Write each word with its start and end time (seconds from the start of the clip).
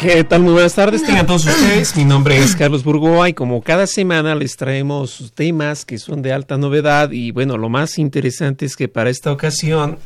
¿Qué 0.00 0.24
tal? 0.24 0.40
Muy 0.40 0.54
buenas 0.54 0.74
tardes, 0.74 1.04
tengan 1.04 1.26
todos 1.26 1.44
ustedes. 1.44 1.94
Mi 1.94 2.06
nombre 2.06 2.38
es 2.38 2.56
Carlos 2.56 2.82
Burgoa 2.82 3.28
y 3.28 3.34
como 3.34 3.60
cada 3.60 3.86
semana 3.86 4.34
les 4.34 4.56
traemos 4.56 5.30
temas 5.34 5.84
que 5.84 5.98
son 5.98 6.22
de 6.22 6.32
alta 6.32 6.56
novedad 6.56 7.10
y 7.10 7.32
bueno, 7.32 7.58
lo 7.58 7.68
más 7.68 7.98
interesante 7.98 8.64
es 8.64 8.76
que 8.76 8.88
para 8.88 9.10
esta 9.10 9.30
ocasión, 9.30 9.98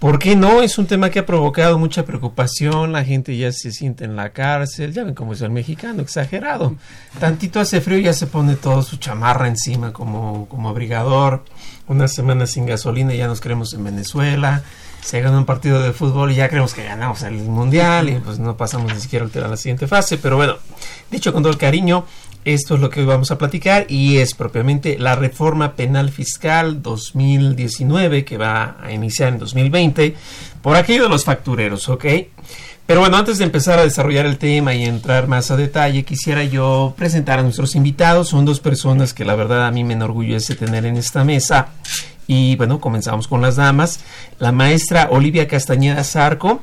¿por 0.00 0.18
qué 0.18 0.34
no? 0.34 0.60
Es 0.60 0.76
un 0.76 0.86
tema 0.86 1.08
que 1.10 1.20
ha 1.20 1.26
provocado 1.26 1.78
mucha 1.78 2.04
preocupación, 2.04 2.90
la 2.90 3.04
gente 3.04 3.36
ya 3.36 3.52
se 3.52 3.70
siente 3.70 4.04
en 4.04 4.16
la 4.16 4.30
cárcel, 4.30 4.92
ya 4.92 5.04
ven 5.04 5.14
cómo 5.14 5.34
es 5.34 5.40
el 5.40 5.50
mexicano, 5.50 6.02
exagerado. 6.02 6.74
Tantito 7.20 7.60
hace 7.60 7.80
frío 7.80 8.00
ya 8.00 8.14
se 8.14 8.26
pone 8.26 8.56
todo 8.56 8.82
su 8.82 8.96
chamarra 8.96 9.46
encima 9.46 9.92
como, 9.92 10.48
como 10.48 10.68
abrigador. 10.68 11.44
Una 11.86 12.08
semana 12.08 12.48
sin 12.48 12.66
gasolina 12.66 13.14
ya 13.14 13.28
nos 13.28 13.40
creemos 13.40 13.72
en 13.72 13.84
Venezuela 13.84 14.64
se 15.02 15.20
gana 15.20 15.36
un 15.36 15.44
partido 15.44 15.82
de 15.82 15.92
fútbol 15.92 16.30
y 16.30 16.36
ya 16.36 16.48
creemos 16.48 16.74
que 16.74 16.84
ganamos 16.84 17.22
el 17.22 17.34
mundial 17.34 18.08
y 18.08 18.14
pues 18.14 18.38
no 18.38 18.56
pasamos 18.56 18.94
ni 18.94 19.00
siquiera 19.00 19.26
a 19.26 19.48
la 19.48 19.56
siguiente 19.56 19.86
fase. 19.86 20.16
Pero 20.16 20.36
bueno, 20.36 20.56
dicho 21.10 21.32
con 21.32 21.42
todo 21.42 21.52
el 21.52 21.58
cariño, 21.58 22.06
esto 22.44 22.76
es 22.76 22.80
lo 22.80 22.88
que 22.88 23.00
hoy 23.00 23.06
vamos 23.06 23.30
a 23.30 23.38
platicar 23.38 23.86
y 23.88 24.18
es 24.18 24.34
propiamente 24.34 24.98
la 24.98 25.16
reforma 25.16 25.74
penal 25.74 26.10
fiscal 26.10 26.82
2019 26.82 28.24
que 28.24 28.38
va 28.38 28.76
a 28.80 28.92
iniciar 28.92 29.30
en 29.30 29.38
2020 29.38 30.14
por 30.62 30.76
aquello 30.76 31.04
de 31.04 31.08
los 31.08 31.24
factureros, 31.24 31.88
¿ok? 31.88 32.04
Pero 32.86 33.00
bueno, 33.00 33.16
antes 33.16 33.38
de 33.38 33.44
empezar 33.44 33.78
a 33.78 33.84
desarrollar 33.84 34.26
el 34.26 34.38
tema 34.38 34.74
y 34.74 34.84
entrar 34.84 35.28
más 35.28 35.50
a 35.50 35.56
detalle, 35.56 36.04
quisiera 36.04 36.42
yo 36.44 36.94
presentar 36.96 37.38
a 37.38 37.42
nuestros 37.42 37.74
invitados. 37.76 38.28
Son 38.28 38.44
dos 38.44 38.60
personas 38.60 39.14
que 39.14 39.24
la 39.24 39.36
verdad 39.36 39.66
a 39.66 39.70
mí 39.70 39.84
me 39.84 39.94
enorgullece 39.94 40.56
tener 40.56 40.84
en 40.84 40.96
esta 40.96 41.24
mesa. 41.24 41.68
Y 42.26 42.56
bueno, 42.56 42.80
comenzamos 42.80 43.28
con 43.28 43.40
las 43.42 43.56
damas. 43.56 44.00
La 44.38 44.52
maestra 44.52 45.08
Olivia 45.10 45.48
Castañeda 45.48 46.04
Zarco. 46.04 46.60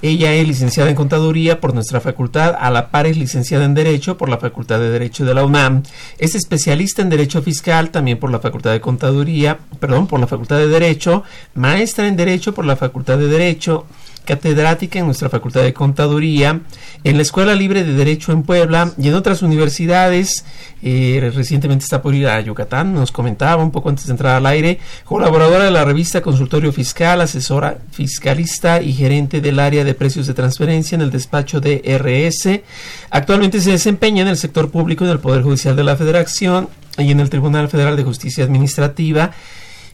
Ella 0.00 0.32
es 0.32 0.46
licenciada 0.46 0.90
en 0.90 0.94
Contaduría 0.94 1.60
por 1.60 1.74
nuestra 1.74 2.00
facultad, 2.00 2.54
a 2.56 2.70
la 2.70 2.90
par 2.90 3.08
es 3.08 3.16
licenciada 3.16 3.64
en 3.64 3.74
Derecho 3.74 4.16
por 4.16 4.28
la 4.28 4.38
Facultad 4.38 4.78
de 4.78 4.90
Derecho 4.90 5.24
de 5.24 5.34
la 5.34 5.44
UNAM. 5.44 5.82
Es 6.18 6.36
especialista 6.36 7.02
en 7.02 7.08
Derecho 7.08 7.42
Fiscal 7.42 7.90
también 7.90 8.18
por 8.18 8.30
la 8.30 8.38
Facultad 8.38 8.70
de 8.70 8.80
Contaduría, 8.80 9.58
perdón, 9.80 10.06
por 10.06 10.20
la 10.20 10.28
Facultad 10.28 10.58
de 10.58 10.68
Derecho, 10.68 11.24
maestra 11.54 12.06
en 12.06 12.16
Derecho 12.16 12.54
por 12.54 12.64
la 12.64 12.76
Facultad 12.76 13.18
de 13.18 13.26
Derecho, 13.26 13.86
catedrática 14.28 14.98
en 14.98 15.06
nuestra 15.06 15.30
Facultad 15.30 15.62
de 15.62 15.72
Contaduría, 15.72 16.60
en 17.02 17.16
la 17.16 17.22
Escuela 17.22 17.54
Libre 17.54 17.82
de 17.82 17.94
Derecho 17.94 18.30
en 18.30 18.42
Puebla 18.42 18.92
y 18.98 19.08
en 19.08 19.14
otras 19.14 19.40
universidades. 19.40 20.44
Eh, 20.82 21.32
recientemente 21.34 21.84
está 21.84 22.02
por 22.02 22.14
ir 22.14 22.28
a 22.28 22.38
Yucatán, 22.42 22.92
nos 22.92 23.10
comentaba 23.10 23.62
un 23.62 23.70
poco 23.70 23.88
antes 23.88 24.04
de 24.04 24.12
entrar 24.12 24.36
al 24.36 24.44
aire, 24.44 24.80
colaboradora 25.06 25.64
de 25.64 25.70
la 25.70 25.82
revista 25.82 26.20
Consultorio 26.20 26.74
Fiscal, 26.74 27.22
asesora 27.22 27.78
fiscalista 27.90 28.82
y 28.82 28.92
gerente 28.92 29.40
del 29.40 29.58
área 29.58 29.82
de 29.82 29.94
precios 29.94 30.26
de 30.26 30.34
transferencia 30.34 30.94
en 30.94 31.00
el 31.00 31.10
despacho 31.10 31.62
de 31.62 31.80
RS. 31.98 32.60
Actualmente 33.08 33.62
se 33.62 33.70
desempeña 33.70 34.20
en 34.20 34.28
el 34.28 34.36
sector 34.36 34.70
público 34.70 35.06
en 35.06 35.10
el 35.10 35.20
Poder 35.20 35.42
Judicial 35.42 35.74
de 35.74 35.84
la 35.84 35.96
Federación 35.96 36.68
y 36.98 37.10
en 37.12 37.20
el 37.20 37.30
Tribunal 37.30 37.70
Federal 37.70 37.96
de 37.96 38.04
Justicia 38.04 38.44
Administrativa. 38.44 39.30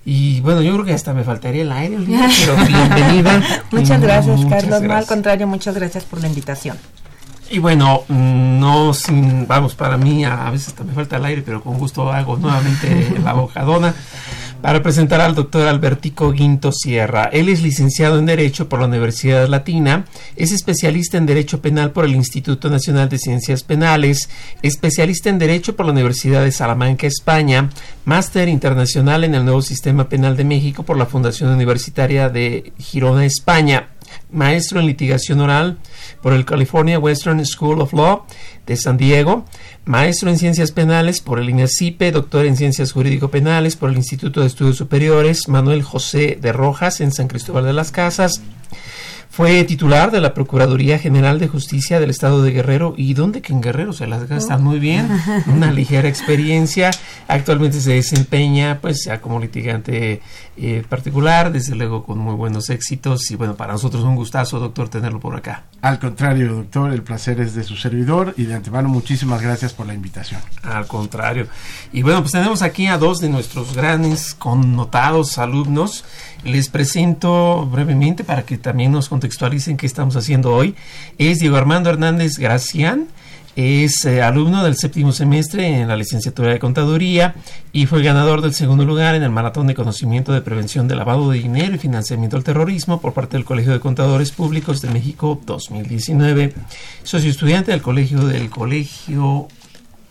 Y 0.04 0.40
bueno, 0.42 0.60
yo 0.60 0.72
creo 0.74 0.84
que 0.84 0.92
hasta 0.92 1.14
me 1.14 1.24
faltaría 1.24 1.62
el 1.62 1.72
aire, 1.72 1.98
pero 2.06 2.56
bienvenida. 2.66 3.62
Muchas 3.70 4.00
gracias, 4.00 4.36
Muchas 4.36 4.50
Carlos. 4.50 4.70
No, 4.70 4.76
al 4.76 4.82
gracias. 4.82 5.06
contrario, 5.06 5.46
muchas 5.46 5.74
gracias 5.74 6.04
por 6.04 6.20
la 6.20 6.28
invitación. 6.28 6.76
Y 7.50 7.58
bueno, 7.58 8.02
mm, 8.08 8.58
no 8.58 8.94
sin, 8.94 9.46
vamos, 9.46 9.74
para 9.74 9.96
mí 9.96 10.24
a, 10.24 10.50
veces 10.50 10.68
hasta 10.68 10.84
me 10.84 10.92
falta 10.92 11.16
el 11.16 11.24
aire, 11.24 11.42
pero 11.42 11.62
con 11.62 11.78
gusto 11.78 12.10
hago 12.10 12.36
nuevamente 12.36 13.14
la 13.22 13.32
bojadona 13.32 13.94
para 14.64 14.82
presentar 14.82 15.20
al 15.20 15.34
doctor 15.34 15.68
Albertico 15.68 16.32
Guinto 16.32 16.72
Sierra. 16.72 17.24
Él 17.24 17.50
es 17.50 17.60
licenciado 17.60 18.18
en 18.18 18.24
Derecho 18.24 18.66
por 18.66 18.80
la 18.80 18.86
Universidad 18.86 19.46
Latina, 19.46 20.06
es 20.36 20.52
especialista 20.52 21.18
en 21.18 21.26
Derecho 21.26 21.60
Penal 21.60 21.90
por 21.90 22.06
el 22.06 22.14
Instituto 22.14 22.70
Nacional 22.70 23.10
de 23.10 23.18
Ciencias 23.18 23.62
Penales, 23.62 24.30
especialista 24.62 25.28
en 25.28 25.38
Derecho 25.38 25.76
por 25.76 25.84
la 25.84 25.92
Universidad 25.92 26.42
de 26.42 26.50
Salamanca, 26.50 27.06
España, 27.06 27.68
máster 28.06 28.48
internacional 28.48 29.24
en 29.24 29.34
el 29.34 29.44
nuevo 29.44 29.60
Sistema 29.60 30.08
Penal 30.08 30.34
de 30.34 30.44
México 30.44 30.82
por 30.82 30.96
la 30.96 31.04
Fundación 31.04 31.50
Universitaria 31.50 32.30
de 32.30 32.72
Girona, 32.78 33.26
España 33.26 33.90
maestro 34.30 34.80
en 34.80 34.86
litigación 34.86 35.40
oral 35.40 35.78
por 36.24 36.32
el 36.32 36.46
California 36.46 36.98
Western 36.98 37.44
School 37.44 37.82
of 37.82 37.92
Law 37.92 38.24
de 38.66 38.78
San 38.78 38.96
Diego, 38.96 39.44
maestro 39.84 40.30
en 40.30 40.38
ciencias 40.38 40.72
penales 40.72 41.20
por 41.20 41.38
el 41.38 41.50
INACIPE, 41.50 42.12
doctor 42.12 42.46
en 42.46 42.56
ciencias 42.56 42.92
jurídico-penales 42.92 43.76
por 43.76 43.90
el 43.90 43.96
Instituto 43.96 44.40
de 44.40 44.46
Estudios 44.46 44.78
Superiores 44.78 45.48
Manuel 45.48 45.82
José 45.82 46.38
de 46.40 46.50
Rojas 46.54 47.02
en 47.02 47.12
San 47.12 47.28
Cristóbal 47.28 47.66
de 47.66 47.74
las 47.74 47.92
Casas. 47.92 48.40
Fue 49.34 49.64
titular 49.64 50.12
de 50.12 50.20
la 50.20 50.32
Procuraduría 50.32 50.96
General 51.00 51.40
de 51.40 51.48
Justicia 51.48 51.98
del 51.98 52.10
Estado 52.10 52.40
de 52.40 52.52
Guerrero. 52.52 52.94
¿Y 52.96 53.14
dónde 53.14 53.42
que 53.42 53.52
en 53.52 53.60
Guerrero 53.60 53.92
se 53.92 54.06
las 54.06 54.28
gastan 54.28 54.62
muy 54.62 54.78
bien? 54.78 55.08
Una 55.48 55.72
ligera 55.72 56.08
experiencia. 56.08 56.92
Actualmente 57.26 57.80
se 57.80 57.94
desempeña, 57.94 58.78
pues, 58.80 59.06
ya 59.06 59.20
como 59.20 59.40
litigante 59.40 60.22
eh, 60.56 60.84
particular, 60.88 61.50
desde 61.50 61.74
luego 61.74 62.04
con 62.04 62.18
muy 62.18 62.36
buenos 62.36 62.70
éxitos. 62.70 63.28
Y 63.32 63.34
bueno, 63.34 63.56
para 63.56 63.72
nosotros 63.72 64.04
un 64.04 64.14
gustazo, 64.14 64.60
doctor, 64.60 64.88
tenerlo 64.88 65.18
por 65.18 65.34
acá. 65.34 65.64
Al 65.82 65.98
contrario, 65.98 66.54
doctor, 66.54 66.92
el 66.92 67.02
placer 67.02 67.40
es 67.40 67.56
de 67.56 67.64
su 67.64 67.74
servidor 67.74 68.34
y 68.36 68.44
de 68.44 68.54
antemano 68.54 68.88
muchísimas 68.88 69.42
gracias 69.42 69.72
por 69.72 69.88
la 69.88 69.94
invitación. 69.94 70.40
Al 70.62 70.86
contrario. 70.86 71.48
Y 71.92 72.02
bueno, 72.02 72.20
pues 72.20 72.30
tenemos 72.30 72.62
aquí 72.62 72.86
a 72.86 72.98
dos 72.98 73.18
de 73.18 73.30
nuestros 73.30 73.74
grandes 73.74 74.32
connotados 74.32 75.38
alumnos. 75.38 76.04
Les 76.44 76.68
presento 76.68 77.66
brevemente 77.66 78.22
para 78.22 78.44
que 78.44 78.58
también 78.58 78.92
nos 78.92 79.08
contextualicen 79.08 79.78
qué 79.78 79.86
estamos 79.86 80.14
haciendo 80.16 80.54
hoy. 80.54 80.74
Es 81.16 81.38
Diego 81.38 81.56
Armando 81.56 81.88
Hernández 81.88 82.38
Gracián. 82.38 83.08
Es 83.56 84.04
eh, 84.04 84.20
alumno 84.20 84.64
del 84.64 84.76
séptimo 84.76 85.12
semestre 85.12 85.80
en 85.80 85.86
la 85.86 85.96
licenciatura 85.96 86.50
de 86.50 86.58
Contaduría 86.58 87.36
y 87.72 87.86
fue 87.86 88.02
ganador 88.02 88.42
del 88.42 88.52
segundo 88.52 88.84
lugar 88.84 89.14
en 89.14 89.22
el 89.22 89.30
Maratón 89.30 89.68
de 89.68 89.76
Conocimiento 89.76 90.32
de 90.32 90.40
Prevención 90.40 90.88
de 90.88 90.96
Lavado 90.96 91.30
de 91.30 91.38
Dinero 91.38 91.76
y 91.76 91.78
Financiamiento 91.78 92.36
al 92.36 92.42
Terrorismo 92.42 93.00
por 93.00 93.14
parte 93.14 93.36
del 93.36 93.44
Colegio 93.44 93.72
de 93.72 93.78
Contadores 93.78 94.32
Públicos 94.32 94.82
de 94.82 94.90
México 94.90 95.40
2019. 95.46 96.52
Socio 97.04 97.30
estudiante 97.30 97.70
del 97.70 97.80
Colegio 97.80 98.26
del 98.26 98.50
Colegio 98.50 99.46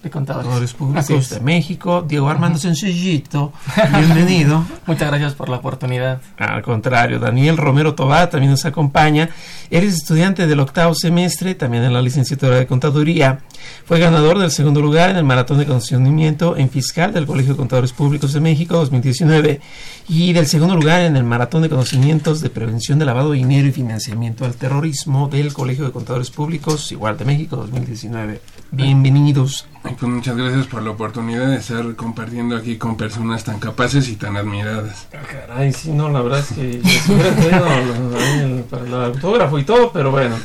de 0.03 0.09
Contadores 0.11 0.73
Públicos 0.73 1.29
de 1.29 1.39
México. 1.39 2.03
Diego 2.07 2.29
Armando 2.29 2.59
Sencillito, 2.63 3.53
bienvenido. 3.97 4.65
Muchas 4.85 5.07
gracias 5.07 5.33
por 5.33 5.49
la 5.49 5.57
oportunidad. 5.57 6.21
Al 6.37 6.61
contrario, 6.61 7.19
Daniel 7.19 7.57
Romero 7.57 7.95
Tobá 7.95 8.29
también 8.29 8.51
nos 8.51 8.65
acompaña. 8.65 9.29
Eres 9.71 9.95
estudiante 9.95 10.45
del 10.45 10.59
octavo 10.59 10.93
semestre, 10.93 11.55
también 11.55 11.83
en 11.83 11.93
la 11.93 12.01
licenciatura 12.01 12.57
de 12.57 12.67
Contaduría. 12.67 13.39
Fue 13.85 13.99
ganador 13.99 14.37
del 14.37 14.51
segundo 14.51 14.81
lugar 14.81 15.09
en 15.09 15.15
el 15.15 15.23
Maratón 15.23 15.57
de 15.57 15.65
Conocimiento 15.65 16.57
en 16.57 16.69
Fiscal 16.69 17.13
del 17.13 17.25
Colegio 17.25 17.53
de 17.53 17.57
Contadores 17.57 17.93
Públicos 17.93 18.33
de 18.33 18.41
México 18.41 18.75
2019 18.75 19.61
y 20.09 20.33
del 20.33 20.47
segundo 20.47 20.75
lugar 20.75 21.01
en 21.01 21.15
el 21.15 21.23
Maratón 21.23 21.61
de 21.61 21.69
Conocimientos 21.69 22.41
de 22.41 22.49
Prevención 22.49 22.99
de 22.99 23.05
Lavado 23.05 23.31
de 23.31 23.37
Dinero 23.37 23.67
y 23.67 23.71
Financiamiento 23.71 24.43
al 24.43 24.55
Terrorismo 24.55 25.29
del 25.29 25.53
Colegio 25.53 25.85
de 25.85 25.91
Contadores 25.91 26.29
Públicos, 26.29 26.91
igual 26.91 27.17
de 27.17 27.25
México 27.25 27.55
2019. 27.55 28.41
Bienvenidos. 28.75 29.67
Pues 29.83 30.01
muchas 30.01 30.35
gracias 30.35 30.65
por 30.65 30.81
la 30.81 30.89
oportunidad 30.89 31.47
de 31.47 31.57
estar 31.57 31.95
compartiendo 31.95 32.55
aquí 32.57 32.77
con 32.77 32.97
personas 32.97 33.43
tan 33.43 33.59
capaces 33.59 34.09
y 34.09 34.15
tan 34.15 34.35
admiradas. 34.35 35.05
Caray, 35.11 35.71
sí, 35.73 35.91
no, 35.91 36.09
la 36.09 36.21
verdad 36.21 36.39
es 36.39 36.47
que 36.47 36.81
si 36.83 37.11
hubiera 37.11 37.77
el- 37.77 38.63
para 38.63 38.83
el 38.85 38.93
autógrafo 38.95 39.59
y 39.59 39.61
y 39.61 39.65
todo, 39.65 39.91
pero 39.91 40.09
bueno. 40.09 40.35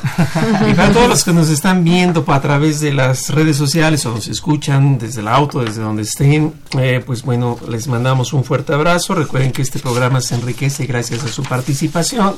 y 0.69 0.73
para 0.75 0.91
todos 0.93 1.09
los 1.09 1.23
que 1.23 1.33
nos 1.33 1.49
están 1.49 1.83
viendo 1.83 2.23
a 2.27 2.39
través 2.39 2.79
de 2.81 2.93
las 2.93 3.29
redes 3.31 3.57
sociales 3.57 4.05
o 4.05 4.11
nos 4.13 4.27
escuchan 4.27 4.99
desde 4.99 5.21
el 5.21 5.27
auto, 5.27 5.61
desde 5.63 5.81
donde 5.81 6.03
estén, 6.03 6.53
eh, 6.77 7.01
pues 7.03 7.23
bueno, 7.23 7.57
les 7.67 7.87
mandamos 7.87 8.31
un 8.33 8.43
fuerte 8.43 8.73
abrazo. 8.73 9.15
Recuerden 9.15 9.51
que 9.53 9.63
este 9.63 9.79
programa 9.79 10.21
se 10.21 10.35
enriquece 10.35 10.85
gracias 10.85 11.23
a 11.23 11.27
su 11.29 11.41
participación. 11.43 12.35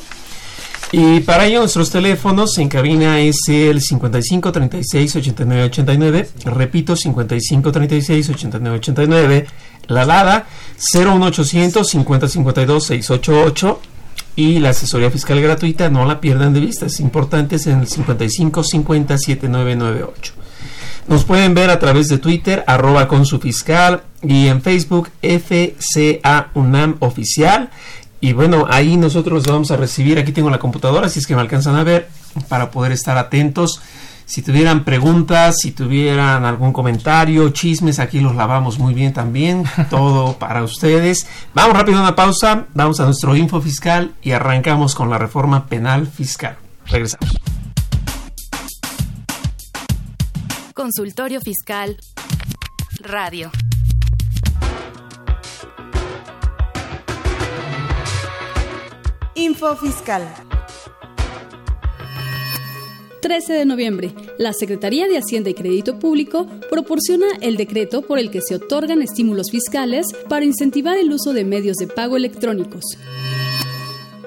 Y 0.93 1.21
para 1.21 1.45
ello 1.45 1.59
nuestros 1.59 1.89
teléfonos 1.89 2.57
en 2.57 2.67
cabina 2.67 3.21
es 3.21 3.37
el 3.47 3.81
55 3.81 4.51
36 4.51 5.15
89 5.15 5.63
89, 5.63 6.29
repito 6.45 6.95
55 6.97 7.71
36 7.71 8.29
89 8.29 8.77
89, 8.77 9.47
la 9.87 10.05
LADA 10.05 10.47
01800 10.93 11.87
50 11.87 12.27
52 12.27 12.83
688 12.83 13.79
y 14.35 14.59
la 14.59 14.69
asesoría 14.69 15.11
fiscal 15.11 15.41
gratuita 15.41 15.89
no 15.89 16.05
la 16.05 16.19
pierdan 16.19 16.53
de 16.53 16.59
vista, 16.59 16.85
es 16.87 16.99
importante 16.99 17.55
es 17.55 17.67
el 17.67 17.87
55 17.87 18.63
50 18.63 19.17
7998. 19.17 20.33
Nos 21.07 21.23
pueden 21.23 21.53
ver 21.53 21.69
a 21.69 21.79
través 21.79 22.09
de 22.09 22.19
Twitter, 22.19 22.63
arroba 22.67 23.07
con 23.07 23.25
su 23.25 23.39
fiscal, 23.39 24.03
y 24.21 24.47
en 24.47 24.61
Facebook, 24.61 25.09
FCA 25.21 26.51
UNAM 26.53 26.97
Oficial. 26.99 27.71
Y 28.21 28.33
bueno, 28.33 28.67
ahí 28.69 28.97
nosotros 28.97 29.33
los 29.33 29.45
vamos 29.45 29.71
a 29.71 29.77
recibir. 29.77 30.19
Aquí 30.19 30.31
tengo 30.31 30.49
la 30.49 30.59
computadora, 30.59 31.09
si 31.09 31.19
es 31.19 31.25
que 31.25 31.35
me 31.35 31.41
alcanzan 31.41 31.75
a 31.75 31.83
ver, 31.83 32.07
para 32.47 32.69
poder 32.69 32.91
estar 32.91 33.17
atentos. 33.17 33.81
Si 34.25 34.43
tuvieran 34.43 34.85
preguntas, 34.85 35.57
si 35.59 35.71
tuvieran 35.71 36.45
algún 36.45 36.71
comentario, 36.71 37.49
chismes, 37.49 37.99
aquí 37.99 38.21
los 38.21 38.35
lavamos 38.35 38.79
muy 38.79 38.93
bien 38.93 39.11
también. 39.11 39.65
Todo 39.89 40.37
para 40.37 40.63
ustedes. 40.63 41.27
Vamos 41.53 41.75
rápido 41.75 41.97
a 41.97 42.01
una 42.01 42.15
pausa, 42.15 42.67
vamos 42.73 42.99
a 42.99 43.05
nuestro 43.05 43.35
info 43.35 43.59
fiscal 43.59 44.13
y 44.21 44.31
arrancamos 44.31 44.95
con 44.95 45.09
la 45.09 45.17
reforma 45.17 45.65
penal 45.65 46.07
fiscal. 46.07 46.55
Regresamos. 46.85 47.35
Consultorio 50.73 51.41
Fiscal 51.41 51.97
Radio. 53.01 53.51
Info 59.41 59.75
Fiscal. 59.75 60.21
13 63.23 63.53
de 63.53 63.65
noviembre, 63.65 64.13
la 64.37 64.53
Secretaría 64.53 65.07
de 65.07 65.17
Hacienda 65.17 65.49
y 65.49 65.55
Crédito 65.55 65.97
Público 65.97 66.45
proporciona 66.69 67.25
el 67.41 67.57
decreto 67.57 68.03
por 68.03 68.19
el 68.19 68.29
que 68.29 68.41
se 68.41 68.53
otorgan 68.53 69.01
estímulos 69.01 69.49
fiscales 69.49 70.05
para 70.29 70.45
incentivar 70.45 70.95
el 70.99 71.11
uso 71.11 71.33
de 71.33 71.43
medios 71.43 71.77
de 71.77 71.87
pago 71.87 72.17
electrónicos. 72.17 72.83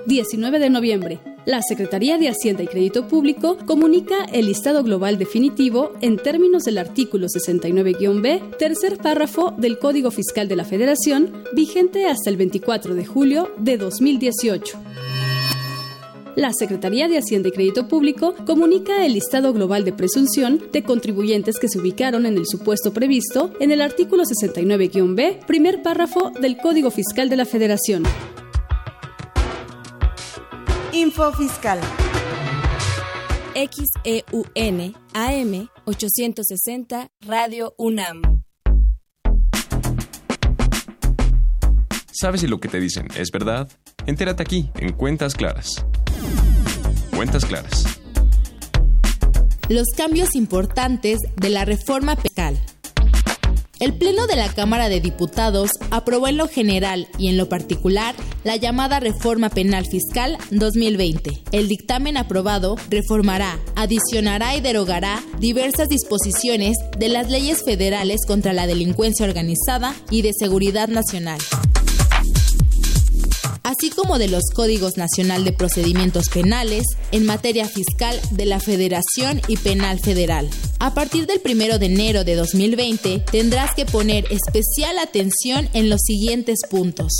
19 0.06 0.58
de 0.58 0.70
noviembre, 0.70 1.20
la 1.46 1.60
Secretaría 1.62 2.18
de 2.18 2.28
Hacienda 2.28 2.62
y 2.62 2.66
Crédito 2.66 3.06
Público 3.06 3.58
comunica 3.66 4.24
el 4.32 4.46
listado 4.46 4.82
global 4.82 5.18
definitivo 5.18 5.92
en 6.00 6.16
términos 6.16 6.64
del 6.64 6.78
artículo 6.78 7.26
69-B, 7.26 8.42
tercer 8.58 8.96
párrafo 8.98 9.54
del 9.58 9.78
Código 9.78 10.10
Fiscal 10.10 10.48
de 10.48 10.56
la 10.56 10.64
Federación, 10.64 11.44
vigente 11.52 12.06
hasta 12.06 12.30
el 12.30 12.36
24 12.36 12.94
de 12.94 13.04
julio 13.04 13.52
de 13.58 13.76
2018 13.76 14.78
la 16.36 16.52
Secretaría 16.52 17.08
de 17.08 17.18
Hacienda 17.18 17.48
y 17.48 17.52
Crédito 17.52 17.86
Público 17.88 18.34
comunica 18.44 19.04
el 19.04 19.14
listado 19.14 19.52
global 19.52 19.84
de 19.84 19.92
presunción 19.92 20.60
de 20.72 20.82
contribuyentes 20.82 21.58
que 21.58 21.68
se 21.68 21.78
ubicaron 21.78 22.26
en 22.26 22.36
el 22.36 22.46
supuesto 22.46 22.92
previsto 22.92 23.52
en 23.60 23.70
el 23.70 23.80
artículo 23.80 24.24
69-B, 24.24 25.40
primer 25.46 25.82
párrafo 25.82 26.30
del 26.30 26.56
Código 26.56 26.90
Fiscal 26.90 27.28
de 27.28 27.36
la 27.36 27.44
Federación. 27.44 28.02
Info 31.04 31.30
Fiscal. 31.34 31.78
XEUN 33.54 34.94
AM 35.12 35.68
860 35.84 37.08
Radio 37.26 37.74
UNAM. 37.76 38.42
¿Sabes 42.10 42.40
si 42.40 42.46
lo 42.46 42.58
que 42.58 42.68
te 42.68 42.80
dicen 42.80 43.08
es 43.18 43.30
verdad? 43.30 43.68
Entérate 44.06 44.42
aquí, 44.42 44.70
en 44.76 44.94
Cuentas 44.94 45.34
Claras. 45.34 45.84
Cuentas 47.14 47.44
Claras. 47.44 47.84
Los 49.68 49.88
cambios 49.94 50.34
importantes 50.34 51.18
de 51.36 51.50
la 51.50 51.66
reforma 51.66 52.16
penal. 52.16 52.58
El 53.84 53.92
Pleno 53.92 54.26
de 54.26 54.36
la 54.36 54.50
Cámara 54.50 54.88
de 54.88 55.02
Diputados 55.02 55.72
aprobó 55.90 56.26
en 56.26 56.38
lo 56.38 56.48
general 56.48 57.06
y 57.18 57.28
en 57.28 57.36
lo 57.36 57.50
particular 57.50 58.14
la 58.42 58.56
llamada 58.56 58.98
Reforma 58.98 59.50
Penal 59.50 59.84
Fiscal 59.84 60.38
2020. 60.50 61.42
El 61.52 61.68
dictamen 61.68 62.16
aprobado 62.16 62.76
reformará, 62.88 63.58
adicionará 63.76 64.56
y 64.56 64.62
derogará 64.62 65.22
diversas 65.38 65.90
disposiciones 65.90 66.78
de 66.98 67.10
las 67.10 67.28
leyes 67.28 67.62
federales 67.62 68.20
contra 68.26 68.54
la 68.54 68.66
delincuencia 68.66 69.26
organizada 69.26 69.94
y 70.10 70.22
de 70.22 70.32
seguridad 70.32 70.88
nacional 70.88 71.40
así 73.64 73.90
como 73.90 74.18
de 74.18 74.28
los 74.28 74.44
Códigos 74.54 74.96
Nacional 74.96 75.44
de 75.44 75.52
Procedimientos 75.52 76.28
Penales 76.28 76.84
en 77.10 77.26
materia 77.26 77.66
fiscal 77.66 78.20
de 78.30 78.46
la 78.46 78.60
Federación 78.60 79.40
y 79.48 79.56
Penal 79.56 79.98
Federal. 79.98 80.48
A 80.78 80.94
partir 80.94 81.26
del 81.26 81.40
1 81.44 81.78
de 81.78 81.86
enero 81.86 82.24
de 82.24 82.36
2020 82.36 83.24
tendrás 83.30 83.74
que 83.74 83.86
poner 83.86 84.26
especial 84.30 84.98
atención 84.98 85.68
en 85.72 85.90
los 85.90 86.00
siguientes 86.02 86.60
puntos. 86.70 87.12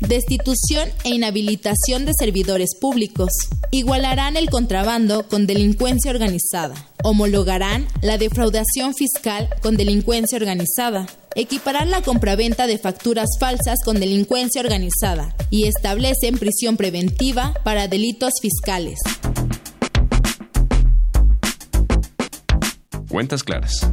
Destitución 0.00 0.90
e 1.04 1.08
inhabilitación 1.08 2.04
de 2.04 2.12
servidores 2.18 2.76
públicos. 2.78 3.30
Igualarán 3.70 4.36
el 4.36 4.50
contrabando 4.50 5.26
con 5.26 5.46
delincuencia 5.46 6.10
organizada. 6.10 6.74
Homologarán 7.02 7.88
la 8.02 8.18
defraudación 8.18 8.94
fiscal 8.94 9.48
con 9.62 9.78
delincuencia 9.78 10.36
organizada. 10.36 11.06
Equiparán 11.38 11.90
la 11.90 12.00
compraventa 12.00 12.66
de 12.66 12.78
facturas 12.78 13.28
falsas 13.38 13.80
con 13.84 14.00
delincuencia 14.00 14.62
organizada 14.62 15.36
y 15.50 15.66
establecen 15.66 16.38
prisión 16.38 16.78
preventiva 16.78 17.52
para 17.62 17.88
delitos 17.88 18.32
fiscales. 18.40 18.98
Cuentas 23.10 23.44
claras. 23.44 23.86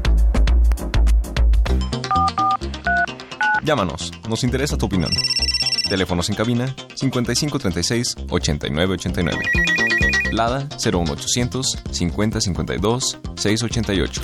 Llámanos, 3.65 4.13
nos 4.29 4.45
interesa 4.45 4.77
tu 4.77 4.85
opinión. 4.85 5.11
Teléfonos 5.89 6.29
en 6.29 6.35
cabina 6.35 6.73
5536 6.95 8.15
8989. 8.29 9.43
Lada 10.31 10.69
01800 10.81 11.77
5052 11.91 13.17
688. 13.35 14.21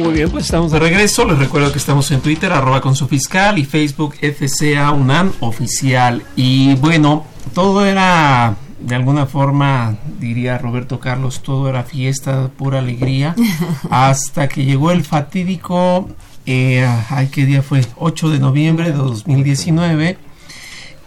Muy 0.00 0.12
bien, 0.12 0.30
pues 0.30 0.44
estamos 0.44 0.72
de 0.72 0.78
regreso. 0.78 1.24
Les 1.24 1.38
recuerdo 1.38 1.70
que 1.72 1.78
estamos 1.78 2.10
en 2.10 2.20
Twitter, 2.20 2.52
arroba 2.52 2.80
con 2.80 2.96
su 2.96 3.06
fiscal 3.06 3.58
y 3.58 3.64
Facebook 3.64 4.14
FCA 4.16 4.90
UNAM 4.90 5.32
oficial. 5.40 6.22
Y 6.36 6.74
bueno, 6.76 7.24
todo 7.54 7.84
era 7.84 8.56
de 8.80 8.94
alguna 8.94 9.26
forma, 9.26 9.96
diría 10.18 10.58
Roberto 10.58 11.00
Carlos, 11.00 11.42
todo 11.42 11.68
era 11.68 11.84
fiesta, 11.84 12.48
pura 12.56 12.80
alegría, 12.80 13.34
hasta 13.90 14.48
que 14.48 14.64
llegó 14.64 14.90
el 14.90 15.04
fatídico 15.04 16.08
eh, 16.46 16.86
ay, 17.08 17.28
¿qué 17.28 17.46
día 17.46 17.62
fue? 17.62 17.84
8 17.96 18.30
de 18.30 18.38
noviembre 18.38 18.90
de 18.90 18.96
2019. 18.96 20.18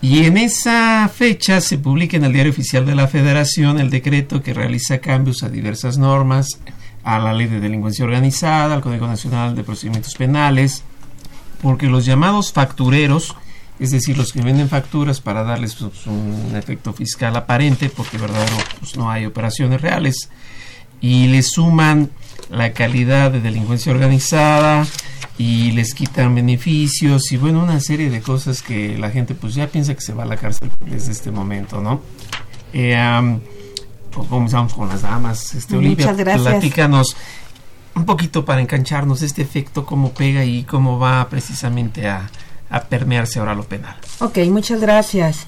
Y 0.02 0.26
en 0.26 0.38
esa 0.38 1.10
fecha 1.14 1.60
se 1.60 1.78
publica 1.78 2.18
en 2.18 2.24
el 2.24 2.34
Diario 2.34 2.52
Oficial 2.52 2.86
de 2.86 2.96
la 2.96 3.08
Federación 3.08 3.80
el 3.80 3.90
decreto 3.90 4.42
que 4.44 4.54
realiza 4.54 5.00
cambios 5.00 5.42
a 5.44 5.50
diversas 5.50 5.98
normas, 5.98 6.60
a 7.08 7.20
la 7.20 7.32
Ley 7.32 7.48
de 7.48 7.62
Delincuencia 7.62 8.04
Organizada, 8.04 8.76
al 8.76 8.82
Código 8.82 9.08
Nacional 9.08 9.56
de 9.56 9.64
Procedimientos 9.64 10.14
Penales, 10.16 10.84
porque 11.62 11.88
los 11.88 12.04
llamados 12.04 12.52
factureros, 12.52 13.34
es 13.80 13.92
decir, 13.92 14.18
los 14.18 14.34
que 14.34 14.42
venden 14.42 14.68
facturas 14.68 15.22
para 15.22 15.44
darles 15.44 15.80
un 15.80 16.52
efecto 16.58 16.92
fiscal 16.92 17.34
aparente, 17.38 17.90
porque 17.90 18.18
verdadero 18.18 18.58
pues, 18.82 18.98
no 18.98 19.10
hay 19.10 19.26
operaciones 19.26 19.80
reales, 19.80 20.30
y 21.00 21.28
le 21.28 21.44
suman 21.44 22.10
la 22.50 22.74
calidad 22.74 23.32
de 23.32 23.40
delincuencia 23.40 23.94
organizada, 23.94 24.86
y 25.38 25.72
les 25.72 25.94
quitan 25.94 26.36
beneficios 26.36 27.32
y 27.32 27.38
bueno, 27.38 27.64
una 27.64 27.80
serie 27.80 28.10
de 28.10 28.22
cosas 28.22 28.62
que 28.62 28.98
la 28.98 29.12
gente 29.12 29.34
pues 29.34 29.56
ya 29.56 29.68
piensa 29.68 29.94
que 29.96 30.02
se 30.02 30.12
va 30.12 30.24
a 30.24 30.26
la 30.26 30.36
cárcel 30.36 30.72
desde 30.86 31.14
este 31.14 31.32
momento, 31.32 31.80
¿no? 31.80 32.02
Eh, 32.74 33.40
pues 34.18 34.30
comenzamos 34.30 34.74
con 34.74 34.90
las 34.90 35.04
damas. 35.04 35.54
Este, 35.56 35.78
Olivia, 35.78 36.06
Muchas 36.08 36.18
gracias. 36.18 36.44
platícanos 36.48 37.16
un 37.96 38.06
poquito 38.06 38.46
para 38.46 38.62
engancharnos 38.62 39.22
este 39.22 39.42
efecto, 39.42 39.86
cómo 39.86 40.12
pega 40.12 40.44
y 40.44 40.64
cómo 40.64 41.00
va 41.00 41.28
precisamente 41.30 42.08
a, 42.08 42.30
a 42.70 42.82
permearse 42.82 43.40
ahora 43.40 43.56
lo 43.56 43.64
penal. 43.64 43.96
Ok, 44.20 44.38
muchas 44.50 44.82
gracias. 44.82 45.48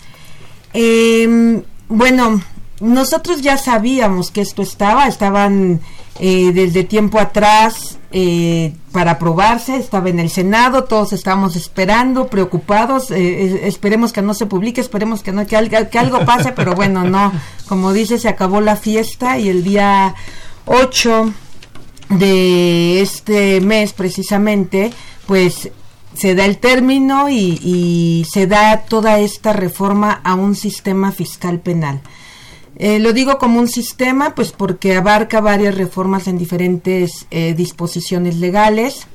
Eh, 0.74 1.62
bueno, 1.88 2.42
nosotros 2.80 3.42
ya 3.42 3.58
sabíamos 3.58 4.32
que 4.32 4.42
esto 4.42 4.62
estaba, 4.62 5.08
estaban 5.08 5.82
eh, 6.20 6.52
desde 6.54 6.84
tiempo 6.84 7.20
atrás 7.20 7.98
eh, 8.12 8.74
para 8.92 9.12
aprobarse, 9.12 9.76
estaba 9.78 10.10
en 10.10 10.20
el 10.20 10.30
Senado, 10.30 10.84
todos 10.86 11.14
estábamos 11.14 11.56
esperando, 11.56 12.28
preocupados, 12.28 13.12
eh, 13.12 13.68
esperemos 13.68 14.12
que 14.12 14.22
no 14.22 14.34
se 14.34 14.46
publique, 14.46 14.82
esperemos 14.82 15.24
que 15.24 15.32
no 15.32 15.46
que, 15.46 15.56
algo 15.56 16.26
pase, 16.26 16.52
pero 16.52 16.74
bueno, 16.74 17.04
no, 17.04 17.32
como 17.68 17.94
dice, 17.94 18.18
se 18.18 18.30
acabó 18.30 18.62
la 18.62 18.76
fiesta 18.76 19.38
y 19.38 19.50
el 19.50 19.64
día 19.64 20.16
8 20.66 21.34
de 22.10 23.02
este 23.02 23.62
mes 23.62 23.94
precisamente, 23.94 24.92
pues 25.26 25.70
se 26.14 26.36
da 26.36 26.46
el 26.46 26.58
término 26.58 27.30
y, 27.30 27.60
y, 27.64 28.26
se 28.30 28.48
da 28.48 28.82
toda 28.82 29.20
esta 29.20 29.54
reforma 29.54 30.20
a 30.24 30.34
un 30.34 30.56
sistema 30.56 31.12
fiscal 31.12 31.60
penal. 31.60 32.02
Eh, 32.82 32.98
lo 33.00 33.12
digo 33.12 33.38
como 33.38 33.60
un 33.60 33.68
sistema, 33.68 34.34
pues 34.36 34.54
porque 34.54 34.96
abarca 34.96 35.42
varias 35.42 35.76
reformas 35.76 36.28
en 36.30 36.38
diferentes 36.38 37.28
eh, 37.30 37.54
disposiciones 37.54 38.38
legales 38.38 39.06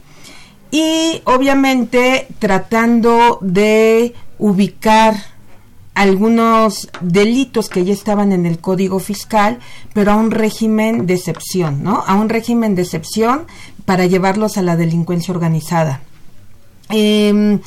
y 0.71 1.23
obviamente 1.25 2.29
tratando 2.39 3.39
de 3.41 4.13
ubicar 4.39 5.17
algunos 5.95 6.91
delitos 7.01 7.71
que 7.71 7.87
ya 7.87 7.95
estaban 7.95 8.33
en 8.33 8.45
el 8.45 8.59
Código 8.59 8.99
Fiscal, 8.99 9.61
pero 9.95 10.13
a 10.13 10.17
un 10.17 10.31
régimen 10.31 11.07
de 11.07 11.15
excepción, 11.15 11.83
¿no? 11.83 12.05
A 12.07 12.17
un 12.17 12.29
régimen 12.29 12.75
de 12.75 12.83
excepción 12.83 13.47
para 13.87 14.05
llevarlos 14.05 14.59
a 14.59 14.63
la 14.63 14.77
delincuencia 14.77 15.33
organizada. 15.33 16.03
Eh, 16.91 17.61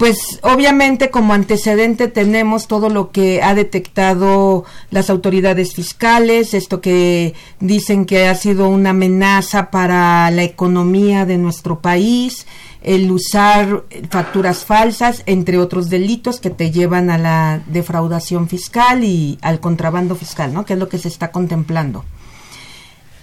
pues 0.00 0.40
obviamente 0.40 1.10
como 1.10 1.34
antecedente 1.34 2.08
tenemos 2.08 2.68
todo 2.68 2.88
lo 2.88 3.10
que 3.10 3.42
ha 3.42 3.54
detectado 3.54 4.64
las 4.90 5.10
autoridades 5.10 5.74
fiscales, 5.74 6.54
esto 6.54 6.80
que 6.80 7.34
dicen 7.58 8.06
que 8.06 8.26
ha 8.26 8.34
sido 8.34 8.70
una 8.70 8.90
amenaza 8.90 9.70
para 9.70 10.30
la 10.30 10.42
economía 10.42 11.26
de 11.26 11.36
nuestro 11.36 11.80
país, 11.80 12.46
el 12.80 13.10
usar 13.10 13.84
facturas 14.08 14.64
falsas, 14.64 15.22
entre 15.26 15.58
otros 15.58 15.90
delitos 15.90 16.40
que 16.40 16.48
te 16.48 16.70
llevan 16.70 17.10
a 17.10 17.18
la 17.18 17.62
defraudación 17.66 18.48
fiscal 18.48 19.04
y 19.04 19.38
al 19.42 19.60
contrabando 19.60 20.16
fiscal, 20.16 20.54
¿no? 20.54 20.64
Que 20.64 20.72
es 20.72 20.78
lo 20.78 20.88
que 20.88 20.96
se 20.96 21.08
está 21.08 21.30
contemplando. 21.30 22.06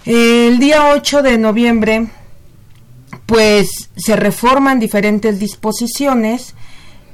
El 0.05 0.59
día 0.59 0.91
8 0.93 1.23
de 1.23 1.39
noviembre, 1.39 2.05
pues 3.25 3.89
se 3.95 4.15
reforman 4.15 4.79
diferentes 4.79 5.39
disposiciones 5.39 6.53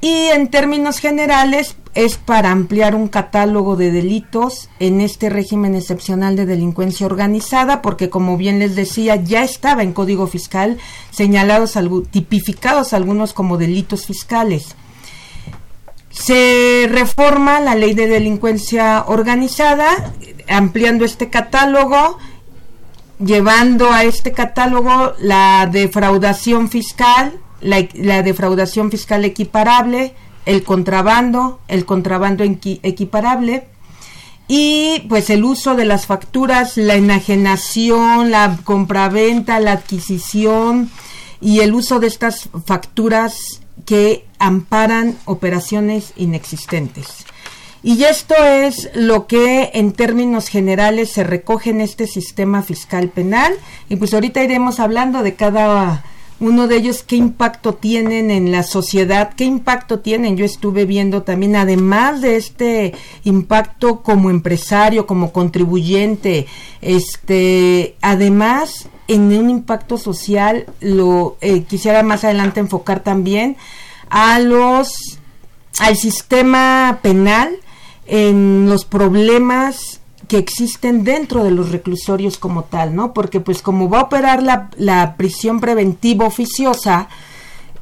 y 0.03 0.27
en 0.31 0.49
términos 0.49 0.99
generales 0.99 1.77
es 1.93 2.17
para 2.17 2.51
ampliar 2.51 2.93
un 2.93 3.07
catálogo 3.07 3.77
de 3.77 3.89
delitos 3.89 4.69
en 4.79 4.99
este 4.99 5.29
régimen 5.29 5.75
excepcional 5.75 6.35
de 6.35 6.45
delincuencia 6.45 7.05
organizada, 7.05 7.81
porque 7.81 8.09
como 8.09 8.35
bien 8.35 8.59
les 8.59 8.75
decía, 8.75 9.15
ya 9.15 9.45
estaba 9.45 9.81
en 9.81 9.93
Código 9.93 10.27
Fiscal 10.27 10.77
señalados, 11.11 11.79
tipificados 12.11 12.91
algunos 12.91 13.31
como 13.31 13.55
delitos 13.55 14.05
fiscales. 14.05 14.75
Se 16.09 16.89
reforma 16.91 17.61
la 17.61 17.75
ley 17.75 17.93
de 17.93 18.07
delincuencia 18.07 19.05
organizada, 19.07 19.87
ampliando 20.49 21.05
este 21.05 21.29
catálogo, 21.29 22.17
llevando 23.23 23.89
a 23.89 24.03
este 24.03 24.33
catálogo 24.33 25.13
la 25.19 25.69
defraudación 25.71 26.69
fiscal, 26.69 27.39
la, 27.63 28.21
defraudación 28.21 28.91
fiscal 28.91 29.25
equiparable, 29.25 30.13
el 30.45 30.63
contrabando, 30.63 31.59
el 31.67 31.85
contrabando 31.85 32.43
equiparable 32.43 33.67
y 34.47 35.03
pues 35.07 35.29
el 35.29 35.45
uso 35.45 35.75
de 35.75 35.85
las 35.85 36.05
facturas, 36.05 36.77
la 36.77 36.95
enajenación, 36.95 38.29
la 38.29 38.57
compraventa, 38.63 39.59
la 39.59 39.71
adquisición 39.71 40.91
y 41.39 41.61
el 41.61 41.73
uso 41.73 41.99
de 41.99 42.07
estas 42.07 42.49
facturas 42.65 43.61
que 43.85 44.25
amparan 44.39 45.17
operaciones 45.25 46.13
inexistentes. 46.17 47.25
Y 47.85 48.03
esto 48.05 48.35
es 48.35 48.89
lo 48.93 49.27
que 49.27 49.71
en 49.73 49.91
términos 49.91 50.47
generales 50.47 51.11
se 51.11 51.25
recoge 51.25 51.71
en 51.71 51.81
este 51.81 52.07
sistema 52.07 52.61
fiscal 52.61 53.09
penal. 53.09 53.53
Y 53.89 53.97
pues 53.97 54.13
ahorita 54.13 54.41
iremos 54.41 54.79
hablando 54.79 55.21
de 55.21 55.35
cada 55.35 56.05
uno 56.43 56.67
de 56.67 56.75
ellos 56.75 57.03
qué 57.03 57.15
impacto 57.15 57.73
tienen 57.73 58.29
en 58.29 58.51
la 58.51 58.63
sociedad, 58.63 59.33
qué 59.33 59.45
impacto 59.45 60.01
tienen. 60.01 60.35
Yo 60.35 60.43
estuve 60.43 60.83
viendo 60.83 61.23
también, 61.23 61.55
además 61.55 62.19
de 62.19 62.35
este 62.35 62.93
impacto 63.23 64.01
como 64.01 64.29
empresario, 64.29 65.07
como 65.07 65.31
contribuyente, 65.31 66.45
este, 66.81 67.95
además 68.01 68.89
en 69.07 69.21
un 69.33 69.49
impacto 69.49 69.97
social, 69.97 70.65
lo 70.81 71.37
eh, 71.39 71.63
quisiera 71.63 72.03
más 72.03 72.25
adelante 72.25 72.59
enfocar 72.59 73.03
también 73.03 73.55
a 74.09 74.39
los, 74.39 75.19
al 75.79 75.95
sistema 75.95 76.99
penal 77.01 77.55
en 78.05 78.67
los 78.67 78.83
problemas 78.83 80.01
que 80.33 80.39
existen 80.39 81.03
dentro 81.03 81.43
de 81.43 81.51
los 81.51 81.71
reclusorios 81.71 82.39
como 82.39 82.63
tal, 82.63 82.95
¿no? 82.95 83.13
Porque 83.13 83.39
pues 83.39 83.61
como 83.61 83.87
va 83.87 83.99
a 83.99 84.03
operar 84.05 84.41
la, 84.41 84.71
la 84.77 85.15
prisión 85.15 85.59
preventiva 85.59 86.25
oficiosa, 86.25 87.07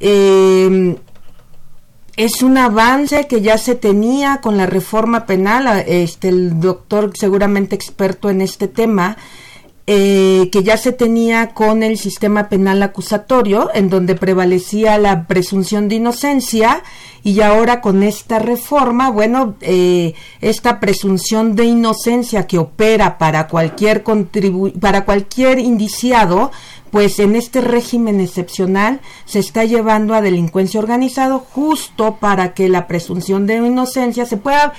eh, 0.00 0.98
es 2.14 2.42
un 2.42 2.58
avance 2.58 3.26
que 3.26 3.40
ya 3.40 3.56
se 3.56 3.74
tenía 3.74 4.42
con 4.42 4.58
la 4.58 4.66
reforma 4.66 5.24
penal, 5.24 5.82
este 5.86 6.28
el 6.28 6.60
doctor 6.60 7.12
seguramente 7.14 7.74
experto 7.74 8.28
en 8.28 8.42
este 8.42 8.68
tema, 8.68 9.16
eh, 9.86 10.48
que 10.52 10.62
ya 10.62 10.76
se 10.76 10.92
tenía 10.92 11.54
con 11.54 11.82
el 11.82 11.98
sistema 11.98 12.48
penal 12.48 12.82
acusatorio, 12.82 13.70
en 13.74 13.90
donde 13.90 14.14
prevalecía 14.14 14.96
la 14.96 15.26
presunción 15.26 15.88
de 15.88 15.96
inocencia, 15.96 16.84
y 17.24 17.40
ahora 17.40 17.80
con 17.80 18.02
esta 18.02 18.38
reforma, 18.38 19.10
bueno, 19.10 19.56
eh, 19.60 20.14
esta 20.40 20.78
presunción 20.78 21.56
de 21.56 21.64
inocencia 21.64 22.46
que 22.46 22.58
opera 22.58 23.18
para 23.18 23.48
cualquier 23.48 24.04
para 24.80 25.04
cualquier 25.04 25.58
indiciado, 25.58 26.52
pues 26.92 27.18
en 27.18 27.34
este 27.34 27.60
régimen 27.60 28.20
excepcional 28.20 29.00
se 29.24 29.38
está 29.38 29.64
llevando 29.64 30.14
a 30.14 30.20
delincuencia 30.20 30.78
organizado 30.78 31.38
justo 31.38 32.18
para 32.20 32.54
que 32.54 32.68
la 32.68 32.86
presunción 32.86 33.46
de 33.46 33.56
inocencia 33.56 34.26
se 34.26 34.36
pueda 34.36 34.74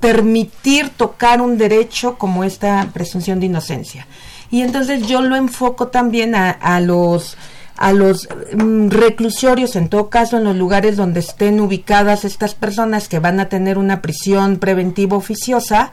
permitir 0.00 0.90
tocar 0.90 1.40
un 1.40 1.58
derecho 1.58 2.16
como 2.18 2.44
esta 2.44 2.90
presunción 2.92 3.40
de 3.40 3.46
inocencia. 3.46 4.06
Y 4.50 4.62
entonces 4.62 5.06
yo 5.06 5.22
lo 5.22 5.36
enfoco 5.36 5.88
también 5.88 6.34
a, 6.34 6.80
los 6.80 7.36
a 7.76 7.92
los 7.92 8.28
mm, 8.54 8.88
reclusorios, 8.88 9.76
en 9.76 9.88
todo 9.88 10.10
caso 10.10 10.36
en 10.36 10.44
los 10.44 10.56
lugares 10.56 10.96
donde 10.96 11.20
estén 11.20 11.60
ubicadas 11.60 12.24
estas 12.24 12.54
personas 12.54 13.08
que 13.08 13.20
van 13.20 13.40
a 13.40 13.48
tener 13.48 13.78
una 13.78 14.02
prisión 14.02 14.58
preventiva 14.58 15.16
oficiosa, 15.16 15.92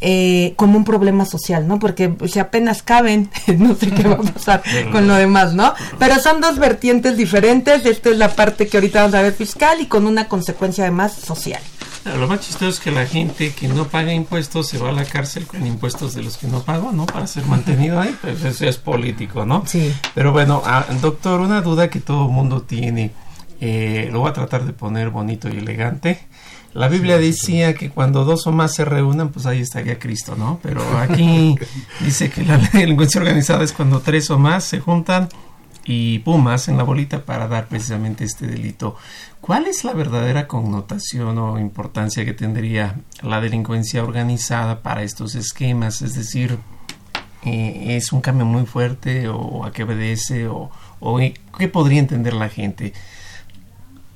eh, 0.00 0.54
como 0.56 0.76
un 0.76 0.84
problema 0.84 1.24
social, 1.24 1.68
¿no? 1.68 1.78
Porque 1.78 2.14
si 2.26 2.38
apenas 2.38 2.82
caben, 2.82 3.30
no 3.58 3.74
sé 3.74 3.90
qué 3.90 4.02
va 4.02 4.16
a 4.16 4.22
pasar 4.22 4.62
con 4.92 5.06
lo 5.06 5.14
demás, 5.14 5.54
¿no? 5.54 5.72
Pero 5.98 6.18
son 6.18 6.40
dos 6.40 6.58
vertientes 6.58 7.16
diferentes. 7.16 7.86
Esta 7.86 8.10
es 8.10 8.18
la 8.18 8.34
parte 8.34 8.66
que 8.66 8.76
ahorita 8.76 9.00
vamos 9.02 9.14
a 9.14 9.22
ver 9.22 9.32
fiscal 9.32 9.80
y 9.80 9.86
con 9.86 10.06
una 10.06 10.28
consecuencia 10.28 10.84
además 10.84 11.12
social. 11.12 11.62
Lo 12.04 12.28
más 12.28 12.40
chistoso 12.40 12.68
es 12.68 12.80
que 12.80 12.90
la 12.90 13.06
gente 13.06 13.52
que 13.54 13.66
no 13.66 13.86
paga 13.86 14.12
impuestos 14.12 14.68
se 14.68 14.78
va 14.78 14.90
a 14.90 14.92
la 14.92 15.04
cárcel 15.04 15.46
con 15.46 15.66
impuestos 15.66 16.14
de 16.14 16.22
los 16.22 16.36
que 16.36 16.46
no 16.46 16.62
pagó, 16.62 16.92
¿no? 16.92 17.06
Para 17.06 17.26
ser 17.26 17.46
mantenido 17.46 17.98
ahí, 17.98 18.14
pues 18.20 18.44
eso 18.44 18.66
es 18.66 18.76
político, 18.76 19.46
¿no? 19.46 19.64
Sí. 19.66 19.92
Pero 20.14 20.30
bueno, 20.32 20.62
ah, 20.66 20.84
doctor, 21.00 21.40
una 21.40 21.62
duda 21.62 21.88
que 21.88 22.00
todo 22.00 22.28
mundo 22.28 22.62
tiene, 22.62 23.10
eh, 23.60 24.10
lo 24.12 24.20
voy 24.20 24.30
a 24.30 24.32
tratar 24.34 24.66
de 24.66 24.74
poner 24.74 25.08
bonito 25.10 25.48
y 25.48 25.56
elegante. 25.56 26.26
La 26.74 26.88
Biblia 26.88 27.18
decía 27.18 27.74
que 27.74 27.88
cuando 27.88 28.24
dos 28.24 28.46
o 28.46 28.52
más 28.52 28.74
se 28.74 28.84
reúnan, 28.84 29.30
pues 29.30 29.46
ahí 29.46 29.60
estaría 29.60 29.98
Cristo, 29.98 30.34
¿no? 30.36 30.60
Pero 30.62 30.82
aquí 30.98 31.56
dice 32.00 32.30
que 32.30 32.44
la 32.44 32.58
delincuencia 32.72 33.20
organizada 33.20 33.64
es 33.64 33.72
cuando 33.72 34.00
tres 34.00 34.30
o 34.30 34.38
más 34.38 34.64
se 34.64 34.80
juntan 34.80 35.28
y 35.84 36.20
pum, 36.20 36.48
hacen 36.48 36.76
la 36.76 36.82
bolita 36.82 37.24
para 37.24 37.46
dar 37.46 37.68
precisamente 37.68 38.24
este 38.24 38.46
delito. 38.46 38.96
¿Cuál 39.40 39.66
es 39.66 39.84
la 39.84 39.92
verdadera 39.92 40.48
connotación 40.48 41.38
o 41.38 41.58
importancia 41.58 42.24
que 42.24 42.32
tendría 42.32 42.96
la 43.22 43.40
delincuencia 43.40 44.02
organizada 44.02 44.82
para 44.82 45.02
estos 45.02 45.34
esquemas? 45.34 46.00
Es 46.00 46.14
decir, 46.14 46.58
eh, 47.44 47.96
¿es 47.96 48.12
un 48.12 48.22
cambio 48.22 48.46
muy 48.46 48.64
fuerte 48.64 49.28
o 49.28 49.64
a 49.64 49.72
qué 49.72 49.84
obedece 49.84 50.48
o, 50.48 50.70
o 51.00 51.18
qué 51.18 51.68
podría 51.68 51.98
entender 51.98 52.32
la 52.32 52.48
gente? 52.48 52.94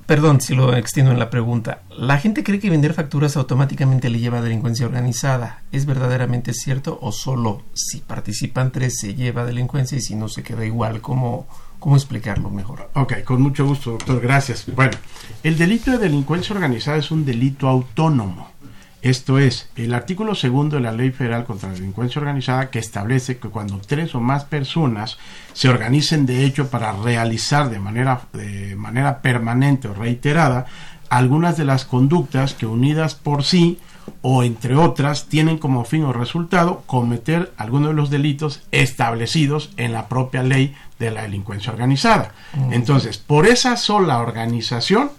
Perdón 0.09 0.41
si 0.41 0.55
lo 0.55 0.75
extiendo 0.75 1.13
en 1.13 1.19
la 1.19 1.29
pregunta. 1.29 1.83
La 1.91 2.17
gente 2.17 2.43
cree 2.43 2.59
que 2.59 2.71
vender 2.71 2.95
facturas 2.95 3.37
automáticamente 3.37 4.09
le 4.09 4.19
lleva 4.19 4.39
a 4.39 4.41
delincuencia 4.41 4.87
organizada. 4.87 5.65
¿Es 5.71 5.85
verdaderamente 5.85 6.55
cierto 6.55 6.99
o 7.03 7.13
solo 7.13 7.65
si 7.75 7.99
participan 7.99 8.73
tres 8.73 8.99
se 9.01 9.15
lleva 9.15 9.43
a 9.43 9.45
delincuencia 9.45 9.99
y 9.99 10.01
si 10.01 10.15
no 10.15 10.31
se 10.31 10.43
queda 10.43 10.65
igual? 10.65 11.03
¿Cómo, 11.03 11.47
cómo 11.79 11.95
explicarlo 11.95 12.49
mejor? 12.49 12.89
Ok, 12.95 13.23
con 13.23 13.43
mucho 13.43 13.67
gusto, 13.67 13.91
doctor. 13.91 14.19
Gracias. 14.23 14.65
Bueno, 14.75 14.97
el 15.43 15.59
delito 15.59 15.91
de 15.91 15.99
delincuencia 15.99 16.55
organizada 16.55 16.97
es 16.97 17.11
un 17.11 17.27
delito 17.27 17.69
autónomo. 17.69 18.53
Esto 19.01 19.39
es, 19.39 19.69
el 19.77 19.95
artículo 19.95 20.35
segundo 20.35 20.77
de 20.77 20.83
la 20.83 20.93
Ley 20.93 21.13
Federal 21.13 21.45
contra 21.45 21.69
la 21.69 21.77
Delincuencia 21.77 22.21
Organizada 22.21 22.71
que 22.71 22.81
establece 22.81 23.39
que 23.39 23.49
cuando 23.49 23.79
tres 23.79 24.15
o 24.15 24.21
más 24.21 24.45
personas 24.45 25.19
se 25.53 25.69
organicen 25.69 26.27
de 26.27 26.45
hecho 26.45 26.69
para 26.69 26.93
realizar 26.93 27.71
de 27.71 27.79
manera, 27.79 28.23
de 28.33 28.75
manera 28.75 29.23
permanente 29.23 29.87
o 29.87 29.95
reiterada 29.95 30.67
algunas 31.11 31.57
de 31.57 31.65
las 31.65 31.85
conductas 31.85 32.55
que 32.55 32.67
unidas 32.67 33.15
por 33.15 33.45
sí 33.45 33.79
o 34.23 34.43
entre 34.43 34.75
otras 34.75 35.27
tienen 35.27 35.59
como 35.59 35.85
fin 35.85 36.05
o 36.05 36.13
resultado 36.13 36.83
cometer 36.87 37.53
alguno 37.57 37.89
de 37.89 37.95
los 37.95 38.11
delitos 38.11 38.63
establecidos 38.73 39.71
en 39.77 39.93
la 39.93 40.09
propia 40.09 40.43
ley 40.43 40.75
de 40.99 41.11
la 41.11 41.23
delincuencia 41.23 41.73
organizada. 41.73 42.33
Mm. 42.55 42.73
Entonces, 42.73 43.19
por 43.19 43.47
esa 43.47 43.77
sola 43.77 44.19
organización 44.19 45.11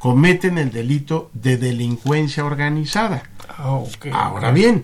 cometen 0.00 0.58
el 0.58 0.72
delito 0.72 1.30
de 1.34 1.56
delincuencia 1.58 2.44
organizada. 2.44 3.22
Ah, 3.58 3.76
Ahora 4.12 4.50
bien, 4.50 4.82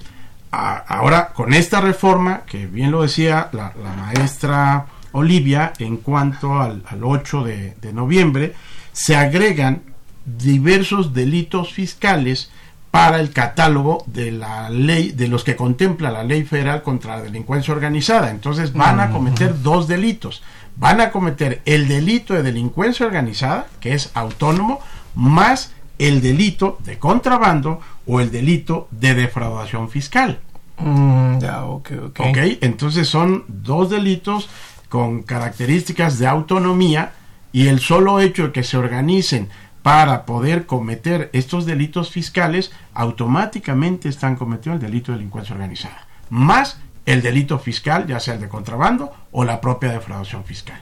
a- 0.53 0.77
ahora 0.77 1.33
con 1.33 1.53
esta 1.55 1.81
reforma, 1.81 2.43
que 2.47 2.67
bien 2.67 2.91
lo 2.93 3.03
decía 3.03 3.49
la, 3.53 3.73
la 3.83 3.93
maestra 3.95 4.87
Olivia 5.13 5.73
en 5.79 5.97
cuanto 5.97 6.61
al, 6.61 6.83
al 6.87 7.03
8 7.03 7.43
de, 7.45 7.75
de 7.81 7.93
noviembre, 7.93 8.55
se 8.93 9.17
agregan 9.17 9.81
diversos 10.27 11.15
delitos 11.15 11.73
fiscales 11.73 12.51
para 12.91 13.21
el 13.21 13.31
catálogo 13.31 14.05
de 14.07 14.33
la 14.33 14.69
ley, 14.71 15.13
de 15.13 15.29
los 15.29 15.45
que 15.45 15.57
contempla 15.57 16.11
la 16.11 16.25
ley 16.25 16.45
federal 16.45 16.83
contra 16.83 17.17
la 17.17 17.23
delincuencia 17.23 17.73
organizada. 17.75 18.31
Entonces 18.31 18.73
van 18.73 19.01
a 19.01 19.11
cometer 19.11 19.63
dos 19.63 19.89
delitos. 19.89 20.43
Van 20.77 21.01
a 21.01 21.11
cometer 21.11 21.63
el 21.65 21.89
delito 21.89 22.35
de 22.35 22.43
delincuencia 22.43 23.07
organizada, 23.07 23.67
que 23.81 23.95
es 23.95 24.11
autónomo, 24.15 24.81
más 25.17 25.73
el 25.99 26.21
delito 26.21 26.79
de 26.85 26.99
contrabando 26.99 27.81
o 28.07 28.21
el 28.21 28.31
delito 28.31 28.87
de 28.93 29.15
defraudación 29.15 29.91
fiscal. 29.91 30.39
Mm, 30.79 31.39
ya, 31.39 31.65
ok, 31.65 31.91
ok. 32.09 32.21
¿Ok? 32.21 32.39
Entonces 32.61 33.09
son 33.09 33.45
dos 33.49 33.91
delitos 33.91 34.49
con 34.89 35.23
características 35.23 36.19
de 36.19 36.29
autonomía 36.29 37.13
y 37.53 37.69
el 37.69 37.81
solo 37.81 38.21
hecho 38.21 38.45
de 38.45 38.53
que 38.53 38.63
se 38.63 38.77
organicen 38.77 39.49
para 39.83 40.27
poder 40.27 40.67
cometer 40.67 41.31
estos 41.33 41.65
delitos 41.65 42.11
fiscales, 42.11 42.73
automáticamente 42.93 44.09
están 44.09 44.35
cometiendo 44.35 44.85
el 44.85 44.91
delito 44.91 45.13
de 45.13 45.19
delincuencia 45.19 45.55
organizada. 45.55 46.09
Más 46.29 46.81
el 47.05 47.23
delito 47.23 47.61
fiscal, 47.61 48.05
ya 48.05 48.19
sea 48.19 48.35
el 48.35 48.41
de 48.41 48.49
contrabando 48.49 49.13
o 49.31 49.45
la 49.45 49.61
propia 49.61 49.93
defraudación 49.93 50.45
fiscal. 50.45 50.81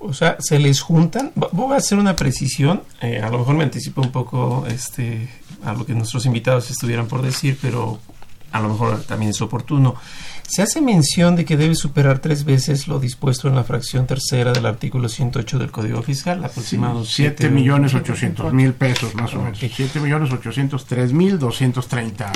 O 0.00 0.12
sea, 0.12 0.36
se 0.40 0.58
les 0.58 0.80
juntan. 0.80 1.32
Voy 1.52 1.74
a 1.74 1.76
hacer 1.76 1.98
una 1.98 2.16
precisión. 2.16 2.82
eh, 3.00 3.20
a 3.22 3.30
lo 3.30 3.38
mejor 3.38 3.54
me 3.54 3.64
anticipo 3.64 4.00
un 4.00 4.10
poco 4.10 4.64
este, 4.66 5.28
a 5.64 5.72
lo 5.74 5.84
que 5.86 5.94
nuestros 5.94 6.26
invitados 6.26 6.70
estuvieran 6.70 7.06
por 7.06 7.22
decir, 7.22 7.58
pero 7.60 8.00
a 8.52 8.60
lo 8.60 8.68
mejor 8.70 9.02
también 9.04 9.30
es 9.30 9.40
oportuno. 9.42 9.94
Se 10.48 10.62
hace 10.62 10.80
mención 10.80 11.36
de 11.36 11.44
que 11.44 11.56
debe 11.56 11.76
superar 11.76 12.18
tres 12.18 12.44
veces 12.44 12.88
lo 12.88 12.98
dispuesto 12.98 13.46
en 13.46 13.54
la 13.54 13.62
fracción 13.62 14.08
tercera 14.08 14.52
del 14.52 14.66
artículo 14.66 15.08
108 15.08 15.58
del 15.60 15.70
Código 15.70 16.02
Fiscal, 16.02 16.44
aproximado 16.44 17.04
7 17.04 17.50
millones 17.50 17.94
800 17.94 18.52
mil 18.52 18.72
pesos 18.72 19.14
más 19.14 19.32
o 19.34 19.42
menos. 19.42 19.58
7 19.60 20.00
millones 20.00 20.32
803 20.32 21.12
mil 21.12 21.38
230 21.38 22.32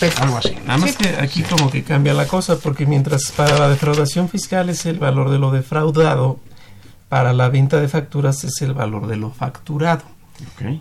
pesos, 0.00 0.20
algo 0.20 0.38
así. 0.38 0.56
Nada 0.66 0.78
más 0.78 0.96
que 0.96 1.10
aquí 1.10 1.42
como 1.42 1.70
que 1.70 1.84
cambia 1.84 2.14
la 2.14 2.26
cosa, 2.26 2.58
porque 2.58 2.84
mientras 2.84 3.30
para 3.30 3.56
la 3.56 3.68
defraudación 3.68 4.28
fiscal 4.28 4.68
es 4.68 4.84
el 4.86 4.98
valor 4.98 5.30
de 5.30 5.38
lo 5.38 5.52
defraudado, 5.52 6.40
para 7.12 7.34
la 7.34 7.50
venta 7.50 7.78
de 7.78 7.88
facturas 7.88 8.42
es 8.42 8.62
el 8.62 8.72
valor 8.72 9.06
de 9.06 9.16
lo 9.16 9.28
facturado. 9.32 10.00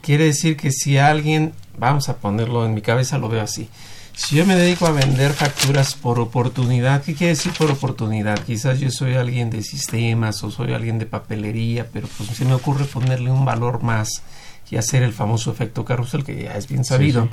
Quiere 0.01 0.23
decir 0.23 0.55
que 0.55 0.71
si 0.71 0.97
alguien, 0.97 1.51
vamos 1.77 2.07
a 2.07 2.15
ponerlo 2.15 2.65
en 2.65 2.73
mi 2.73 2.79
cabeza, 2.81 3.17
lo 3.17 3.27
veo 3.27 3.41
así. 3.41 3.67
Si 4.15 4.37
yo 4.37 4.45
me 4.45 4.55
dedico 4.55 4.87
a 4.87 4.91
vender 4.91 5.33
facturas 5.33 5.93
por 5.93 6.21
oportunidad, 6.21 7.03
¿qué 7.03 7.15
quiere 7.15 7.33
decir 7.33 7.51
por 7.57 7.69
oportunidad? 7.69 8.39
Quizás 8.45 8.79
yo 8.79 8.89
soy 8.91 9.15
alguien 9.15 9.49
de 9.49 9.61
sistemas 9.61 10.41
o 10.45 10.51
soy 10.51 10.71
alguien 10.71 10.99
de 10.99 11.05
papelería, 11.05 11.89
pero 11.91 12.07
pues 12.17 12.29
se 12.29 12.45
me 12.45 12.53
ocurre 12.53 12.85
ponerle 12.85 13.29
un 13.29 13.43
valor 13.43 13.83
más 13.83 14.23
y 14.69 14.77
hacer 14.77 15.03
el 15.03 15.11
famoso 15.11 15.51
efecto 15.51 15.83
carrusel 15.83 16.23
que 16.23 16.43
ya 16.43 16.55
es 16.55 16.69
bien 16.69 16.85
sabido. 16.85 17.23
sí. 17.25 17.29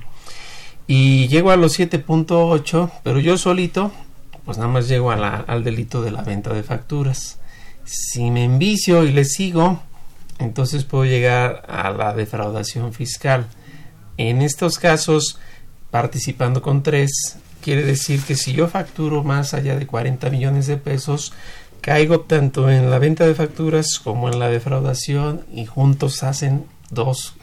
Y 0.88 1.28
llego 1.28 1.52
a 1.52 1.56
los 1.56 1.78
7.8, 1.78 2.90
pero 3.04 3.20
yo 3.20 3.38
solito, 3.38 3.92
pues 4.44 4.58
nada 4.58 4.70
más 4.72 4.88
llego 4.88 5.12
a 5.12 5.16
la- 5.16 5.44
al 5.46 5.62
delito 5.62 6.02
de 6.02 6.10
la 6.10 6.22
venta 6.22 6.52
de 6.52 6.64
facturas. 6.64 7.37
Si 7.90 8.30
me 8.30 8.44
envicio 8.44 9.04
y 9.04 9.12
le 9.12 9.24
sigo, 9.24 9.80
entonces 10.38 10.84
puedo 10.84 11.06
llegar 11.06 11.64
a 11.68 11.90
la 11.90 12.12
defraudación 12.12 12.92
fiscal. 12.92 13.46
En 14.18 14.42
estos 14.42 14.78
casos, 14.78 15.38
participando 15.90 16.60
con 16.60 16.82
tres, 16.82 17.38
quiere 17.62 17.82
decir 17.82 18.20
que 18.24 18.34
si 18.34 18.52
yo 18.52 18.68
facturo 18.68 19.24
más 19.24 19.54
allá 19.54 19.74
de 19.78 19.86
40 19.86 20.28
millones 20.28 20.66
de 20.66 20.76
pesos, 20.76 21.32
caigo 21.80 22.20
tanto 22.20 22.70
en 22.70 22.90
la 22.90 22.98
venta 22.98 23.26
de 23.26 23.34
facturas 23.34 23.98
como 23.98 24.28
en 24.28 24.38
la 24.38 24.48
defraudación 24.48 25.46
y 25.50 25.64
juntos 25.64 26.22
hacen 26.22 26.66
dos 26.90 27.36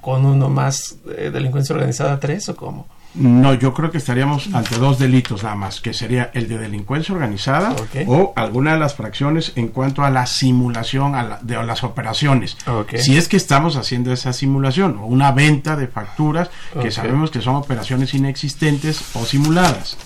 con 0.00 0.26
uno 0.26 0.50
más 0.50 0.96
de 1.04 1.30
delincuencia 1.30 1.72
organizada 1.72 2.18
tres 2.18 2.48
o 2.48 2.56
cómo? 2.56 2.88
No, 3.14 3.54
yo 3.54 3.72
creo 3.72 3.90
que 3.92 3.98
estaríamos 3.98 4.48
ante 4.54 4.76
dos 4.76 4.98
delitos 4.98 5.42
nada 5.44 5.54
más, 5.54 5.80
que 5.80 5.92
sería 5.94 6.30
el 6.34 6.48
de 6.48 6.58
delincuencia 6.58 7.14
organizada 7.14 7.74
o 8.08 8.32
alguna 8.34 8.72
de 8.74 8.80
las 8.80 8.94
fracciones 8.96 9.52
en 9.54 9.68
cuanto 9.68 10.02
a 10.02 10.10
la 10.10 10.26
simulación 10.26 11.14
a 11.14 11.22
la- 11.22 11.38
de 11.40 11.62
las 11.64 11.84
operaciones. 11.84 12.56
Si 12.98 13.16
es 13.16 13.28
que 13.28 13.36
estamos 13.36 13.76
haciendo 13.76 14.12
esa 14.12 14.32
simulación 14.32 14.98
o 15.00 15.06
una 15.06 15.30
venta 15.32 15.76
de 15.76 15.86
facturas 15.86 16.50
que 16.82 16.90
sabemos 16.90 17.30
que 17.30 17.40
son 17.40 17.54
operaciones 17.56 18.14
inexistentes 18.14 19.00
o 19.14 19.24
simuladas. 19.24 19.96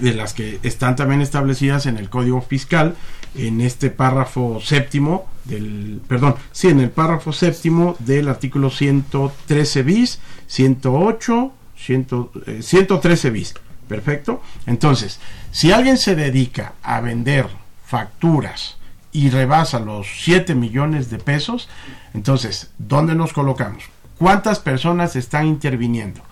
De 0.00 0.14
las 0.14 0.34
que 0.34 0.58
están 0.62 0.96
también 0.96 1.20
establecidas 1.20 1.86
en 1.86 1.96
el 1.96 2.08
Código 2.10 2.40
Fiscal, 2.42 2.96
en 3.34 3.60
este 3.60 3.90
párrafo 3.90 4.60
séptimo 4.62 5.26
del, 5.44 6.00
perdón, 6.08 6.34
sí, 6.52 6.68
en 6.68 6.80
el 6.80 6.90
párrafo 6.90 7.32
séptimo 7.32 7.96
del 7.98 8.28
artículo 8.28 8.68
113 8.70 9.82
bis, 9.82 10.18
108, 10.48 11.52
100, 11.76 12.06
eh, 12.46 12.62
113 12.62 13.30
bis. 13.30 13.54
Perfecto. 13.88 14.42
Entonces, 14.66 15.20
si 15.52 15.72
alguien 15.72 15.96
se 15.96 16.16
dedica 16.16 16.72
a 16.82 17.00
vender 17.00 17.46
facturas 17.84 18.76
y 19.12 19.30
rebasa 19.30 19.78
los 19.78 20.06
7 20.24 20.54
millones 20.54 21.08
de 21.08 21.18
pesos, 21.18 21.68
entonces, 22.14 22.70
¿dónde 22.78 23.14
nos 23.14 23.32
colocamos? 23.32 23.84
¿Cuántas 24.18 24.58
personas 24.58 25.14
están 25.14 25.46
interviniendo? 25.46 26.22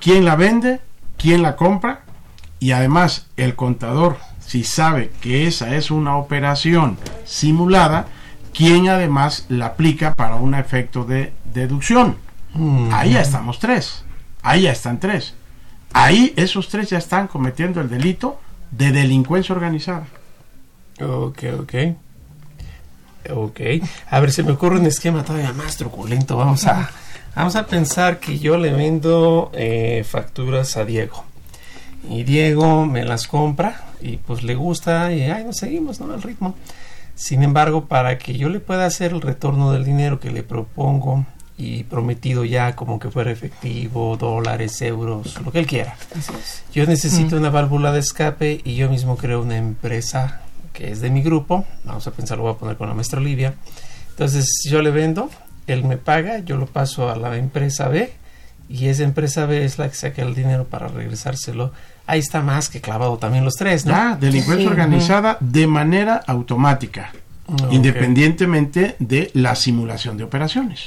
¿Quién 0.00 0.24
la 0.24 0.34
vende? 0.34 0.80
¿Quién 1.16 1.42
la 1.42 1.56
compra? 1.56 2.02
Y 2.58 2.72
además, 2.72 3.28
el 3.36 3.54
contador, 3.54 4.18
si 4.40 4.64
sabe 4.64 5.10
que 5.20 5.46
esa 5.46 5.76
es 5.76 5.90
una 5.90 6.16
operación 6.16 6.96
simulada, 7.24 8.06
¿quién 8.52 8.88
además 8.88 9.46
la 9.48 9.66
aplica 9.66 10.14
para 10.14 10.36
un 10.36 10.54
efecto 10.54 11.04
de 11.04 11.32
deducción? 11.52 12.16
Ahí 12.92 13.12
ya 13.12 13.20
estamos 13.20 13.58
tres. 13.58 14.04
Ahí 14.42 14.62
ya 14.62 14.72
están 14.72 14.98
tres. 15.00 15.34
Ahí 15.92 16.32
esos 16.36 16.68
tres 16.68 16.90
ya 16.90 16.98
están 16.98 17.28
cometiendo 17.28 17.80
el 17.80 17.88
delito 17.88 18.40
de 18.70 18.92
delincuencia 18.92 19.54
organizada. 19.54 20.06
Ok, 21.00 21.44
ok. 21.60 21.74
Ok. 23.30 23.60
A 24.10 24.20
ver, 24.20 24.32
se 24.32 24.42
me 24.42 24.52
ocurre 24.52 24.78
un 24.78 24.86
esquema 24.86 25.24
todavía 25.24 25.52
más 25.52 25.76
truculento. 25.76 26.36
Vamos 26.36 26.66
a, 26.66 26.90
vamos 27.36 27.56
a 27.56 27.66
pensar 27.66 28.18
que 28.18 28.38
yo 28.38 28.58
le 28.58 28.72
vendo 28.72 29.50
eh, 29.54 30.04
facturas 30.08 30.76
a 30.76 30.84
Diego. 30.84 31.24
Y 32.08 32.24
Diego 32.24 32.84
me 32.86 33.04
las 33.04 33.28
compra 33.28 33.84
y 34.00 34.16
pues 34.16 34.42
le 34.42 34.56
gusta 34.56 35.12
y 35.12 35.22
ahí 35.22 35.44
nos 35.44 35.58
seguimos, 35.58 36.00
¿no? 36.00 36.12
Al 36.12 36.22
ritmo. 36.22 36.56
Sin 37.14 37.42
embargo, 37.42 37.84
para 37.84 38.18
que 38.18 38.36
yo 38.36 38.48
le 38.48 38.58
pueda 38.58 38.86
hacer 38.86 39.12
el 39.12 39.20
retorno 39.20 39.72
del 39.72 39.84
dinero 39.84 40.18
que 40.18 40.30
le 40.30 40.42
propongo 40.42 41.24
y 41.58 41.84
prometido 41.84 42.44
ya 42.44 42.74
como 42.74 42.98
que 42.98 43.10
fuera 43.10 43.30
efectivo, 43.30 44.16
dólares, 44.16 44.80
euros, 44.82 45.38
lo 45.44 45.52
que 45.52 45.58
él 45.60 45.66
quiera. 45.66 45.96
Yo 46.72 46.86
necesito 46.86 47.36
Mm. 47.36 47.38
una 47.40 47.50
válvula 47.50 47.92
de 47.92 48.00
escape 48.00 48.60
y 48.64 48.74
yo 48.74 48.88
mismo 48.88 49.16
creo 49.16 49.42
una 49.42 49.56
empresa 49.56 50.40
que 50.72 50.90
es 50.90 51.00
de 51.00 51.10
mi 51.10 51.22
grupo. 51.22 51.64
Vamos 51.84 52.06
a 52.06 52.10
pensar, 52.12 52.38
lo 52.38 52.44
voy 52.44 52.52
a 52.54 52.56
poner 52.56 52.76
con 52.76 52.88
la 52.88 52.94
maestra 52.94 53.20
Olivia. 53.20 53.54
Entonces 54.10 54.46
yo 54.68 54.82
le 54.82 54.90
vendo, 54.90 55.30
él 55.66 55.84
me 55.84 55.98
paga, 55.98 56.38
yo 56.40 56.56
lo 56.56 56.66
paso 56.66 57.10
a 57.10 57.16
la 57.16 57.36
empresa 57.36 57.88
B 57.88 58.12
y 58.68 58.86
esa 58.88 59.04
empresa 59.04 59.44
B 59.46 59.64
es 59.64 59.78
la 59.78 59.88
que 59.88 59.94
saca 59.94 60.22
el 60.22 60.34
dinero 60.34 60.64
para 60.64 60.88
regresárselo. 60.88 61.72
Ahí 62.06 62.18
está 62.20 62.40
más 62.42 62.68
que 62.68 62.80
clavado 62.80 63.18
también 63.18 63.44
los 63.44 63.54
tres, 63.54 63.84
¿no? 63.86 63.92
Ya, 63.92 64.16
delincuencia 64.16 64.64
Sí. 64.66 64.70
organizada 64.70 65.36
de 65.40 65.66
manera 65.66 66.16
automática, 66.26 67.12
independientemente 67.70 68.96
de 68.98 69.30
la 69.34 69.54
simulación 69.54 70.16
de 70.16 70.24
operaciones. 70.24 70.80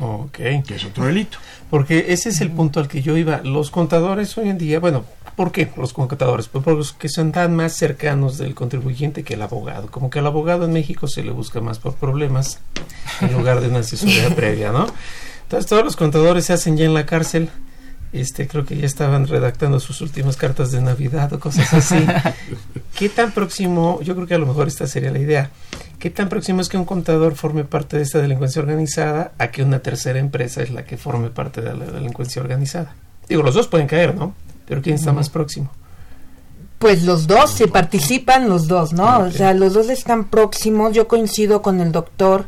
Ok. 0.00 0.38
Que 0.66 0.74
es 0.76 0.84
otro 0.84 1.06
delito. 1.06 1.38
Porque 1.68 2.06
ese 2.08 2.30
es 2.30 2.40
el 2.40 2.50
punto 2.50 2.80
al 2.80 2.88
que 2.88 3.02
yo 3.02 3.16
iba. 3.16 3.40
Los 3.44 3.70
contadores 3.70 4.36
hoy 4.38 4.48
en 4.48 4.58
día, 4.58 4.80
bueno, 4.80 5.04
¿por 5.36 5.52
qué 5.52 5.70
los 5.76 5.92
contadores? 5.92 6.48
Pues 6.48 6.64
porque 6.64 7.08
son 7.08 7.32
tan 7.32 7.54
más 7.54 7.76
cercanos 7.76 8.38
del 8.38 8.54
contribuyente 8.54 9.22
que 9.22 9.34
el 9.34 9.42
abogado. 9.42 9.90
Como 9.90 10.10
que 10.10 10.18
al 10.18 10.26
abogado 10.26 10.64
en 10.64 10.72
México 10.72 11.06
se 11.06 11.22
le 11.22 11.30
busca 11.30 11.60
más 11.60 11.78
por 11.78 11.94
problemas 11.94 12.60
en 13.20 13.32
lugar 13.32 13.60
de 13.60 13.68
una 13.68 13.80
asesoría 13.80 14.28
previa, 14.34 14.72
¿no? 14.72 14.86
Entonces 15.42 15.68
todos 15.68 15.84
los 15.84 15.96
contadores 15.96 16.46
se 16.46 16.52
hacen 16.52 16.76
ya 16.76 16.84
en 16.84 16.94
la 16.94 17.06
cárcel 17.06 17.50
este, 18.12 18.48
creo 18.48 18.64
que 18.64 18.76
ya 18.76 18.86
estaban 18.86 19.26
redactando 19.26 19.78
sus 19.78 20.00
últimas 20.00 20.36
cartas 20.36 20.72
de 20.72 20.80
Navidad 20.80 21.32
o 21.32 21.40
cosas 21.40 21.72
así. 21.72 22.04
¿Qué 22.98 23.08
tan 23.08 23.32
próximo, 23.32 24.00
yo 24.02 24.14
creo 24.14 24.26
que 24.26 24.34
a 24.34 24.38
lo 24.38 24.46
mejor 24.46 24.68
esta 24.68 24.86
sería 24.86 25.10
la 25.10 25.18
idea, 25.18 25.50
qué 25.98 26.10
tan 26.10 26.28
próximo 26.28 26.60
es 26.60 26.68
que 26.68 26.76
un 26.76 26.84
contador 26.84 27.34
forme 27.34 27.64
parte 27.64 27.96
de 27.96 28.02
esta 28.02 28.18
delincuencia 28.18 28.60
organizada 28.60 29.32
a 29.38 29.50
que 29.50 29.62
una 29.62 29.80
tercera 29.80 30.18
empresa 30.18 30.62
es 30.62 30.70
la 30.70 30.84
que 30.84 30.96
forme 30.96 31.30
parte 31.30 31.60
de 31.60 31.74
la 31.74 31.86
delincuencia 31.86 32.42
organizada? 32.42 32.94
Digo, 33.28 33.42
los 33.42 33.54
dos 33.54 33.68
pueden 33.68 33.86
caer, 33.86 34.14
¿no? 34.14 34.34
Pero 34.66 34.82
¿quién 34.82 34.96
está 34.96 35.12
más 35.12 35.30
próximo? 35.30 35.70
Pues 36.80 37.02
los 37.02 37.26
dos, 37.26 37.50
se 37.50 37.68
participan 37.68 38.48
los 38.48 38.66
dos, 38.66 38.92
¿no? 38.92 39.20
O 39.20 39.30
sea, 39.30 39.52
los 39.52 39.74
dos 39.74 39.90
están 39.90 40.24
próximos. 40.24 40.94
Yo 40.94 41.08
coincido 41.08 41.60
con 41.60 41.80
el 41.80 41.92
doctor 41.92 42.46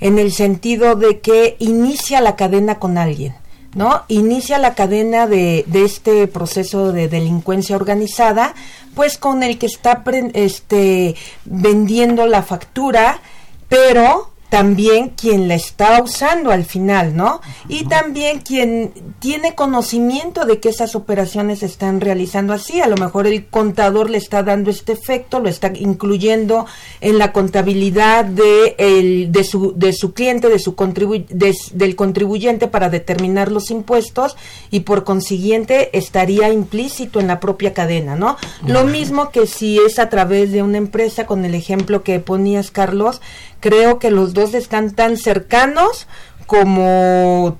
en 0.00 0.18
el 0.18 0.32
sentido 0.32 0.94
de 0.94 1.20
que 1.20 1.56
inicia 1.58 2.20
la 2.20 2.34
cadena 2.34 2.78
con 2.78 2.96
alguien. 2.96 3.34
¿No? 3.74 4.04
Inicia 4.08 4.58
la 4.58 4.74
cadena 4.74 5.26
de, 5.26 5.64
este 5.72 6.26
proceso 6.26 6.92
de 6.92 7.08
delincuencia 7.08 7.76
organizada, 7.76 8.54
pues 8.94 9.18
con 9.18 9.42
el 9.42 9.58
que 9.58 9.66
está 9.66 10.02
este, 10.34 11.16
vendiendo 11.44 12.26
la 12.26 12.42
factura, 12.42 13.20
pero 13.68 14.33
también 14.54 15.08
quien 15.08 15.48
la 15.48 15.56
está 15.56 16.00
usando 16.00 16.52
al 16.52 16.64
final, 16.64 17.16
¿no? 17.16 17.40
Y 17.68 17.86
también 17.86 18.38
quien 18.38 18.92
tiene 19.18 19.56
conocimiento 19.56 20.44
de 20.44 20.60
que 20.60 20.68
esas 20.68 20.94
operaciones 20.94 21.58
se 21.58 21.66
están 21.66 22.00
realizando 22.00 22.52
así. 22.52 22.80
A 22.80 22.86
lo 22.86 22.96
mejor 22.96 23.26
el 23.26 23.46
contador 23.46 24.10
le 24.10 24.18
está 24.18 24.44
dando 24.44 24.70
este 24.70 24.92
efecto, 24.92 25.40
lo 25.40 25.48
está 25.48 25.72
incluyendo 25.74 26.66
en 27.00 27.18
la 27.18 27.32
contabilidad 27.32 28.26
de, 28.26 28.76
el, 28.78 29.32
de, 29.32 29.42
su, 29.42 29.72
de 29.74 29.92
su 29.92 30.14
cliente, 30.14 30.48
de 30.48 30.60
su 30.60 30.76
contribu 30.76 31.24
del 31.28 31.96
contribuyente 31.96 32.68
para 32.68 32.90
determinar 32.90 33.50
los 33.50 33.72
impuestos 33.72 34.36
y 34.70 34.80
por 34.80 35.02
consiguiente 35.02 35.98
estaría 35.98 36.50
implícito 36.50 37.18
en 37.18 37.26
la 37.26 37.40
propia 37.40 37.74
cadena, 37.74 38.14
¿no? 38.14 38.36
Lo 38.64 38.84
mismo 38.84 39.32
que 39.32 39.48
si 39.48 39.78
es 39.78 39.98
a 39.98 40.10
través 40.10 40.52
de 40.52 40.62
una 40.62 40.78
empresa, 40.78 41.26
con 41.26 41.44
el 41.44 41.56
ejemplo 41.56 42.04
que 42.04 42.20
ponías, 42.20 42.70
Carlos, 42.70 43.20
creo 43.64 43.98
que 43.98 44.10
los 44.10 44.34
dos 44.34 44.52
están 44.52 44.90
tan 44.90 45.16
cercanos 45.16 46.06
como 46.46 47.56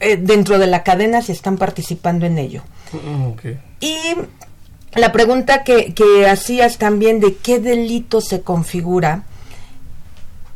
eh, 0.00 0.16
dentro 0.16 0.58
de 0.58 0.66
la 0.66 0.82
cadena 0.82 1.22
se 1.22 1.30
están 1.30 1.56
participando 1.56 2.26
en 2.26 2.36
ello. 2.36 2.64
Mm, 2.92 3.48
y 3.78 3.96
la 4.96 5.12
pregunta 5.12 5.62
que, 5.62 5.94
que, 5.94 6.26
hacías 6.26 6.78
también 6.78 7.20
de 7.20 7.36
qué 7.36 7.60
delito 7.60 8.20
se 8.20 8.40
configura. 8.40 9.22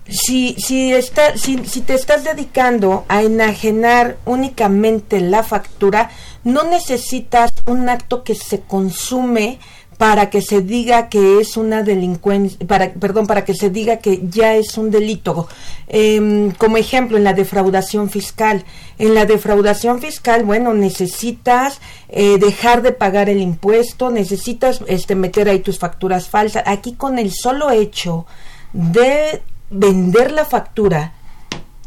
Si, 0.08 0.56
si, 0.58 0.92
está, 0.92 1.38
si, 1.38 1.64
si 1.66 1.80
te 1.80 1.94
estás 1.94 2.24
dedicando 2.24 3.04
a 3.06 3.22
enajenar 3.22 4.16
únicamente 4.24 5.20
la 5.20 5.44
factura, 5.44 6.10
no 6.42 6.64
necesitas 6.64 7.52
un 7.66 7.88
acto 7.88 8.24
que 8.24 8.34
se 8.34 8.60
consume 8.62 9.60
para 9.96 10.30
que 10.30 10.42
se 10.42 10.60
diga 10.60 11.08
que 11.08 11.40
es 11.40 11.56
una 11.56 11.82
delincuencia, 11.82 12.58
para, 12.66 12.92
perdón, 12.92 13.26
para 13.26 13.44
que 13.44 13.54
se 13.54 13.70
diga 13.70 13.98
que 13.98 14.22
ya 14.28 14.54
es 14.54 14.76
un 14.76 14.90
delito. 14.90 15.48
Em, 15.86 16.50
como 16.52 16.76
ejemplo, 16.76 17.16
en 17.16 17.24
la 17.24 17.32
defraudación 17.32 18.10
fiscal. 18.10 18.64
En 18.98 19.14
la 19.14 19.26
defraudación 19.26 20.00
fiscal, 20.00 20.44
bueno, 20.44 20.74
necesitas 20.74 21.80
eh, 22.08 22.38
dejar 22.38 22.82
de 22.82 22.92
pagar 22.92 23.28
el 23.28 23.40
impuesto, 23.40 24.10
necesitas 24.10 24.80
este, 24.86 25.14
meter 25.14 25.48
ahí 25.48 25.60
tus 25.60 25.78
facturas 25.78 26.28
falsas. 26.28 26.62
Aquí 26.66 26.94
con 26.94 27.18
el 27.18 27.32
solo 27.32 27.70
hecho 27.70 28.26
de 28.72 29.42
vender 29.70 30.32
la 30.32 30.44
factura, 30.44 31.14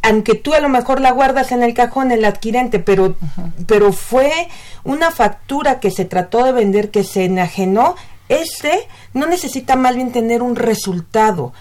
aunque 0.07 0.35
tú 0.35 0.53
a 0.53 0.61
lo 0.61 0.69
mejor 0.69 1.01
la 1.01 1.11
guardas 1.11 1.51
en 1.51 1.63
el 1.63 1.73
cajón 1.73 2.11
el 2.11 2.23
adquirente, 2.23 2.79
pero, 2.79 3.15
pero 3.65 3.91
fue 3.91 4.31
una 4.85 5.11
factura 5.11 5.81
que 5.81 5.91
se 5.91 6.05
trató 6.05 6.45
de 6.45 6.53
vender 6.53 6.91
que 6.91 7.03
se 7.03 7.25
enajenó, 7.25 7.95
este 8.29 8.87
no 9.13 9.25
necesita 9.25 9.75
más 9.75 9.95
bien 9.95 10.13
tener 10.13 10.41
un 10.41 10.55
resultado. 10.55 11.51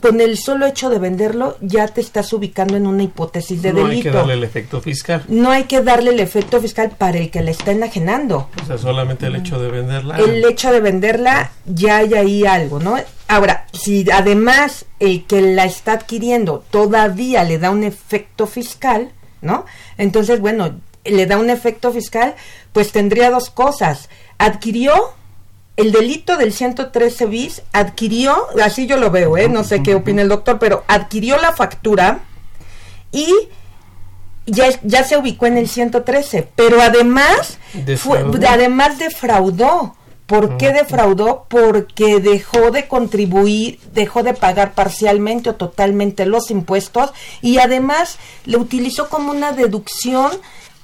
Con 0.00 0.20
el 0.20 0.38
solo 0.38 0.66
hecho 0.66 0.88
de 0.88 1.00
venderlo 1.00 1.56
ya 1.60 1.88
te 1.88 2.00
estás 2.00 2.32
ubicando 2.32 2.76
en 2.76 2.86
una 2.86 3.02
hipótesis 3.02 3.60
de 3.60 3.72
delito. 3.72 3.82
No 3.82 3.90
hay 3.90 4.02
que 4.02 4.10
darle 4.10 4.34
el 4.34 4.44
efecto 4.44 4.80
fiscal. 4.80 5.24
No 5.26 5.50
hay 5.50 5.64
que 5.64 5.82
darle 5.82 6.10
el 6.10 6.20
efecto 6.20 6.60
fiscal 6.60 6.92
para 6.96 7.18
el 7.18 7.30
que 7.30 7.42
la 7.42 7.50
está 7.50 7.72
enajenando. 7.72 8.48
O 8.62 8.66
sea, 8.66 8.78
solamente 8.78 9.26
el 9.26 9.34
hecho 9.34 9.58
de 9.58 9.70
venderla. 9.70 10.18
El 10.18 10.44
hecho 10.44 10.70
de 10.70 10.80
venderla 10.80 11.50
ya 11.66 11.98
hay 11.98 12.14
ahí 12.14 12.46
algo, 12.46 12.78
¿no? 12.78 12.96
Ahora, 13.26 13.66
si 13.72 14.08
además 14.12 14.86
el 15.00 15.24
que 15.24 15.40
la 15.40 15.64
está 15.64 15.94
adquiriendo 15.94 16.64
todavía 16.70 17.42
le 17.42 17.58
da 17.58 17.70
un 17.70 17.82
efecto 17.82 18.46
fiscal, 18.46 19.10
¿no? 19.40 19.64
Entonces, 19.98 20.38
bueno, 20.38 20.78
le 21.04 21.26
da 21.26 21.36
un 21.36 21.50
efecto 21.50 21.90
fiscal, 21.90 22.36
pues 22.72 22.92
tendría 22.92 23.30
dos 23.30 23.50
cosas. 23.50 24.08
Adquirió 24.38 25.14
el 25.76 25.90
delito 25.90 26.36
del 26.36 26.52
113 26.52 27.26
bis 27.26 27.62
adquirió, 27.72 28.46
así 28.62 28.86
yo 28.86 28.96
lo 28.96 29.10
veo, 29.10 29.36
¿eh? 29.36 29.48
no 29.48 29.64
sé 29.64 29.82
qué 29.82 29.94
opina 29.94 30.22
el 30.22 30.28
doctor, 30.28 30.58
pero 30.58 30.84
adquirió 30.86 31.36
la 31.38 31.52
factura 31.52 32.20
y 33.10 33.28
ya, 34.46 34.68
ya 34.82 35.04
se 35.04 35.16
ubicó 35.16 35.46
en 35.46 35.58
el 35.58 35.68
113, 35.68 36.48
pero 36.54 36.80
además, 36.80 37.58
fue, 37.96 38.24
además 38.48 38.98
defraudó. 38.98 39.96
¿Por 40.26 40.56
qué 40.56 40.72
defraudó? 40.72 41.44
Porque 41.50 42.18
dejó 42.18 42.70
de 42.70 42.88
contribuir, 42.88 43.78
dejó 43.92 44.22
de 44.22 44.32
pagar 44.32 44.72
parcialmente 44.72 45.50
o 45.50 45.54
totalmente 45.54 46.24
los 46.24 46.50
impuestos 46.50 47.12
y 47.42 47.58
además 47.58 48.18
le 48.46 48.56
utilizó 48.56 49.10
como 49.10 49.32
una 49.32 49.52
deducción, 49.52 50.32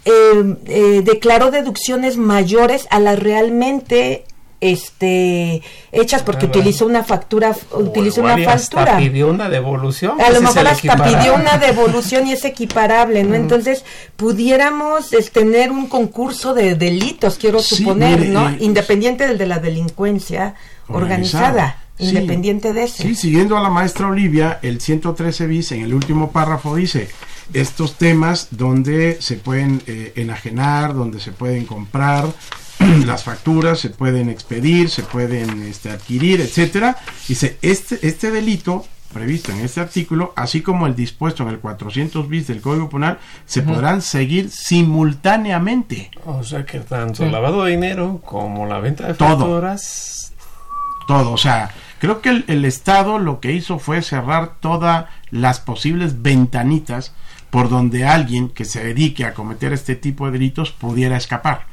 eh, 0.05 0.57
eh, 0.67 1.03
declaró 1.05 1.51
deducciones 1.51 2.19
mayores 2.19 2.87
a 2.91 3.01
las 3.01 3.19
realmente 3.19 4.27
este 4.61 5.63
hechas 5.91 6.23
porque 6.23 6.47
utilizó 6.47 6.87
una 6.87 7.03
factura 7.03 7.57
utilizó 7.73 8.21
una 8.21 8.37
factura 8.37 8.83
hasta 8.83 8.97
pidió 8.99 9.29
una 9.29 9.49
devolución 9.49 10.21
a 10.21 10.31
lo 10.31 10.43
mejor 10.43 10.69
hasta 10.69 11.03
pidió 11.03 11.35
una 11.35 11.59
devolución 11.59 12.27
y 12.27 12.33
es 12.33 12.45
equiparable 12.45 13.25
no 13.25 13.35
entonces 13.35 13.85
pudiéramos 14.17 15.11
tener 15.33 15.71
un 15.73 15.87
concurso 15.87 16.53
de 16.53 16.75
delitos 16.75 17.39
quiero 17.39 17.61
suponer 17.61 18.29
no 18.29 18.51
independiente 18.59 19.27
del 19.27 19.41
de 19.41 19.47
la 19.47 19.59
delincuencia 19.59 20.55
organizada, 20.89 21.79
independiente 21.99 22.73
de 22.73 22.85
ese. 22.85 23.03
Sí 23.03 23.15
siguiendo 23.15 23.57
a 23.57 23.63
la 23.63 23.71
maestra 23.71 24.09
Olivia 24.09 24.59
el 24.63 24.81
113 24.81 25.47
bis 25.47 25.73
en 25.73 25.83
el 25.83 25.95
último 25.95 26.31
párrafo 26.31 26.77
dice 26.77 27.09
estos 27.53 27.97
temas 27.97 28.49
donde 28.51 29.17
se 29.21 29.37
pueden 29.37 29.83
eh, 29.87 30.13
enajenar 30.17 30.95
donde 30.95 31.21
se 31.21 31.33
pueden 31.33 31.65
comprar 31.65 32.27
las 33.07 33.25
facturas 33.25 33.79
se 33.79 33.91
pueden 33.91 34.29
expedir, 34.29 34.91
se 34.91 35.03
pueden 35.03 35.63
este, 35.63 35.91
adquirir, 35.91 36.41
etcétera. 36.41 36.97
Dice, 37.29 37.59
este, 37.63 38.07
este 38.07 38.31
delito 38.31 38.85
previsto 39.13 39.53
en 39.53 39.61
este 39.61 39.81
artículo, 39.81 40.33
así 40.37 40.63
como 40.63 40.87
el 40.87 40.95
dispuesto 40.95 41.43
en 41.43 41.51
el 41.51 41.59
400 41.59 42.29
bis 42.29 42.47
del 42.47 42.61
Código 42.61 42.89
Penal, 42.89 43.19
se 43.45 43.63
podrán 43.63 44.03
seguir 44.03 44.51
simultáneamente. 44.51 46.11
O 46.25 46.45
sea 46.45 46.65
que 46.65 46.81
tanto 46.81 47.25
el 47.25 47.33
lavado 47.33 47.65
de 47.65 47.73
dinero 47.73 48.21
como 48.25 48.67
la 48.67 48.79
venta 48.79 49.09
de 49.09 49.15
facturas. 49.15 50.33
Todo, 51.09 51.33
o 51.33 51.39
sea, 51.39 51.73
creo 51.99 52.21
que 52.21 52.29
el, 52.29 52.45
el 52.47 52.65
Estado 52.65 53.19
lo 53.19 53.41
que 53.41 53.53
hizo 53.53 53.81
fue 53.81 54.01
cerrar 54.03 54.61
todas 54.61 55.07
las 55.31 55.59
posibles 55.59 56.23
ventanitas 56.23 57.13
por 57.51 57.69
donde 57.69 58.07
alguien 58.07 58.49
que 58.49 58.65
se 58.65 58.85
dedique 58.85 59.25
a 59.25 59.35
cometer 59.35 59.73
este 59.73 59.97
tipo 59.97 60.27
de 60.27 60.33
delitos 60.33 60.71
pudiera 60.71 61.17
escapar. 61.17 61.67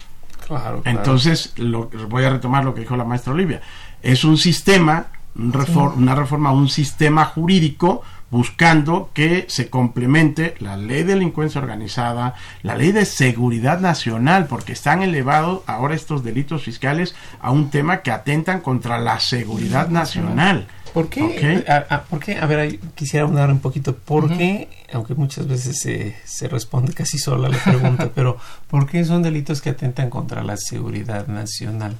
Entonces, 0.85 1.53
lo, 1.57 1.89
voy 2.09 2.23
a 2.23 2.29
retomar 2.29 2.63
lo 2.63 2.73
que 2.73 2.81
dijo 2.81 2.95
la 2.95 3.03
maestra 3.03 3.33
Olivia. 3.33 3.61
Es 4.01 4.23
un 4.23 4.37
sistema, 4.37 5.07
una 5.35 6.15
reforma, 6.15 6.51
un 6.51 6.69
sistema 6.69 7.25
jurídico 7.25 8.03
buscando 8.29 9.09
que 9.13 9.45
se 9.47 9.69
complemente 9.69 10.55
la 10.59 10.75
ley 10.75 11.03
de 11.03 11.13
delincuencia 11.13 11.61
organizada, 11.61 12.35
la 12.61 12.75
ley 12.75 12.91
de 12.91 13.05
seguridad 13.05 13.79
nacional, 13.79 14.47
porque 14.47 14.73
están 14.73 15.01
elevados 15.01 15.61
ahora 15.65 15.95
estos 15.95 16.23
delitos 16.23 16.63
fiscales 16.63 17.15
a 17.39 17.51
un 17.51 17.69
tema 17.69 18.01
que 18.01 18.11
atentan 18.11 18.59
contra 18.61 18.99
la 18.99 19.19
seguridad 19.19 19.89
nacional. 19.89 20.67
¿Por 20.97 21.09
qué? 21.09 21.63
A, 21.67 22.01
¿por 22.05 22.19
qué? 22.19 22.37
a 22.37 22.47
ver, 22.47 22.79
quisiera 22.95 23.27
hablar 23.27 23.51
un 23.51 23.59
poquito. 23.59 23.95
¿Por 23.95 24.35
qué? 24.35 24.67
Aunque 24.91 25.13
muchas 25.13 25.47
veces 25.47 25.79
se, 25.79 26.15
se 26.25 26.47
responde 26.47 26.91
casi 26.91 27.19
sola 27.19 27.49
la 27.49 27.59
pregunta, 27.59 28.09
pero 28.15 28.39
¿por 28.67 28.89
qué 28.89 29.05
son 29.05 29.21
delitos 29.21 29.61
que 29.61 29.69
atentan 29.69 30.09
contra 30.09 30.43
la 30.43 30.57
seguridad 30.57 31.27
nacional? 31.27 31.95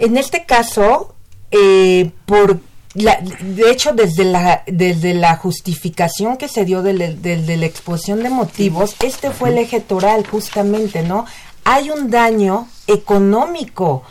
En 0.00 0.16
este 0.16 0.44
caso, 0.44 1.14
eh, 1.52 2.10
por 2.26 2.58
la, 2.94 3.20
de 3.20 3.70
hecho, 3.70 3.92
desde 3.92 4.24
la, 4.24 4.64
desde 4.66 5.14
la 5.14 5.36
justificación 5.36 6.36
que 6.36 6.48
se 6.48 6.64
dio 6.64 6.82
de, 6.82 6.94
de, 6.94 7.56
la 7.56 7.66
exposición 7.66 8.24
de 8.24 8.30
motivos, 8.30 8.96
este 9.04 9.30
fue 9.30 9.50
el 9.50 9.58
eje 9.58 9.78
toral, 9.78 10.26
justamente, 10.26 11.04
¿no? 11.04 11.26
Hay 11.64 11.90
un 11.90 12.10
daño 12.10 12.66
económico 12.88 14.02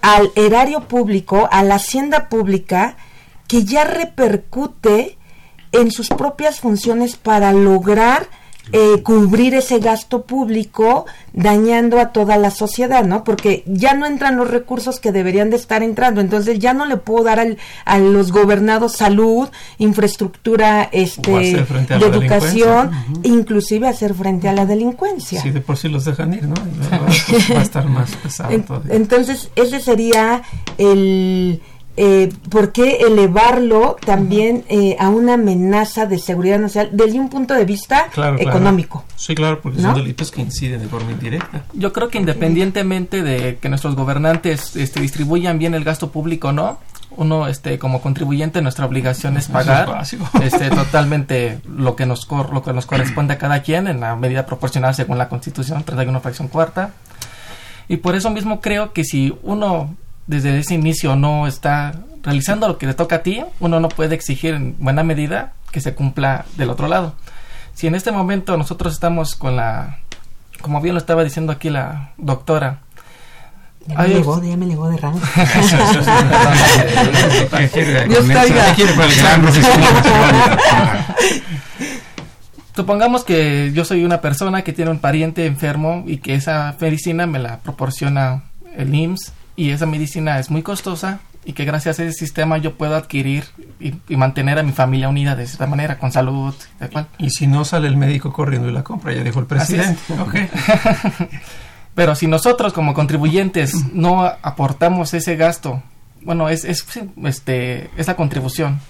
al 0.00 0.32
erario 0.34 0.88
público, 0.88 1.48
a 1.52 1.62
la 1.62 1.76
hacienda 1.76 2.28
pública, 2.28 2.96
que 3.52 3.66
ya 3.66 3.84
repercute 3.84 5.18
en 5.72 5.90
sus 5.90 6.08
propias 6.08 6.60
funciones 6.60 7.16
para 7.16 7.52
lograr 7.52 8.26
eh, 8.72 9.02
cubrir 9.02 9.52
ese 9.52 9.78
gasto 9.78 10.22
público 10.22 11.04
dañando 11.34 12.00
a 12.00 12.12
toda 12.12 12.38
la 12.38 12.50
sociedad, 12.50 13.04
¿no? 13.04 13.24
Porque 13.24 13.62
ya 13.66 13.92
no 13.92 14.06
entran 14.06 14.36
los 14.36 14.50
recursos 14.50 15.00
que 15.00 15.12
deberían 15.12 15.50
de 15.50 15.56
estar 15.56 15.82
entrando, 15.82 16.22
entonces 16.22 16.60
ya 16.60 16.72
no 16.72 16.86
le 16.86 16.96
puedo 16.96 17.24
dar 17.24 17.40
al, 17.40 17.58
a 17.84 17.98
los 17.98 18.32
gobernados 18.32 18.92
salud, 18.92 19.50
infraestructura 19.76 20.88
este, 20.90 21.30
de 21.30 22.06
educación, 22.06 22.90
inclusive 23.22 23.86
hacer 23.86 24.14
frente 24.14 24.48
a 24.48 24.54
la 24.54 24.64
delincuencia. 24.64 25.42
Sí, 25.42 25.50
de 25.50 25.60
por 25.60 25.76
sí 25.76 25.90
los 25.90 26.06
dejan 26.06 26.32
ir, 26.32 26.44
¿no? 26.44 26.54
Pues, 27.28 27.50
va 27.54 27.58
a 27.58 27.62
estar 27.62 27.86
más 27.86 28.16
pesado. 28.16 28.50
Entonces, 28.88 29.50
ese 29.56 29.78
sería 29.78 30.42
el 30.78 31.60
eh, 31.96 32.32
¿por 32.50 32.72
qué 32.72 32.98
elevarlo 33.06 33.96
también 34.04 34.64
eh, 34.68 34.96
a 34.98 35.10
una 35.10 35.34
amenaza 35.34 36.06
de 36.06 36.18
seguridad 36.18 36.58
nacional 36.58 36.90
desde 36.92 37.20
un 37.20 37.28
punto 37.28 37.52
de 37.52 37.66
vista 37.66 38.06
económico? 38.38 39.04
Sí, 39.16 39.34
claro, 39.34 39.60
porque 39.60 39.80
son 39.80 39.94
delitos 39.94 40.30
que 40.30 40.40
inciden 40.40 40.80
de 40.80 40.88
forma 40.88 41.12
indirecta. 41.12 41.64
Yo 41.74 41.92
creo 41.92 42.08
que 42.08 42.18
independientemente 42.18 43.22
de 43.22 43.58
que 43.58 43.68
nuestros 43.68 43.94
gobernantes 43.94 44.74
este, 44.74 45.00
distribuyan 45.00 45.58
bien 45.58 45.74
el 45.74 45.84
gasto 45.84 46.10
público 46.10 46.48
o 46.48 46.52
no, 46.52 46.78
uno 47.16 47.46
este 47.46 47.78
como 47.78 48.00
contribuyente 48.00 48.62
nuestra 48.62 48.86
obligación 48.86 49.36
es 49.36 49.48
pagar 49.48 50.02
este 50.42 50.70
totalmente 50.74 51.60
lo 51.68 51.94
que 51.94 52.06
nos 52.06 52.26
lo 52.30 52.62
que 52.62 52.72
nos 52.72 52.86
corresponde 52.86 53.34
a 53.34 53.38
cada 53.38 53.62
quien 53.62 53.86
en 53.86 54.00
la 54.00 54.16
medida 54.16 54.46
proporcional 54.46 54.94
según 54.94 55.18
la 55.18 55.28
Constitución 55.28 55.84
31 55.84 56.20
fracción 56.20 56.48
cuarta. 56.48 56.92
Y 57.88 57.98
por 57.98 58.14
eso 58.14 58.30
mismo 58.30 58.62
creo 58.62 58.94
que 58.94 59.04
si 59.04 59.36
uno 59.42 59.94
desde 60.26 60.58
ese 60.58 60.74
inicio 60.74 61.16
no 61.16 61.46
está 61.46 61.94
realizando 62.22 62.68
lo 62.68 62.78
que 62.78 62.86
le 62.86 62.94
toca 62.94 63.16
a 63.16 63.22
ti, 63.22 63.42
uno 63.60 63.80
no 63.80 63.88
puede 63.88 64.14
exigir 64.14 64.54
en 64.54 64.76
buena 64.78 65.02
medida 65.02 65.52
que 65.70 65.80
se 65.80 65.94
cumpla 65.94 66.44
del 66.56 66.70
otro 66.70 66.88
lado. 66.88 67.14
Si 67.74 67.86
en 67.86 67.94
este 67.94 68.12
momento 68.12 68.56
nosotros 68.56 68.92
estamos 68.92 69.34
con 69.34 69.56
la, 69.56 69.98
como 70.60 70.80
bien 70.80 70.94
lo 70.94 71.00
estaba 71.00 71.24
diciendo 71.24 71.52
aquí 71.52 71.70
la 71.70 72.12
doctora, 72.18 72.80
ya 73.86 73.98
me 73.98 74.08
legó, 74.08 74.42
ya 74.42 74.56
me 74.56 74.66
legó 74.66 74.88
de 74.88 74.96
rango. 75.02 75.18
Supongamos 82.76 83.24
que 83.24 83.72
yo 83.74 83.84
soy 83.84 84.04
una 84.04 84.20
persona 84.20 84.62
que 84.62 84.72
tiene 84.72 84.92
un 84.92 85.00
pariente 85.00 85.46
enfermo 85.46 86.04
y 86.06 86.18
que 86.18 86.34
esa 86.34 86.76
medicina 86.80 87.26
me 87.26 87.40
la 87.40 87.58
proporciona 87.58 88.44
el 88.76 88.94
IMSS 88.94 89.32
y 89.56 89.70
esa 89.70 89.86
medicina 89.86 90.38
es 90.38 90.50
muy 90.50 90.62
costosa 90.62 91.20
y 91.44 91.52
que 91.54 91.64
gracias 91.64 91.98
a 91.98 92.04
ese 92.04 92.12
sistema 92.12 92.58
yo 92.58 92.74
puedo 92.76 92.94
adquirir 92.94 93.44
y, 93.80 94.16
mantener 94.16 94.58
a 94.58 94.62
mi 94.62 94.72
familia 94.72 95.08
unida 95.08 95.34
de 95.34 95.42
esta 95.42 95.66
manera, 95.66 95.98
con 95.98 96.12
salud. 96.12 96.54
Y 97.18 97.30
si 97.30 97.46
no 97.46 97.64
sale 97.64 97.88
el 97.88 97.96
médico 97.96 98.32
corriendo 98.32 98.68
y 98.68 98.72
la 98.72 98.84
compra, 98.84 99.12
ya 99.12 99.22
dijo 99.22 99.40
el 99.40 99.46
presidente. 99.46 100.00
Pero 101.94 102.14
si 102.14 102.26
nosotros 102.26 102.72
como 102.72 102.94
contribuyentes 102.94 103.92
no 103.92 104.24
aportamos 104.24 105.12
ese 105.14 105.36
gasto, 105.36 105.82
bueno, 106.22 106.48
es, 106.48 106.64
es 106.64 106.86
este, 107.24 107.90
esa 107.96 108.14
contribución 108.14 108.80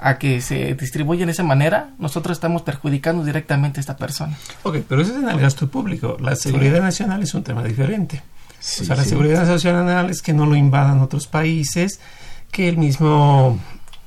a 0.00 0.18
que 0.18 0.40
se 0.40 0.74
distribuya 0.74 1.26
de 1.26 1.32
esa 1.32 1.42
manera, 1.42 1.90
nosotros 1.98 2.36
estamos 2.36 2.62
perjudicando 2.62 3.24
directamente 3.24 3.78
a 3.78 3.82
esta 3.82 3.96
persona. 3.96 4.36
Ok, 4.64 4.78
pero 4.88 5.02
eso 5.02 5.12
es 5.12 5.22
en 5.22 5.28
el 5.28 5.40
gasto 5.40 5.68
público. 5.68 6.16
La 6.20 6.36
seguridad 6.36 6.82
nacional 6.82 7.22
es 7.22 7.34
un 7.34 7.44
tema 7.44 7.62
diferente 7.62 8.22
o 8.58 8.84
sea, 8.84 8.96
la 8.96 9.04
seguridad 9.04 9.46
nacional 9.46 10.10
es 10.10 10.22
que 10.22 10.32
no 10.32 10.46
lo 10.46 10.56
invadan 10.56 11.00
otros 11.00 11.26
países, 11.26 12.00
que 12.50 12.68
el 12.68 12.76
mismo 12.76 13.58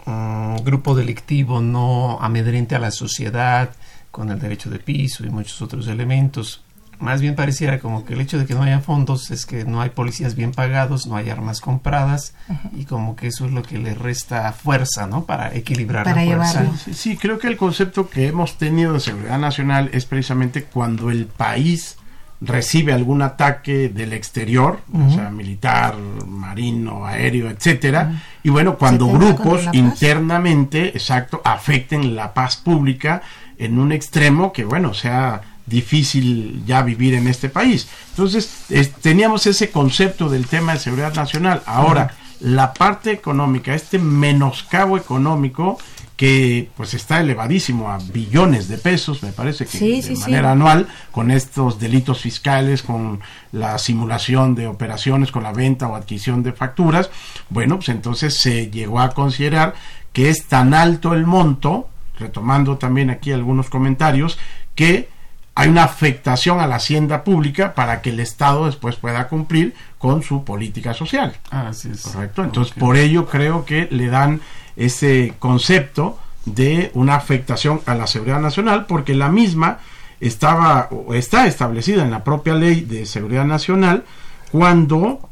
mm, 0.06 0.58
grupo 0.64 0.96
delictivo 0.96 1.62
no 1.62 2.20
amedrente 2.22 2.76
a 2.76 2.80
la 2.80 2.92
sociedad 2.92 3.72
con 4.12 4.30
el 4.30 4.40
derecho 4.40 4.70
de 4.70 4.80
piso 4.80 5.26
y 5.26 5.30
muchos 5.30 5.62
otros 5.62 5.88
elementos. 5.88 6.64
Más 7.00 7.20
bien 7.20 7.34
pareciera 7.34 7.80
como 7.80 8.06
que 8.06 8.14
el 8.14 8.22
hecho 8.22 8.38
de 8.38 8.46
que 8.46 8.54
no 8.54 8.62
haya 8.62 8.80
fondos 8.80 9.32
es 9.32 9.48
que 9.48 9.66
no 9.66 9.82
hay 9.82 9.90
policías 9.90 10.36
bien 10.36 10.52
pagados, 10.52 11.08
no 11.08 11.16
hay 11.16 11.32
armas 11.32 11.60
compradas 11.60 12.36
y 12.76 12.86
como 12.86 13.16
que 13.16 13.28
eso 13.28 13.48
es 13.48 13.52
lo 13.52 13.64
que 13.64 13.80
le 13.80 13.96
resta 13.96 14.54
fuerza, 14.54 15.08
¿no? 15.08 15.26
Para 15.26 15.56
equilibrar 15.56 16.06
la 16.06 16.14
fuerza. 16.14 16.72
sí, 16.94 17.18
creo 17.18 17.40
que 17.40 17.48
el 17.48 17.58
concepto 17.58 18.08
que 18.08 18.28
hemos 18.28 18.60
tenido 18.60 18.94
de 18.94 19.00
seguridad 19.00 19.40
nacional 19.40 19.90
es 19.94 20.06
precisamente 20.06 20.66
cuando 20.66 21.10
el 21.10 21.26
país 21.26 21.98
recibe 22.42 22.92
algún 22.92 23.22
ataque 23.22 23.90
del 23.90 24.14
exterior, 24.14 24.82
o 24.92 25.12
sea, 25.12 25.30
militar, 25.30 25.96
marino, 26.28 27.06
aéreo, 27.06 27.50
etcétera, 27.50 28.24
y 28.44 28.50
bueno, 28.50 28.78
cuando 28.78 29.08
grupos 29.08 29.68
internamente, 29.74 30.90
exacto, 30.90 31.42
afecten 31.46 32.16
la 32.16 32.34
paz 32.34 32.58
pública 32.58 33.22
en 33.58 33.78
un 33.78 33.92
extremo 33.92 34.52
que 34.52 34.66
bueno, 34.66 34.96
sea 34.96 35.42
difícil 35.68 36.64
ya 36.66 36.82
vivir 36.82 37.14
en 37.14 37.28
este 37.28 37.48
país. 37.48 37.88
Entonces, 38.10 38.66
teníamos 39.02 39.46
ese 39.46 39.70
concepto 39.70 40.28
del 40.28 40.48
tema 40.48 40.74
de 40.74 40.80
seguridad 40.80 41.14
nacional. 41.14 41.62
Ahora, 41.68 42.16
la 42.40 42.74
parte 42.74 43.12
económica, 43.12 43.76
este 43.76 44.00
menoscabo 44.00 44.98
económico, 44.98 45.78
que 46.22 46.70
pues 46.78 46.94
está 46.94 47.20
elevadísimo 47.20 47.90
a 47.90 47.98
billones 47.98 48.68
de 48.68 48.78
pesos, 48.78 49.24
me 49.24 49.32
parece 49.32 49.66
que 49.66 49.80
de 49.80 50.18
manera 50.18 50.52
anual, 50.52 50.88
con 51.10 51.32
estos 51.32 51.80
delitos 51.80 52.22
fiscales, 52.22 52.84
con 52.84 53.22
la 53.52 53.80
simulación 53.80 54.54
de 54.54 54.68
operaciones, 54.68 55.32
con 55.32 55.42
la 55.42 55.52
venta 55.52 55.88
o 55.88 55.96
adquisición 55.96 56.44
de 56.44 56.54
facturas, 56.54 57.10
bueno, 57.50 57.78
pues 57.78 57.90
entonces 57.90 58.38
se 58.38 58.70
llegó 58.70 59.00
a 59.00 59.10
considerar 59.10 59.74
que 60.14 60.30
es 60.30 60.46
tan 60.46 60.76
alto 60.76 61.16
el 61.16 61.26
monto, 61.26 61.90
retomando 62.20 62.78
también 62.78 63.10
aquí 63.10 63.32
algunos 63.32 63.72
comentarios, 63.72 64.38
que 64.76 65.10
hay 65.56 65.70
una 65.70 65.86
afectación 65.86 66.60
a 66.60 66.68
la 66.68 66.76
hacienda 66.76 67.24
pública 67.24 67.74
para 67.74 68.04
que 68.04 68.12
el 68.12 68.20
Estado 68.20 68.68
después 68.68 68.96
pueda 68.96 69.28
cumplir 69.28 69.74
con 69.98 70.22
su 70.22 70.44
política 70.44 70.94
social. 70.94 71.36
Así 71.50 71.90
es. 71.90 72.04
Correcto. 72.04 72.44
Entonces, 72.44 72.76
por 72.78 72.96
ello 72.96 73.26
creo 73.26 73.66
que 73.66 73.88
le 73.90 74.06
dan 74.06 74.40
ese 74.76 75.34
concepto 75.40 76.18
de 76.46 76.92
una 76.94 77.16
afectación 77.16 77.82
a 77.86 77.96
la 77.96 78.08
seguridad 78.08 78.40
nacional 78.40 78.86
porque 78.88 79.14
la 79.14 79.30
misma 79.30 79.80
estaba 80.20 80.88
o 80.92 81.14
está 81.14 81.48
establecida 81.48 82.04
en 82.04 82.12
la 82.12 82.24
propia 82.24 82.54
ley 82.56 82.82
de 82.82 83.06
seguridad 83.06 83.46
nacional 83.46 84.06
cuando 84.52 85.30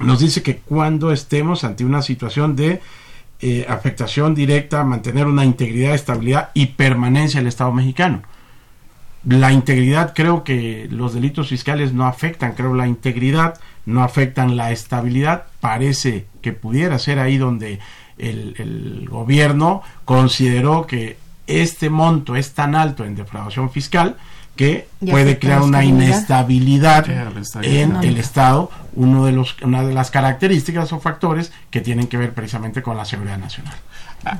nos 0.00 0.20
dice 0.20 0.42
que 0.42 0.56
cuando 0.56 1.12
estemos 1.12 1.64
ante 1.64 1.84
una 1.84 2.02
situación 2.02 2.56
de 2.56 2.80
eh, 3.40 3.66
afectación 3.68 4.34
directa 4.34 4.84
mantener 4.84 5.26
una 5.26 5.44
integridad, 5.44 5.94
estabilidad 5.94 6.50
y 6.54 6.66
permanencia 6.66 7.40
del 7.40 7.48
Estado 7.48 7.72
mexicano. 7.72 8.22
La 9.26 9.52
integridad 9.52 10.12
creo 10.14 10.44
que 10.44 10.88
los 10.90 11.14
delitos 11.14 11.48
fiscales 11.48 11.92
no 11.92 12.06
afectan, 12.06 12.52
creo 12.52 12.74
la 12.74 12.86
integridad 12.86 13.60
no 13.86 14.02
afectan 14.02 14.56
la 14.56 14.72
estabilidad, 14.72 15.44
parece 15.60 16.26
que 16.42 16.52
pudiera 16.52 16.98
ser 16.98 17.18
ahí 17.18 17.36
donde 17.36 17.80
el, 18.18 19.06
gobierno 19.08 19.82
consideró 20.04 20.86
que 20.86 21.16
este 21.46 21.90
monto 21.90 22.36
es 22.36 22.52
tan 22.54 22.74
alto 22.74 23.04
en 23.04 23.14
defraudación 23.14 23.70
fiscal 23.70 24.16
que 24.56 24.88
puede 25.00 25.38
crear 25.38 25.62
una 25.62 25.84
inestabilidad 25.84 27.06
en 27.62 27.96
el 27.96 28.18
Estado, 28.18 28.70
uno 28.94 29.26
de 29.26 29.32
los, 29.32 29.60
una 29.62 29.82
de 29.82 29.92
las 29.92 30.10
características 30.12 30.92
o 30.92 31.00
factores 31.00 31.52
que 31.70 31.80
tienen 31.80 32.06
que 32.06 32.16
ver 32.16 32.32
precisamente 32.32 32.80
con 32.80 32.96
la 32.96 33.04
seguridad 33.04 33.38
nacional. 33.38 33.74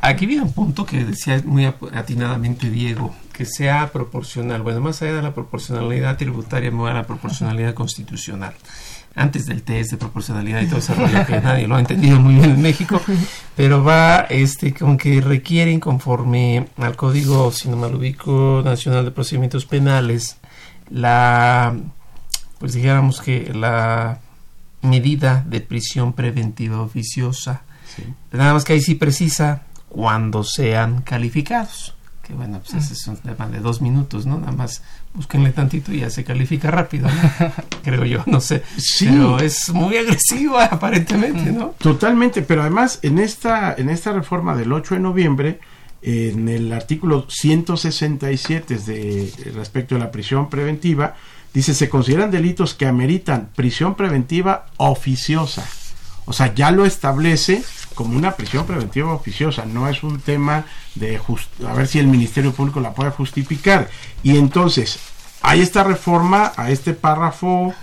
Aquí 0.00 0.24
viene 0.24 0.42
un 0.42 0.52
punto 0.52 0.86
que 0.86 1.04
decía 1.04 1.42
muy 1.44 1.66
atinadamente 1.66 2.70
Diego, 2.70 3.14
que 3.32 3.44
sea 3.44 3.92
proporcional. 3.92 4.62
Bueno, 4.62 4.80
más 4.80 5.02
allá 5.02 5.14
de 5.14 5.22
la 5.22 5.34
proporcionalidad 5.34 6.16
tributaria, 6.16 6.70
me 6.70 6.78
voy 6.78 6.90
a 6.90 6.94
la 6.94 7.06
proporcionalidad 7.06 7.74
constitucional 7.74 8.54
antes 9.14 9.46
del 9.46 9.62
test 9.62 9.92
de 9.92 9.96
proporcionalidad 9.96 10.60
y 10.62 10.66
todo 10.66 10.78
ese 10.78 10.94
rollo 10.94 11.24
que 11.26 11.40
nadie 11.40 11.68
lo 11.68 11.76
ha 11.76 11.80
entendido 11.80 12.18
muy 12.18 12.34
bien 12.34 12.50
en 12.50 12.62
México, 12.62 13.00
pero 13.56 13.84
va 13.84 14.26
este 14.28 14.74
con 14.74 14.96
que 14.96 15.20
requieren 15.20 15.78
conforme 15.80 16.68
al 16.78 16.96
Código, 16.96 17.52
si 17.52 17.68
no 17.68 17.76
mal 17.76 17.94
ubico, 17.94 18.62
Nacional 18.64 19.04
de 19.04 19.10
Procedimientos 19.12 19.66
Penales, 19.66 20.38
la, 20.90 21.76
pues 22.58 22.72
dijéramos 22.74 23.20
que 23.20 23.52
la 23.54 24.18
medida 24.82 25.44
de 25.46 25.60
prisión 25.60 26.12
preventiva 26.12 26.80
oficiosa, 26.80 27.62
nada 28.32 28.52
más 28.52 28.64
que 28.64 28.72
ahí 28.72 28.80
sí 28.80 28.96
precisa 28.96 29.62
cuando 29.88 30.42
sean 30.42 31.02
calificados 31.02 31.94
que 32.24 32.32
bueno, 32.32 32.58
pues 32.58 32.82
ese 32.82 32.94
es 32.94 33.06
un 33.06 33.18
tema 33.18 33.46
de 33.48 33.60
dos 33.60 33.80
minutos, 33.82 34.26
¿no? 34.26 34.38
Nada 34.38 34.52
más 34.52 34.82
búsquenle 35.14 35.52
tantito 35.52 35.92
y 35.92 36.00
ya 36.00 36.10
se 36.10 36.24
califica 36.24 36.70
rápido, 36.70 37.08
creo 37.84 38.04
yo, 38.04 38.22
no 38.26 38.40
sé. 38.40 38.62
Sí. 38.76 39.06
Pero 39.06 39.38
es 39.38 39.70
muy 39.70 39.96
agresivo 39.96 40.58
aparentemente, 40.70 41.52
¿no? 41.52 41.74
Totalmente, 41.78 42.42
pero 42.42 42.62
además 42.62 42.98
en 43.02 43.18
esta, 43.18 43.74
en 43.78 43.90
esta 43.90 44.12
reforma 44.12 44.56
del 44.56 44.72
8 44.72 44.96
de 44.96 45.00
noviembre, 45.00 45.60
en 46.02 46.48
el 46.48 46.72
artículo 46.72 47.26
167 47.28 48.78
de 48.78 49.32
respecto 49.54 49.96
a 49.96 49.98
la 49.98 50.10
prisión 50.10 50.50
preventiva, 50.50 51.14
dice 51.54 51.72
se 51.72 51.88
consideran 51.88 52.30
delitos 52.30 52.74
que 52.74 52.86
ameritan 52.86 53.48
prisión 53.54 53.94
preventiva 53.94 54.66
oficiosa. 54.76 55.66
O 56.26 56.32
sea, 56.32 56.54
ya 56.54 56.70
lo 56.70 56.84
establece 56.84 57.62
como 57.94 58.16
una 58.16 58.32
prisión 58.32 58.66
preventiva 58.66 59.12
oficiosa, 59.12 59.64
no 59.66 59.88
es 59.88 60.02
un 60.02 60.20
tema 60.20 60.66
de 60.94 61.20
a 61.66 61.72
ver 61.74 61.86
si 61.86 61.98
el 61.98 62.06
Ministerio 62.06 62.52
Público 62.52 62.80
la 62.80 62.94
puede 62.94 63.10
justificar. 63.10 63.88
Y 64.22 64.36
entonces, 64.36 64.98
hay 65.42 65.60
esta 65.60 65.84
reforma 65.84 66.52
a 66.56 66.70
este 66.70 66.94
párrafo 66.94 67.74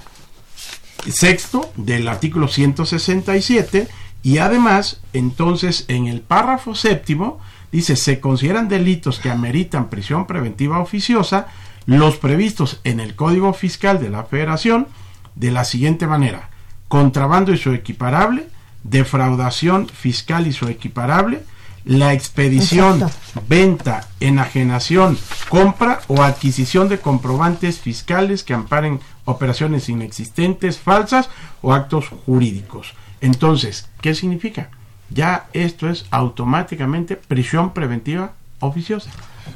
sexto 1.10 1.72
del 1.78 2.08
artículo 2.08 2.48
167 2.48 3.88
y 4.24 4.38
además, 4.38 5.02
entonces, 5.14 5.86
en 5.88 6.08
el 6.08 6.22
párrafo 6.22 6.76
séptimo 6.76 7.40
dice, 7.72 7.96
se 7.96 8.20
consideran 8.20 8.68
delitos 8.68 9.20
que 9.20 9.32
ameritan 9.32 9.90
prisión 9.90 10.28
preventiva 10.28 10.80
oficiosa 10.80 11.48
los 11.86 12.18
previstos 12.18 12.80
en 12.84 13.00
el 13.00 13.16
Código 13.16 13.54
Fiscal 13.54 14.00
de 14.00 14.10
la 14.10 14.24
Federación 14.24 14.88
de 15.36 15.52
la 15.52 15.64
siguiente 15.64 16.06
manera, 16.06 16.51
contrabando 16.92 17.54
y 17.54 17.58
su 17.58 17.72
equiparable, 17.72 18.48
defraudación 18.84 19.88
fiscal 19.88 20.46
y 20.46 20.52
su 20.52 20.68
equiparable, 20.68 21.42
la 21.86 22.12
expedición, 22.12 23.10
venta, 23.48 24.10
enajenación, 24.20 25.18
compra 25.48 26.02
o 26.10 26.22
adquisición 26.22 26.90
de 26.90 27.00
comprobantes 27.00 27.80
fiscales 27.80 28.44
que 28.44 28.54
amparen 28.54 29.00
operaciones 29.24 29.88
inexistentes, 29.88 30.80
falsas 30.80 31.30
o 31.62 31.72
actos 31.72 32.10
jurídicos. 32.26 32.94
Entonces, 33.22 33.88
¿qué 34.02 34.14
significa? 34.14 34.70
Ya 35.10 35.48
esto 35.54 35.88
es 35.88 36.06
automáticamente 36.12 37.16
prisión 37.16 37.72
preventiva 37.72 38.34
oficiosa. 38.60 39.12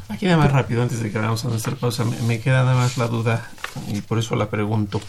Aquí 0.07 0.25
nada 0.25 0.37
más 0.37 0.53
rápido, 0.53 0.83
antes 0.83 1.01
de 1.01 1.11
que 1.11 1.17
vayamos 1.17 1.43
a 1.43 1.49
nuestra 1.49 1.75
pausa, 1.75 2.05
me 2.27 2.39
queda 2.39 2.63
nada 2.63 2.75
más 2.75 2.97
la 2.97 3.07
duda 3.07 3.45
y 3.89 3.99
por 3.99 4.19
eso 4.19 4.37
la 4.37 4.49
pregunto. 4.49 5.01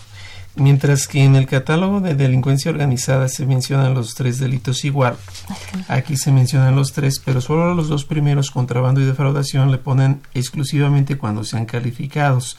Mientras 0.57 1.07
que 1.07 1.23
en 1.23 1.37
el 1.37 1.47
catálogo 1.47 2.01
de 2.01 2.15
delincuencia 2.15 2.71
organizada 2.71 3.29
se 3.29 3.45
mencionan 3.45 3.93
los 3.93 4.15
tres 4.15 4.39
delitos 4.39 4.87
igual, 4.87 5.17
aquí 5.87 6.17
se 6.17 6.33
mencionan 6.33 6.75
los 6.75 6.95
tres, 6.95 7.21
pero 7.23 7.43
solo 7.43 7.75
los 7.75 7.89
dos 7.89 8.07
primeros, 8.07 8.51
contrabando 8.51 9.03
y 9.03 9.05
defraudación, 9.05 9.71
le 9.71 9.77
ponen 9.77 10.23
exclusivamente 10.33 11.19
cuando 11.19 11.45
sean 11.45 11.67
calificados. 11.67 12.57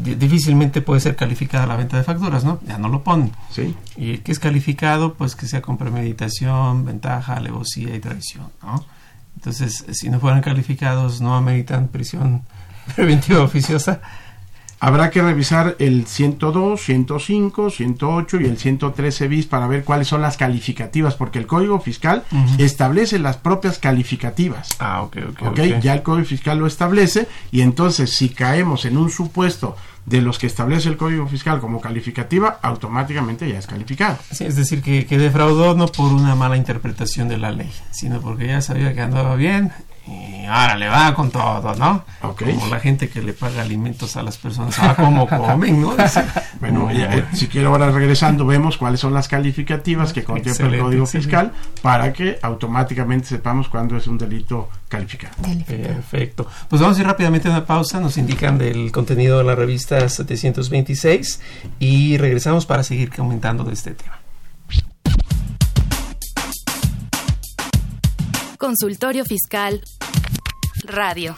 difícilmente 0.00 0.80
puede 0.80 1.00
ser 1.00 1.16
calificada 1.16 1.66
la 1.66 1.76
venta 1.76 1.96
de 1.96 2.04
facturas, 2.04 2.44
¿no? 2.44 2.60
Ya 2.64 2.78
no 2.78 2.88
lo 2.88 3.02
ponen. 3.02 3.32
Sí. 3.50 3.74
Y 3.96 4.12
el 4.12 4.22
que 4.22 4.30
es 4.30 4.38
calificado, 4.38 5.14
pues 5.14 5.34
que 5.34 5.46
sea 5.46 5.60
con 5.60 5.76
premeditación, 5.76 6.84
ventaja, 6.84 7.34
alevosía 7.34 7.96
y 7.96 7.98
traición, 7.98 8.50
¿no? 8.62 8.86
Entonces, 9.34 9.84
si 9.90 10.08
no 10.08 10.20
fueran 10.20 10.40
calificados, 10.40 11.20
no 11.20 11.34
ameritan 11.34 11.88
prisión 11.88 12.44
preventiva 12.94 13.42
oficiosa 13.42 14.00
Habrá 14.84 15.08
que 15.08 15.22
revisar 15.22 15.76
el 15.78 16.06
102, 16.06 16.78
105, 16.78 17.70
108 17.70 18.40
y 18.42 18.44
el 18.44 18.58
113 18.58 19.28
bis 19.28 19.46
para 19.46 19.66
ver 19.66 19.82
cuáles 19.82 20.08
son 20.08 20.20
las 20.20 20.36
calificativas, 20.36 21.14
porque 21.14 21.38
el 21.38 21.46
Código 21.46 21.80
Fiscal 21.80 22.22
establece 22.58 23.18
las 23.18 23.38
propias 23.38 23.78
calificativas. 23.78 24.76
Ah, 24.80 25.00
ok, 25.00 25.16
ok. 25.30 25.42
okay. 25.48 25.78
Ya 25.80 25.94
el 25.94 26.02
Código 26.02 26.26
Fiscal 26.26 26.58
lo 26.58 26.66
establece 26.66 27.26
y 27.50 27.62
entonces 27.62 28.10
si 28.10 28.28
caemos 28.28 28.84
en 28.84 28.98
un 28.98 29.08
supuesto 29.08 29.74
de 30.04 30.20
los 30.20 30.38
que 30.38 30.48
establece 30.48 30.90
el 30.90 30.98
Código 30.98 31.26
Fiscal 31.28 31.60
como 31.60 31.80
calificativa, 31.80 32.58
automáticamente 32.60 33.48
ya 33.48 33.60
es 33.60 33.66
calificado. 33.66 34.18
Sí, 34.32 34.44
es 34.44 34.54
decir, 34.54 34.82
que, 34.82 35.06
que 35.06 35.16
defraudó 35.16 35.74
no 35.74 35.86
por 35.86 36.12
una 36.12 36.34
mala 36.34 36.58
interpretación 36.58 37.28
de 37.28 37.38
la 37.38 37.52
ley, 37.52 37.72
sino 37.90 38.20
porque 38.20 38.48
ya 38.48 38.60
sabía 38.60 38.92
que 38.92 39.00
andaba 39.00 39.34
bien 39.34 39.72
y 40.06 40.44
ahora 40.44 40.76
le 40.76 40.88
va 40.88 41.14
con 41.14 41.30
todo, 41.30 41.74
¿no? 41.76 42.04
Como 42.20 42.66
la 42.66 42.78
gente 42.78 43.08
que 43.08 43.22
le 43.22 43.32
paga 43.32 43.62
alimentos 43.62 44.16
a 44.16 44.22
las 44.22 44.36
personas, 44.36 44.76
ah, 44.78 44.94
como 44.94 45.26
comen, 45.26 45.80
¿no? 45.80 45.94
bueno, 46.60 46.90
eh, 46.90 47.24
si 47.32 47.48
quiero 47.48 47.70
ahora 47.70 47.90
regresando, 47.90 48.44
vemos 48.44 48.76
cuáles 48.76 49.00
son 49.00 49.14
las 49.14 49.28
calificativas 49.28 50.12
que 50.12 50.22
contempla 50.22 50.66
el 50.66 50.80
Código 50.80 51.06
Fiscal 51.06 51.52
para 51.80 52.12
que 52.12 52.38
automáticamente 52.42 53.28
sepamos 53.28 53.68
cuándo 53.68 53.96
es 53.96 54.06
un 54.06 54.18
delito 54.18 54.68
calificado. 54.88 55.34
Perfecto. 55.66 56.46
Pues 56.68 56.82
vamos 56.82 56.98
a 56.98 57.00
ir 57.00 57.06
rápidamente 57.06 57.48
a 57.48 57.52
una 57.52 57.64
pausa, 57.64 57.98
nos 57.98 58.18
indican 58.18 58.58
del 58.58 58.92
contenido 58.92 59.38
de 59.38 59.44
la 59.44 59.54
revista 59.54 60.06
726 60.06 61.40
y 61.78 62.18
regresamos 62.18 62.66
para 62.66 62.82
seguir 62.82 63.10
comentando 63.10 63.64
de 63.64 63.72
este 63.72 63.92
tema. 63.92 64.23
Consultorio 68.64 69.26
Fiscal 69.26 69.82
Radio. 70.84 71.34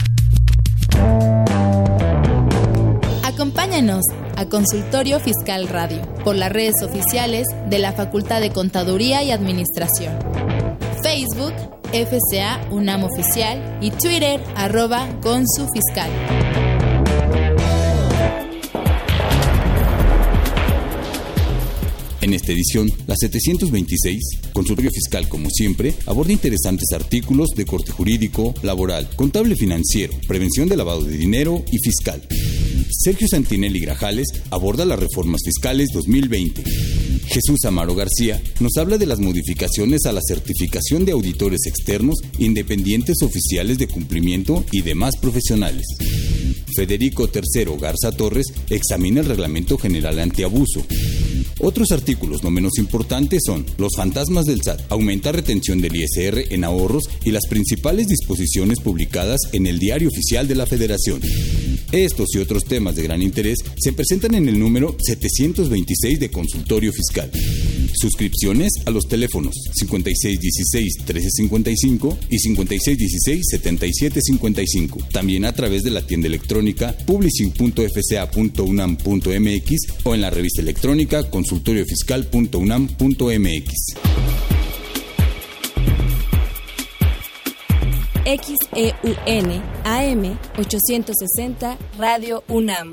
Acompáñanos 3.24 4.04
a 4.36 4.46
Consultorio 4.46 5.18
Fiscal 5.18 5.66
Radio 5.66 6.02
por 6.22 6.36
las 6.36 6.52
redes 6.52 6.76
oficiales 6.84 7.48
de 7.68 7.80
la 7.80 7.92
Facultad 7.94 8.40
de 8.40 8.52
Contaduría 8.52 9.24
y 9.24 9.32
Administración. 9.32 10.16
Facebook, 11.02 11.52
FCA 11.92 12.60
UNAM 12.70 13.02
Oficial 13.02 13.76
y 13.80 13.90
Twitter 13.90 14.40
arroba 14.54 15.08
Consu 15.20 15.66
Fiscal. 15.74 16.45
En 22.26 22.34
esta 22.34 22.50
edición, 22.50 22.90
la 23.06 23.14
726, 23.14 24.50
Consultorio 24.52 24.90
Fiscal 24.90 25.28
como 25.28 25.48
siempre, 25.48 25.94
aborda 26.06 26.32
interesantes 26.32 26.90
artículos 26.92 27.50
de 27.50 27.64
corte 27.64 27.92
jurídico, 27.92 28.52
laboral, 28.64 29.08
contable 29.14 29.54
financiero, 29.54 30.12
prevención 30.26 30.68
de 30.68 30.76
lavado 30.76 31.04
de 31.04 31.16
dinero 31.16 31.62
y 31.70 31.78
fiscal. 31.78 32.20
Sergio 32.90 33.28
Santinelli 33.28 33.78
Grajales 33.78 34.26
aborda 34.50 34.84
las 34.84 34.98
reformas 34.98 35.42
fiscales 35.44 35.90
2020. 35.94 36.64
Jesús 37.28 37.64
Amaro 37.64 37.94
García 37.94 38.42
nos 38.58 38.76
habla 38.76 38.98
de 38.98 39.06
las 39.06 39.20
modificaciones 39.20 40.04
a 40.04 40.12
la 40.12 40.20
certificación 40.20 41.04
de 41.04 41.12
auditores 41.12 41.60
externos, 41.66 42.16
independientes 42.40 43.18
oficiales 43.22 43.78
de 43.78 43.86
cumplimiento 43.86 44.64
y 44.72 44.82
demás 44.82 45.14
profesionales. 45.20 45.86
Federico 46.74 47.30
III 47.32 47.76
Garza 47.80 48.10
Torres 48.10 48.46
examina 48.68 49.20
el 49.20 49.26
Reglamento 49.26 49.78
General 49.78 50.18
Antiabuso. 50.18 50.84
Otros 51.60 51.90
artículos 51.90 52.42
no 52.42 52.50
menos 52.50 52.72
importantes 52.78 53.42
son 53.46 53.64
los 53.78 53.92
fantasmas 53.96 54.44
del 54.44 54.60
SAT, 54.62 54.92
aumenta 54.92 55.32
retención 55.32 55.80
del 55.80 55.96
ISR 55.96 56.52
en 56.52 56.64
ahorros 56.64 57.04
y 57.24 57.30
las 57.30 57.46
principales 57.48 58.08
disposiciones 58.08 58.80
publicadas 58.80 59.40
en 59.52 59.66
el 59.66 59.78
Diario 59.78 60.08
Oficial 60.08 60.46
de 60.48 60.54
la 60.54 60.66
Federación. 60.66 61.22
Estos 61.92 62.28
y 62.34 62.38
otros 62.38 62.64
temas 62.64 62.96
de 62.96 63.04
gran 63.04 63.22
interés 63.22 63.58
se 63.78 63.94
presentan 63.94 64.34
en 64.34 64.48
el 64.48 64.58
número 64.58 64.96
726 64.98 66.20
de 66.20 66.30
Consultorio 66.30 66.92
Fiscal. 66.92 67.30
Suscripciones 67.94 68.72
a 68.86 68.90
los 68.90 69.06
teléfonos 69.08 69.54
5616-1355 69.82 72.16
y 72.30 72.38
5616-7755. 72.38 75.08
También 75.10 75.44
a 75.44 75.52
través 75.52 75.82
de 75.82 75.90
la 75.90 76.06
tienda 76.06 76.28
electrónica 76.28 76.96
publishing.fca.unam.mx 77.06 80.04
o 80.04 80.14
en 80.14 80.20
la 80.20 80.30
revista 80.30 80.62
electrónica 80.62 81.28
consultoriofiscal.unam.mx. 81.30 83.96
XEUN 88.26 89.62
AM 89.84 90.36
860 90.58 91.78
Radio 91.96 92.42
UNAM. 92.48 92.92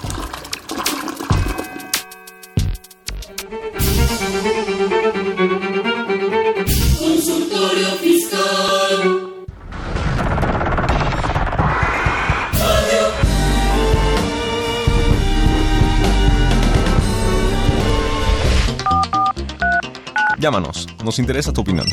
Llámanos, 20.41 20.87
nos 21.05 21.19
interesa 21.19 21.53
tu 21.53 21.61
opinión. 21.61 21.85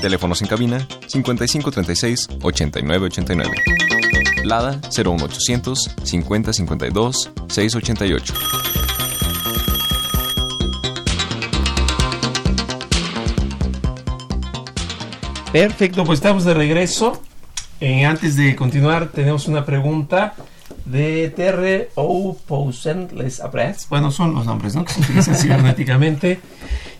Teléfonos 0.00 0.42
en 0.42 0.48
cabina 0.48 0.84
5536 1.06 2.28
8989. 2.42 3.50
Lada 4.42 4.80
01800 4.90 5.94
5052 6.02 7.30
688. 7.46 8.34
Perfecto, 15.52 16.04
pues 16.04 16.18
estamos 16.18 16.44
de 16.44 16.54
regreso. 16.54 17.22
Eh, 17.80 18.04
antes 18.04 18.34
de 18.34 18.56
continuar, 18.56 19.12
tenemos 19.12 19.46
una 19.46 19.64
pregunta 19.64 20.34
de 20.84 21.30
Terre 21.30 21.90
O. 21.94 22.36
Poussin 22.44 23.08
Les. 23.14 23.40
Bueno, 23.88 24.10
son 24.10 24.34
los 24.34 24.46
nombres, 24.46 24.74
¿no? 24.74 24.84
Que 24.84 24.94
se 24.94 25.00
utilizan 25.00 25.36
cibernéticamente. 25.36 26.40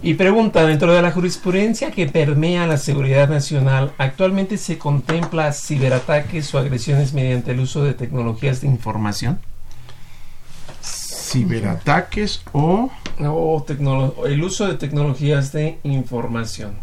Y 0.00 0.14
pregunta, 0.14 0.64
dentro 0.64 0.92
de 0.92 1.02
la 1.02 1.10
jurisprudencia 1.10 1.90
que 1.90 2.06
permea 2.06 2.68
la 2.68 2.76
seguridad 2.76 3.28
nacional, 3.28 3.92
¿actualmente 3.98 4.56
se 4.56 4.78
contempla 4.78 5.52
ciberataques 5.52 6.54
o 6.54 6.58
agresiones 6.58 7.12
mediante 7.12 7.50
el 7.50 7.60
uso 7.60 7.82
de 7.82 7.94
tecnologías 7.94 8.60
de 8.60 8.68
información? 8.68 9.40
Ciberataques 10.82 12.42
o... 12.52 12.90
El 13.18 14.44
uso 14.44 14.68
de 14.68 14.74
tecnologías 14.74 15.50
de 15.52 15.78
información. 15.82 16.76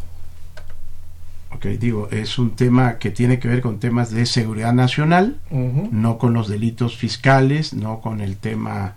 Ok, 1.52 1.68
digo, 1.80 2.10
es 2.12 2.38
un 2.38 2.58
tema 2.58 2.98
que 2.98 3.12
tiene 3.12 3.40
que 3.40 3.48
ver 3.48 3.62
con 3.62 3.80
temas 3.80 4.12
de 4.12 4.26
seguridad 4.26 4.74
nacional, 4.74 5.40
no 5.50 6.18
con 6.18 6.34
los 6.34 6.50
delitos 6.50 6.98
fiscales, 6.98 7.74
no 7.74 8.02
con 8.02 8.20
el 8.20 8.36
tema 8.36 8.96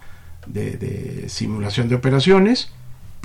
de, 0.49 0.73
de 0.73 1.29
simulación 1.29 1.89
de 1.89 1.95
operaciones, 1.95 2.73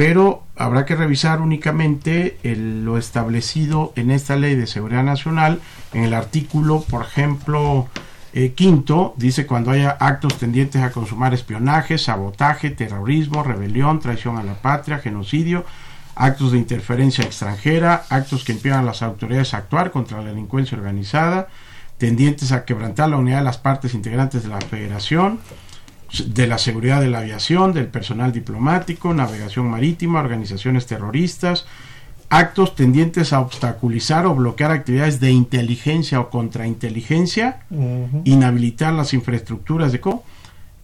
pero 0.06 0.44
habrá 0.58 0.86
que 0.86 0.98
revisar 0.98 1.40
únicamente 1.40 2.38
lo 2.44 2.98
establecido 2.98 3.94
en 3.96 4.12
esta 4.12 4.36
ley 4.36 4.54
de 4.54 4.68
seguridad 4.68 5.02
nacional, 5.02 5.62
en 5.94 6.04
el 6.04 6.14
artículo, 6.14 6.82
por 6.82 7.04
ejemplo, 7.04 7.88
eh, 8.34 8.52
quinto, 8.52 9.14
dice 9.16 9.48
cuando 9.48 9.72
haya 9.72 9.92
actos 9.92 10.38
tendientes 10.38 10.82
a 10.82 10.92
consumar 10.92 11.34
espionaje, 11.34 11.98
sabotaje, 11.98 12.70
terrorismo, 12.70 13.44
rebelión, 13.44 14.02
traición 14.02 14.36
a 14.36 14.44
la 14.44 14.56
patria, 14.56 15.00
genocidio, 15.00 15.64
actos 16.16 16.52
de 16.52 16.58
interferencia 16.58 17.24
extranjera, 17.24 18.04
actos 18.10 18.44
que 18.44 18.52
impidan 18.52 18.80
a 18.82 18.88
las 18.88 19.04
autoridades 19.04 19.54
a 19.54 19.60
actuar 19.60 19.92
contra 19.92 20.18
la 20.18 20.32
delincuencia 20.32 20.78
organizada, 20.78 21.48
tendientes 21.98 22.52
a 22.52 22.66
quebrantar 22.66 23.08
la 23.08 23.16
unidad 23.16 23.38
de 23.38 23.46
las 23.46 23.58
partes 23.58 23.94
integrantes 23.94 24.44
de 24.44 24.50
la 24.50 24.60
federación, 24.60 25.40
de 26.26 26.48
la 26.48 26.58
seguridad 26.58 27.02
de 27.02 27.10
la 27.10 27.20
aviación, 27.20 27.74
del 27.74 27.88
personal 27.88 28.32
diplomático, 28.32 29.14
navegación 29.14 29.68
marítima, 29.70 30.20
organizaciones 30.20 30.86
terroristas, 30.86 31.66
actos 32.30 32.76
tendientes 32.76 33.34
a 33.34 33.40
obstaculizar 33.40 34.26
o 34.26 34.36
bloquear 34.36 34.72
actividades 34.72 35.20
de 35.20 35.32
inteligencia 35.32 36.20
o 36.20 36.30
contrainteligencia, 36.30 37.62
inhabilitar 38.24 38.94
las 38.94 39.14
infraestructuras 39.14 39.92
de 39.92 40.00
co 40.00 40.24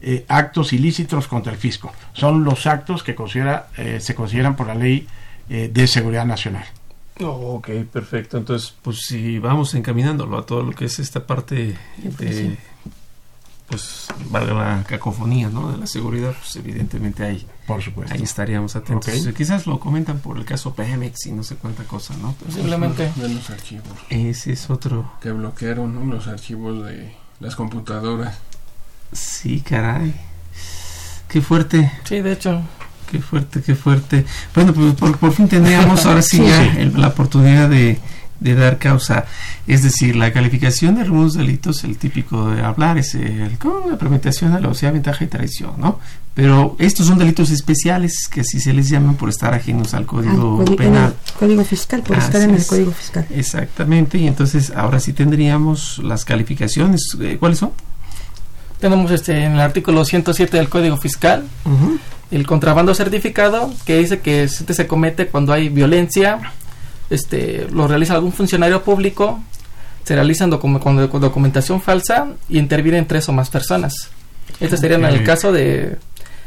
eh, 0.01 0.25
actos 0.29 0.71
ilícitos 0.71 1.27
contra 1.27 1.51
el 1.51 1.57
fisco. 1.57 1.91
Son 2.13 2.43
los 2.43 2.67
actos 2.67 3.03
que 3.03 3.15
considera, 3.15 3.67
eh, 3.77 3.99
se 3.99 4.15
consideran 4.15 4.55
por 4.55 4.67
la 4.67 4.75
ley 4.75 5.05
eh, 5.49 5.69
de 5.73 5.87
seguridad 5.87 6.25
nacional. 6.25 6.65
Oh, 7.21 7.55
ok, 7.57 7.69
perfecto. 7.91 8.37
Entonces, 8.37 8.73
pues 8.81 9.01
si 9.01 9.39
vamos 9.39 9.73
encaminándolo 9.75 10.37
a 10.37 10.45
todo 10.45 10.63
lo 10.63 10.71
que 10.71 10.85
es 10.85 10.99
esta 10.99 11.27
parte 11.27 11.75
de, 11.97 12.57
pues, 13.69 14.07
valga 14.29 14.53
la 14.53 14.83
cacofonía, 14.83 15.49
¿no? 15.49 15.71
De 15.71 15.77
la 15.77 15.87
seguridad, 15.87 16.33
pues 16.37 16.55
evidentemente 16.55 17.23
ahí, 17.23 17.45
por 17.67 17.81
supuesto. 17.81 18.13
ahí 18.15 18.23
estaríamos 18.23 18.75
atentos. 18.75 19.13
Quizás 19.35 19.67
lo 19.67 19.79
comentan 19.79 20.19
por 20.19 20.37
el 20.37 20.45
caso 20.45 20.73
Pemex 20.73 21.27
y 21.27 21.31
no 21.31 21.43
sé 21.43 21.55
cuánta 21.55 21.83
cosa, 21.83 22.15
¿no? 22.17 22.35
Pero- 22.39 22.51
Posiblemente. 22.51 23.11
De 23.15 23.29
los 23.29 23.49
archivos. 23.49 23.87
Ese 24.09 24.53
es 24.53 24.69
otro. 24.69 25.11
Que 25.21 25.31
bloquearon 25.31 25.93
¿no? 25.95 26.13
los 26.13 26.27
archivos 26.27 26.85
de 26.85 27.15
las 27.39 27.55
computadoras. 27.55 28.37
Sí, 29.11 29.61
caray. 29.61 30.13
Qué 31.27 31.41
fuerte. 31.41 31.91
Sí, 32.05 32.21
de 32.21 32.31
hecho. 32.33 32.61
Qué 33.09 33.19
fuerte, 33.19 33.61
qué 33.63 33.73
fuerte. 33.75 34.25
Bueno, 34.53 34.73
pues 34.73 34.93
por, 34.95 35.17
por 35.17 35.31
fin 35.33 35.47
tendríamos 35.47 36.05
ahora 36.05 36.21
sí, 36.21 36.37
Sí, 36.37 36.43
ya 36.45 36.71
sí. 36.73 36.77
el- 36.79 36.99
la 37.01 37.07
oportunidad 37.07 37.67
de, 37.69 37.99
de 38.39 38.55
dar 38.55 38.77
causa. 38.77 39.25
Es 39.67 39.83
decir, 39.83 40.15
la 40.15 40.31
calificación 40.31 40.95
de 40.95 41.01
algunos 41.01 41.33
delitos, 41.33 41.83
el 41.83 41.97
típico 41.97 42.49
de 42.49 42.61
hablar 42.61 42.97
es 42.97 43.15
el, 43.15 43.57
con 43.57 43.89
la 43.89 43.97
premeditación, 43.97 44.53
alevosía, 44.53 44.91
ventaja 44.91 45.23
y 45.23 45.27
traición, 45.27 45.73
¿no? 45.77 45.99
Pero 46.33 46.75
estos 46.79 47.07
son 47.07 47.17
delitos 47.17 47.49
especiales 47.51 48.27
que 48.31 48.41
así 48.41 48.61
se 48.61 48.71
les 48.71 48.87
llaman 48.87 49.15
por 49.15 49.27
estar 49.27 49.53
ajenos 49.53 49.93
al 49.93 50.05
código 50.05 50.57
código- 50.59 50.71
en 50.71 50.77
penal. 50.77 51.13
Código 51.37 51.65
Fiscal, 51.65 52.01
por 52.01 52.17
estar 52.17 52.41
en 52.41 52.51
el 52.51 52.57
es. 52.57 52.67
Código 52.67 52.91
Fiscal. 52.91 53.25
Exactamente, 53.29 54.17
y 54.17 54.27
entonces 54.27 54.71
ahora 54.73 54.99
sí 55.01 55.11
tendríamos 55.11 55.97
las 55.99 56.23
calificaciones. 56.23 57.01
Eh, 57.19 57.35
¿Cuáles 57.39 57.57
son? 57.59 57.71
Tenemos 58.79 59.11
este 59.11 59.43
en 59.43 59.53
el 59.53 59.59
artículo 59.59 60.05
107 60.05 60.55
del 60.55 60.69
Código 60.69 60.95
Fiscal 60.95 61.43
el 62.31 62.45
contrabando 62.47 62.93
certificado 62.93 63.73
que 63.85 63.97
dice 63.97 64.19
que 64.19 64.43
este 64.43 64.73
se 64.73 64.87
comete 64.87 65.27
cuando 65.27 65.51
hay 65.51 65.67
violencia, 65.67 66.39
este 67.09 67.67
lo 67.71 67.87
realiza 67.87 68.13
algún 68.15 68.31
funcionario 68.33 68.83
público, 68.83 69.39
se 70.03 70.15
realizan 70.15 70.51
docu- 70.51 70.79
con, 70.79 70.97
docu- 70.97 71.19
documentación 71.19 71.81
falsa 71.81 72.27
y 72.49 72.57
intervienen 72.59 73.05
tres 73.07 73.27
o 73.29 73.33
más 73.33 73.49
personas. 73.49 74.09
Este 74.59 74.77
sería 74.77 74.97
en 74.97 75.05
el 75.05 75.23
caso 75.23 75.51
de 75.51 75.97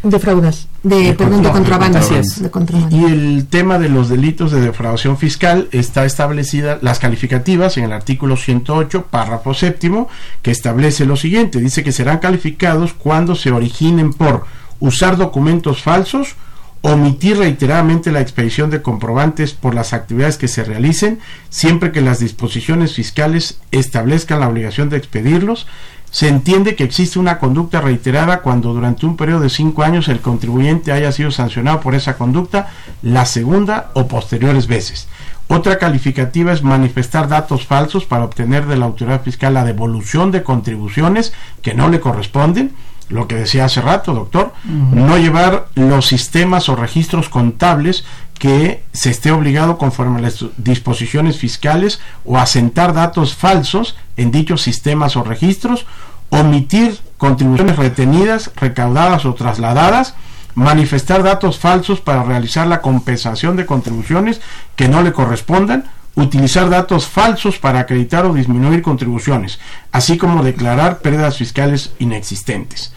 De 0.03 0.19
fraudas, 0.19 0.67
de, 0.83 0.97
De 0.97 1.13
perdón, 1.15 1.43
de 1.43 1.49
contra- 1.51 1.53
contrabando. 1.53 1.99
Así 1.99 2.15
es. 2.17 2.43
De 2.43 2.51
contrabando. 2.51 2.97
Y 2.97 3.05
el 3.05 3.47
tema 3.49 3.79
de 3.79 3.89
los 3.89 4.09
delitos 4.09 4.51
de 4.51 4.61
defraudación 4.61 5.17
fiscal 5.17 5.69
está 5.71 6.05
establecida 6.05 6.79
las 6.83 6.99
calificativas 6.99 7.77
en 7.77 7.85
el 7.85 7.93
artículo 7.93 8.37
108, 8.37 9.07
párrafo 9.11 9.55
séptimo, 9.55 10.09
que 10.43 10.51
establece 10.51 11.05
lo 11.07 11.17
siguiente. 11.17 11.61
Dice 11.61 11.85
que 11.85 11.93
serán 11.93 12.19
calificados 12.19 12.93
cuando 12.95 13.37
se 13.37 13.53
originen 13.53 14.13
por 14.13 14.45
usar 14.81 15.17
documentos 15.17 15.81
falsos, 15.83 16.35
omitir 16.83 17.39
reiteradamente 17.39 18.13
la 18.13 18.21
expedición 18.21 18.69
de 18.71 18.83
comprobantes 18.83 19.55
por 19.55 19.75
las 19.75 19.93
actividades 19.93 20.37
que 20.37 20.49
se 20.49 20.65
realicen, 20.65 21.21
siempre 21.49 21.93
que 21.93 22.01
las 22.01 22.19
disposiciones 22.19 22.95
fiscales 22.95 23.61
establezcan 23.71 24.41
la 24.41 24.49
obligación 24.49 24.91
de 24.91 24.97
expedirlos, 24.97 25.67
se 26.11 26.29
entiende 26.29 26.77
que 26.77 26.85
existe 26.85 27.19
una 27.19 27.39
conducta 27.39 27.81
reiterada 27.81 28.43
cuando 28.43 28.75
durante 28.75 29.07
un 29.07 29.17
periodo 29.17 29.41
de 29.41 29.49
cinco 29.49 29.83
años 29.83 30.09
el 30.09 30.21
contribuyente 30.21 30.93
haya 30.93 31.11
sido 31.11 31.31
sancionado 31.31 31.81
por 31.81 31.95
esa 31.95 32.19
conducta 32.19 32.69
la 33.01 33.25
segunda 33.25 33.91
o 33.95 34.09
posteriores 34.09 34.67
veces. 34.67 35.09
Otra 35.49 35.79
calificativa 35.79 36.53
es 36.53 36.63
manifestar 36.63 37.29
datos 37.29 37.67
falsos 37.67 38.05
para 38.05 38.25
obtener 38.25 38.67
de 38.67 38.77
la 38.77 38.87
autoridad 38.87 39.23
fiscal 39.23 39.55
la 39.55 39.65
devolución 39.65 40.33
de 40.33 40.43
contribuciones 40.43 41.33
que 41.63 41.75
no 41.75 41.89
le 41.89 42.01
corresponden, 42.01 42.73
lo 43.13 43.29
que 43.29 43.37
decía 43.37 43.67
hace 43.67 43.81
rato, 43.81 44.15
doctor, 44.15 44.53
no 44.65 45.19
llevar 45.19 45.69
los 45.75 46.07
sistemas 46.07 46.69
o 46.69 46.77
registros 46.77 47.29
contables 47.29 48.05
que 48.39 48.83
se 48.93 49.11
esté 49.11 49.31
obligado 49.31 49.79
conforme 49.79 50.19
a 50.19 50.23
las 50.23 50.45
disposiciones 50.57 51.39
fiscales 51.39 52.01
o 52.25 52.39
asentar 52.39 52.93
datos 52.93 53.35
falsos 53.35 53.97
en 54.17 54.33
dichos 54.33 54.63
sistemas 54.63 55.15
o 55.17 55.23
registros, 55.23 55.87
omitir 56.31 56.99
contribuciones 57.19 57.77
retenidas, 57.77 58.51
recaudadas 58.57 59.27
o 59.27 59.35
trasladadas, 59.35 60.15
manifestar 60.55 61.23
datos 61.23 61.59
falsos 61.59 62.01
para 62.01 62.25
realizar 62.25 62.67
la 62.67 62.81
compensación 62.81 63.57
de 63.57 63.67
contribuciones 63.67 64.41
que 64.75 64.89
no 64.89 65.03
le 65.03 65.13
correspondan, 65.13 65.85
utilizar 66.15 66.69
datos 66.69 67.07
falsos 67.07 67.59
para 67.59 67.81
acreditar 67.81 68.27
o 68.27 68.35
disminuir 68.35 68.83
contribuciones, 68.83 69.59
así 69.93 70.19
como 70.19 70.43
declarar 70.43 70.99
pérdidas 70.99 71.39
fiscales 71.39 71.93
inexistentes. 71.99 72.93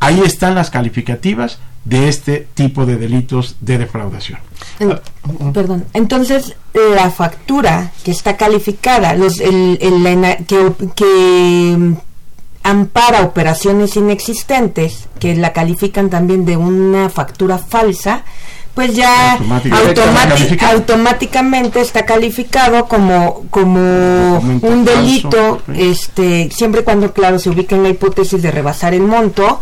Ahí 0.00 0.20
están 0.24 0.54
las 0.54 0.70
calificativas 0.70 1.58
de 1.84 2.08
este 2.08 2.46
tipo 2.54 2.84
de 2.86 2.96
delitos 2.96 3.56
de 3.60 3.78
defraudación. 3.78 4.38
En- 4.78 4.98
perdón. 5.52 5.84
Entonces, 5.94 6.54
la 6.74 7.10
factura 7.10 7.92
que 8.04 8.10
está 8.10 8.36
calificada, 8.36 9.14
los, 9.14 9.40
el, 9.40 9.78
el- 9.80 10.02
la 10.02 10.10
ena- 10.10 10.36
que, 10.36 10.72
que 10.94 11.76
mm, 11.78 11.94
ampara 12.62 13.22
operaciones 13.22 13.96
inexistentes, 13.96 15.08
que 15.18 15.34
la 15.36 15.52
califican 15.52 16.10
también 16.10 16.44
de 16.44 16.56
una 16.56 17.08
factura 17.08 17.56
falsa, 17.58 18.24
pues 18.80 18.94
ya 18.94 19.38
automáticamente 20.70 21.82
está 21.82 22.06
calificado 22.06 22.86
como 22.86 23.44
como 23.50 24.38
un 24.38 24.84
delito, 24.86 25.60
este 25.74 26.48
siempre 26.50 26.82
cuando 26.82 27.12
claro 27.12 27.38
se 27.38 27.50
ubica 27.50 27.76
en 27.76 27.82
la 27.82 27.90
hipótesis 27.90 28.40
de 28.40 28.50
rebasar 28.50 28.94
el 28.94 29.02
monto 29.02 29.60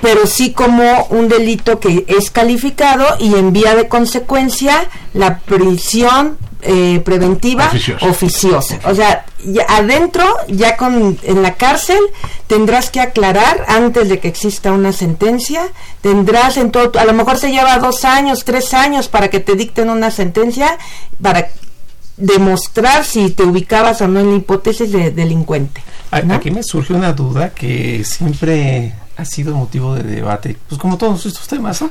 pero 0.00 0.26
sí 0.26 0.52
como 0.52 1.04
un 1.10 1.28
delito 1.28 1.78
que 1.78 2.06
es 2.08 2.30
calificado 2.30 3.04
y 3.18 3.34
en 3.34 3.52
vía 3.52 3.74
de 3.74 3.86
consecuencia 3.86 4.88
la 5.12 5.40
prisión 5.40 6.38
eh, 6.66 7.00
preventiva 7.04 7.70
oficiosa. 8.00 8.78
O 8.84 8.94
sea, 8.94 9.24
adentro, 9.68 10.24
ya 10.48 10.76
con 10.76 11.18
en 11.22 11.42
la 11.42 11.54
cárcel, 11.54 12.00
tendrás 12.46 12.90
que 12.90 13.00
aclarar 13.00 13.64
antes 13.68 14.08
de 14.08 14.18
que 14.18 14.28
exista 14.28 14.72
una 14.72 14.92
sentencia. 14.92 15.62
Tendrás 16.00 16.56
en 16.56 16.70
todo, 16.70 16.98
a 16.98 17.04
lo 17.04 17.12
mejor 17.12 17.38
se 17.38 17.50
lleva 17.50 17.78
dos 17.78 18.04
años, 18.04 18.44
tres 18.44 18.74
años 18.74 19.08
para 19.08 19.28
que 19.28 19.40
te 19.40 19.54
dicten 19.54 19.90
una 19.90 20.10
sentencia 20.10 20.78
para 21.22 21.48
demostrar 22.16 23.04
si 23.04 23.30
te 23.30 23.42
ubicabas 23.42 24.00
o 24.00 24.08
no 24.08 24.20
en 24.20 24.30
la 24.30 24.36
hipótesis 24.36 24.90
de 24.90 25.10
delincuente. 25.10 25.82
Aquí 26.10 26.50
me 26.50 26.62
surge 26.62 26.94
una 26.94 27.12
duda 27.12 27.50
que 27.50 28.04
siempre 28.04 28.94
ha 29.16 29.24
sido 29.24 29.54
motivo 29.54 29.94
de 29.94 30.02
debate, 30.02 30.56
pues 30.68 30.80
como 30.80 30.96
todos 30.96 31.26
estos 31.26 31.46
temas, 31.46 31.80
¿no? 31.82 31.90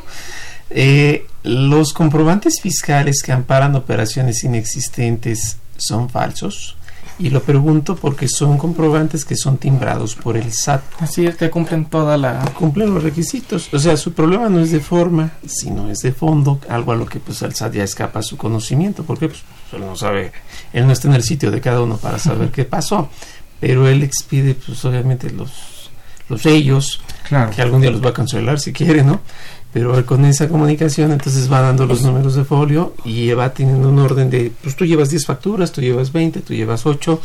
Eh, 0.70 1.26
los 1.44 1.94
comprobantes 1.94 2.60
fiscales 2.62 3.22
que 3.24 3.32
amparan 3.32 3.76
operaciones 3.76 4.44
inexistentes 4.44 5.58
son 5.78 6.10
falsos. 6.10 6.76
Y 7.18 7.30
lo 7.30 7.42
pregunto 7.44 7.96
porque 7.96 8.28
son 8.28 8.58
comprobantes 8.58 9.24
que 9.24 9.38
son 9.38 9.58
timbrados 9.58 10.16
por 10.16 10.36
el 10.36 10.52
SAT. 10.52 10.82
Así 11.00 11.26
es, 11.26 11.38
que 11.38 11.50
cumplen 11.50 11.86
toda 11.86 12.18
la... 12.18 12.44
Cumplen 12.58 12.94
los 12.94 13.04
requisitos. 13.04 13.70
O 13.74 13.80
sea, 13.80 13.96
su 13.96 14.12
problema 14.12 14.50
no 14.50 14.60
es 14.60 14.72
de 14.72 14.82
forma, 14.82 15.32
sino 15.46 15.90
es 15.90 16.00
de 16.00 16.12
fondo, 16.12 16.60
algo 16.68 16.92
a 16.92 16.96
lo 16.96 17.06
que 17.06 17.22
pues 17.22 17.42
el 17.42 17.56
SAT 17.56 17.76
ya 17.76 17.84
escapa 17.86 18.20
a 18.20 18.24
su 18.24 18.36
conocimiento, 18.36 19.06
porque 19.06 19.30
pues, 19.30 19.44
él 19.72 19.82
no 19.82 19.96
sabe, 19.96 20.34
él 20.74 20.86
no 20.86 20.92
está 20.92 21.08
en 21.08 21.14
el 21.14 21.24
sitio 21.24 21.52
de 21.52 21.62
cada 21.62 21.82
uno 21.82 21.96
para 21.96 22.20
saber 22.20 22.50
qué 22.52 22.66
pasó. 22.66 23.10
Pero 23.62 23.88
él 23.88 24.04
expide, 24.04 24.54
pues 24.54 24.84
obviamente, 24.84 25.30
los, 25.30 25.90
los 26.28 26.42
sellos, 26.42 27.02
que 27.30 27.62
algún 27.62 27.80
día 27.80 27.92
los 27.92 28.04
va 28.04 28.10
a 28.10 28.14
cancelar 28.14 28.60
si 28.60 28.74
quiere, 28.74 29.04
¿no? 29.04 29.22
Pero 29.76 30.06
con 30.06 30.24
esa 30.24 30.48
comunicación 30.48 31.12
entonces 31.12 31.52
va 31.52 31.60
dando 31.60 31.86
los 31.86 32.02
números 32.02 32.36
de 32.36 32.46
folio 32.46 32.94
y 33.04 33.30
va 33.34 33.54
teniendo 33.54 33.90
un 33.90 34.00
orden 34.00 34.30
de, 34.30 34.50
pues 34.64 34.74
tú 34.78 34.86
llevas 34.86 35.10
10 35.10 35.26
facturas, 35.26 35.74
tú 35.74 35.82
llevas 35.82 36.14
20, 36.14 36.40
tú 36.40 36.54
llevas 36.54 36.86
8, 36.86 37.20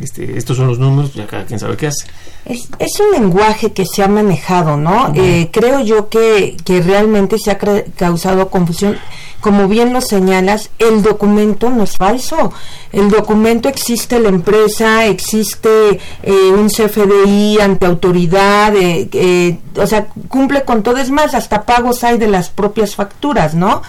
este, 0.00 0.38
estos 0.38 0.56
son 0.56 0.68
los 0.68 0.78
números, 0.78 1.14
ya 1.14 1.26
cada 1.26 1.44
quien 1.44 1.58
sabe 1.58 1.76
qué 1.76 1.88
hace. 1.88 2.06
Es, 2.44 2.68
es 2.78 3.00
un 3.00 3.12
lenguaje 3.12 3.72
que 3.72 3.84
se 3.84 4.02
ha 4.02 4.08
manejado, 4.08 4.76
¿no? 4.76 5.12
Eh, 5.14 5.50
creo 5.52 5.80
yo 5.80 6.08
que, 6.08 6.56
que 6.64 6.80
realmente 6.80 7.38
se 7.38 7.50
ha 7.50 7.58
causado 7.58 8.48
confusión. 8.48 8.96
Como 9.40 9.66
bien 9.66 9.92
lo 9.92 10.00
señalas, 10.00 10.70
el 10.78 11.02
documento 11.02 11.68
no 11.68 11.82
es 11.82 11.96
falso. 11.96 12.52
El 12.92 13.10
documento 13.10 13.68
existe 13.68 14.20
la 14.20 14.28
empresa, 14.28 15.06
existe 15.06 15.98
eh, 16.22 16.32
un 16.32 16.68
CFDI 16.68 17.58
ante 17.60 17.86
autoridad, 17.86 18.72
eh, 18.76 19.58
o 19.76 19.86
sea, 19.86 20.06
cumple 20.28 20.62
con 20.62 20.82
todo. 20.82 20.98
Es 20.98 21.10
más, 21.10 21.34
hasta 21.34 21.62
pagos 21.64 22.04
hay 22.04 22.18
de 22.18 22.28
las 22.28 22.50
propias 22.50 22.94
facturas, 22.94 23.54
¿no? 23.54 23.82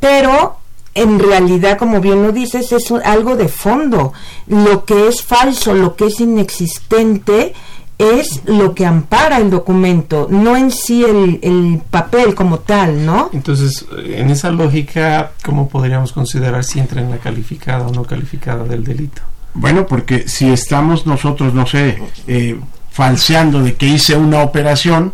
Pero 0.00 0.59
en 0.94 1.18
realidad, 1.18 1.78
como 1.78 2.00
bien 2.00 2.22
lo 2.22 2.32
dices, 2.32 2.72
es 2.72 2.90
algo 3.04 3.36
de 3.36 3.48
fondo. 3.48 4.12
Lo 4.46 4.84
que 4.84 5.08
es 5.08 5.22
falso, 5.22 5.74
lo 5.74 5.94
que 5.94 6.06
es 6.06 6.20
inexistente, 6.20 7.54
es 8.00 8.42
lo 8.46 8.74
que 8.74 8.86
ampara 8.86 9.36
el 9.36 9.50
documento, 9.50 10.26
no 10.30 10.56
en 10.56 10.70
sí 10.70 11.04
el, 11.04 11.38
el, 11.42 11.82
papel 11.90 12.34
como 12.34 12.60
tal, 12.60 13.04
¿no? 13.04 13.28
Entonces, 13.34 13.84
en 14.06 14.30
esa 14.30 14.50
lógica, 14.50 15.32
¿cómo 15.44 15.68
podríamos 15.68 16.14
considerar 16.14 16.64
si 16.64 16.80
entra 16.80 17.02
en 17.02 17.10
la 17.10 17.18
calificada 17.18 17.86
o 17.86 17.92
no 17.92 18.04
calificada 18.04 18.64
del 18.64 18.84
delito? 18.84 19.20
Bueno, 19.52 19.86
porque 19.86 20.28
si 20.28 20.48
estamos 20.48 21.06
nosotros, 21.06 21.52
no 21.52 21.66
sé, 21.66 22.02
eh, 22.26 22.58
falseando 22.90 23.62
de 23.62 23.74
que 23.74 23.86
hice 23.86 24.16
una 24.16 24.42
operación 24.42 25.12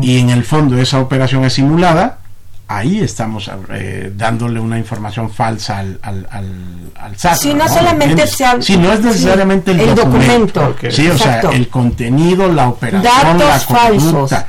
y 0.00 0.18
en 0.18 0.30
el 0.30 0.44
fondo 0.44 0.78
esa 0.78 1.00
operación 1.00 1.44
es 1.44 1.52
simulada, 1.52 2.18
ahí 2.76 3.00
estamos 3.00 3.50
eh, 3.70 4.12
dándole 4.14 4.60
una 4.60 4.78
información 4.78 5.30
falsa 5.30 5.78
al, 5.78 5.98
al, 6.02 6.26
al, 6.96 7.16
SAT. 7.16 7.36
Si 7.36 7.54
no, 7.54 7.68
solamente 7.68 8.26
Si 8.60 8.76
no 8.76 8.92
es 8.92 9.00
necesariamente 9.00 9.72
el, 9.72 9.94
documento. 9.94 10.74
Sí, 10.90 11.08
o 11.08 11.18
sea, 11.18 11.40
el 11.52 11.68
contenido, 11.68 12.52
la 12.52 12.68
operación, 12.68 13.38
la 13.38 13.60
conducta. 13.66 14.46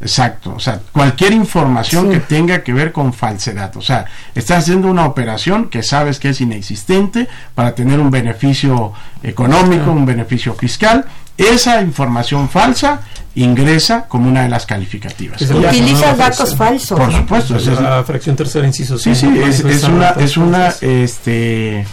Exacto, 0.00 0.54
o 0.54 0.60
sea, 0.60 0.80
cualquier 0.92 1.32
información 1.32 2.10
que 2.10 2.20
tenga 2.20 2.62
que 2.62 2.72
ver 2.72 2.92
con 2.92 3.12
falsedad. 3.12 3.76
O 3.76 3.82
sea, 3.82 4.04
estás 4.34 4.58
haciendo 4.58 4.88
una 4.88 5.04
operación 5.06 5.68
que 5.68 5.82
sabes 5.82 6.20
que 6.20 6.28
es 6.28 6.40
inexistente 6.40 7.26
para 7.54 7.74
tener 7.74 7.98
un 7.98 8.10
beneficio 8.10 8.92
económico, 9.22 9.90
un 9.90 10.06
beneficio 10.06 10.54
fiscal. 10.54 11.04
Esa 11.36 11.82
información 11.82 12.48
falsa 12.48 13.00
ingresa 13.34 14.06
como 14.06 14.28
una 14.28 14.42
de 14.42 14.48
las 14.48 14.66
calificativas. 14.66 15.40
Utiliza 15.42 16.14
datos 16.14 16.54
falsos. 16.54 16.98
Por 16.98 17.12
supuesto. 17.12 17.56
Es 17.56 17.66
la 17.66 18.04
fracción 18.04 18.36
tercera, 18.36 18.66
inciso. 18.66 18.98
Sí, 18.98 19.14
sí, 19.16 19.28
es, 19.44 19.60
es 19.64 19.82
una, 19.84 20.10
es 20.10 20.36
una, 20.36 20.74
este, 20.80 21.84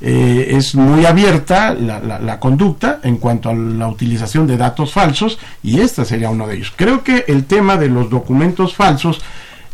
eh, 0.00 0.48
es 0.50 0.74
muy 0.74 1.06
abierta 1.06 1.72
la, 1.74 2.00
la, 2.00 2.18
la, 2.18 2.38
conducta 2.38 3.00
en 3.02 3.16
cuanto 3.16 3.48
a 3.48 3.54
la 3.54 3.88
utilización 3.88 4.46
de 4.46 4.58
datos 4.58 4.92
falsos 4.92 5.38
y 5.62 5.80
esta 5.80 6.04
sería 6.04 6.28
uno 6.28 6.46
de 6.46 6.56
ellos. 6.56 6.72
Creo 6.76 7.02
que 7.02 7.24
el 7.28 7.44
tema 7.46 7.76
de 7.76 7.88
los 7.88 8.10
documentos 8.10 8.74
falsos 8.74 9.22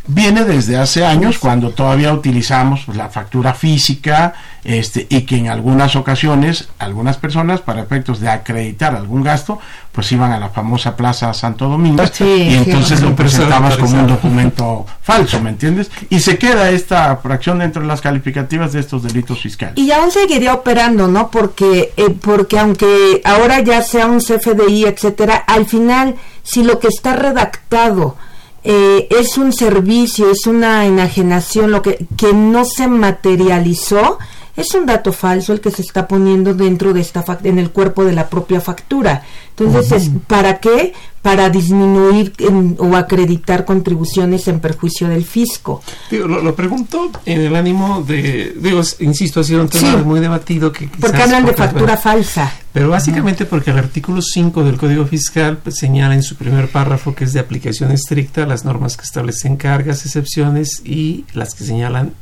viene 0.07 0.45
desde 0.45 0.77
hace 0.77 1.05
años 1.05 1.39
cuando 1.39 1.71
todavía 1.71 2.13
utilizamos 2.13 2.83
pues, 2.87 2.99
la 2.99 3.09
factura 3.09 3.55
física 3.55 4.35
este 4.65 5.07
y 5.09 5.23
que 5.23 5.37
en 5.37 5.49
algunas 5.49 5.97
ocasiones 5.97 6.69
algunas 6.79 7.17
personas 7.17 7.61
para 7.61 7.83
efectos 7.83 8.21
de 8.21 8.29
acreditar 8.29 8.95
algún 8.95 9.23
gasto 9.23 9.61
pues 9.93 10.11
iban 10.13 10.33
a 10.33 10.39
la 10.39 10.51
famosa 10.51 10.97
plaza 10.97 11.33
Santo 11.35 11.69
Domingo 11.69 12.03
y 12.21 12.55
entonces 12.55 13.01
lo 13.01 13.15
presentabas 13.15 13.77
como 13.77 14.01
un 14.01 14.07
documento 14.09 14.87
falso 15.03 15.41
¿me 15.41 15.51
entiendes? 15.51 15.91
y 16.11 16.19
se 16.21 16.37
queda 16.37 16.71
esta 16.71 17.17
fracción 17.17 17.61
dentro 17.61 17.83
de 17.83 17.89
las 17.89 18.01
calificativas 18.01 18.73
de 18.73 18.81
estos 18.81 19.05
delitos 19.05 19.41
fiscales 19.41 19.79
y 19.79 19.91
aún 19.93 20.11
seguiría 20.11 20.55
operando 20.55 21.07
¿no? 21.07 21.31
porque 21.31 21.93
eh, 21.97 22.11
porque 22.11 22.59
aunque 22.59 23.21
ahora 23.25 23.61
ya 23.61 23.83
sea 23.83 24.07
un 24.07 24.19
CFDI 24.19 24.85
etcétera 24.87 25.37
al 25.37 25.67
final 25.67 26.17
si 26.43 26.65
lo 26.65 26.81
que 26.81 26.89
está 26.89 27.15
redactado 27.15 28.17
eh, 28.65 29.09
es 29.11 29.39
un 29.39 29.53
servicio, 29.53 30.31
es 30.31 30.47
una 30.47 30.87
enajenación, 30.87 31.71
lo 31.71 31.83
que, 31.83 32.07
que 32.17 32.33
no 32.33 32.65
se 32.65 32.87
materializó, 32.89 34.19
es 34.57 34.75
un 34.75 34.87
dato 34.87 35.13
falso 35.13 35.53
el 35.53 35.61
que 35.61 35.71
se 35.71 35.83
está 35.83 36.07
poniendo 36.07 36.55
dentro 36.55 36.93
de 36.93 37.01
esta 37.01 37.25
en 37.45 37.59
el 37.59 37.71
cuerpo 37.71 38.05
de 38.05 38.13
la 38.13 38.29
propia 38.29 38.61
factura. 38.61 39.23
Entonces, 39.57 40.11
¿para 40.27 40.59
qué? 40.59 40.93
Para 41.21 41.49
disminuir 41.51 42.33
o 42.79 42.97
acreditar 42.97 43.65
contribuciones 43.65 44.49
en 44.49 44.61
perjuicio 44.61 45.09
del 45.09 45.25
fisco. 45.25 45.83
lo, 46.11 46.55
pregunto 46.55 47.11
en 47.27 47.41
el 47.43 47.55
ánimo 47.55 48.03
de, 48.03 48.55
digo, 48.59 48.81
insisto, 49.01 49.41
ha 49.41 49.45
sido 49.45 49.63
un 49.63 49.69
tema 49.69 49.99
muy 49.99 50.21
debatido 50.21 50.73
que 50.73 50.89
porque 51.01 51.23
hablan 51.23 51.45
de 51.45 51.55
factura 51.55 51.97
falsa. 51.97 52.53
Pero 52.73 52.89
básicamente 52.89 53.45
porque 53.45 53.71
el 53.71 53.79
artículo 53.79 54.23
5 54.23 54.65
del 54.65 54.79
Código 54.79 55.05
Fiscal 55.07 55.59
pues, 55.59 55.77
señala 55.77 56.15
en 56.15 56.23
su 56.23 56.37
primer 56.37 56.69
párrafo 56.69 57.15
que 57.15 57.25
es 57.25 57.33
de 57.33 57.41
aplicación 57.41 57.93
estricta 57.93 58.47
las 58.47 58.65
normas 58.65 58.97
que 58.97 59.05
establecen 59.05 59.57
cargas, 59.57 60.05
excepciones 60.07 60.83
y 60.85 61.25
las 61.35 61.55
que 61.55 61.65
señalan 61.65 62.15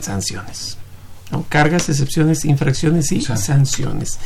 sanciones. 0.00 0.78
Cargas, 1.48 1.88
excepciones, 1.88 2.44
infracciones 2.44 3.10
y 3.12 3.20
sanciones. 3.20 4.18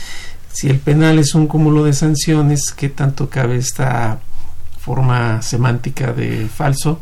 Si 0.53 0.69
el 0.69 0.79
penal 0.79 1.19
es 1.19 1.35
un 1.35 1.47
cúmulo 1.47 1.85
de 1.85 1.93
sanciones, 1.93 2.73
¿qué 2.77 2.89
tanto 2.89 3.31
cabe 3.31 3.57
esta 3.57 4.21
forma 4.79 5.43
semántica 5.43 6.13
de 6.13 6.49
falso? 6.49 7.01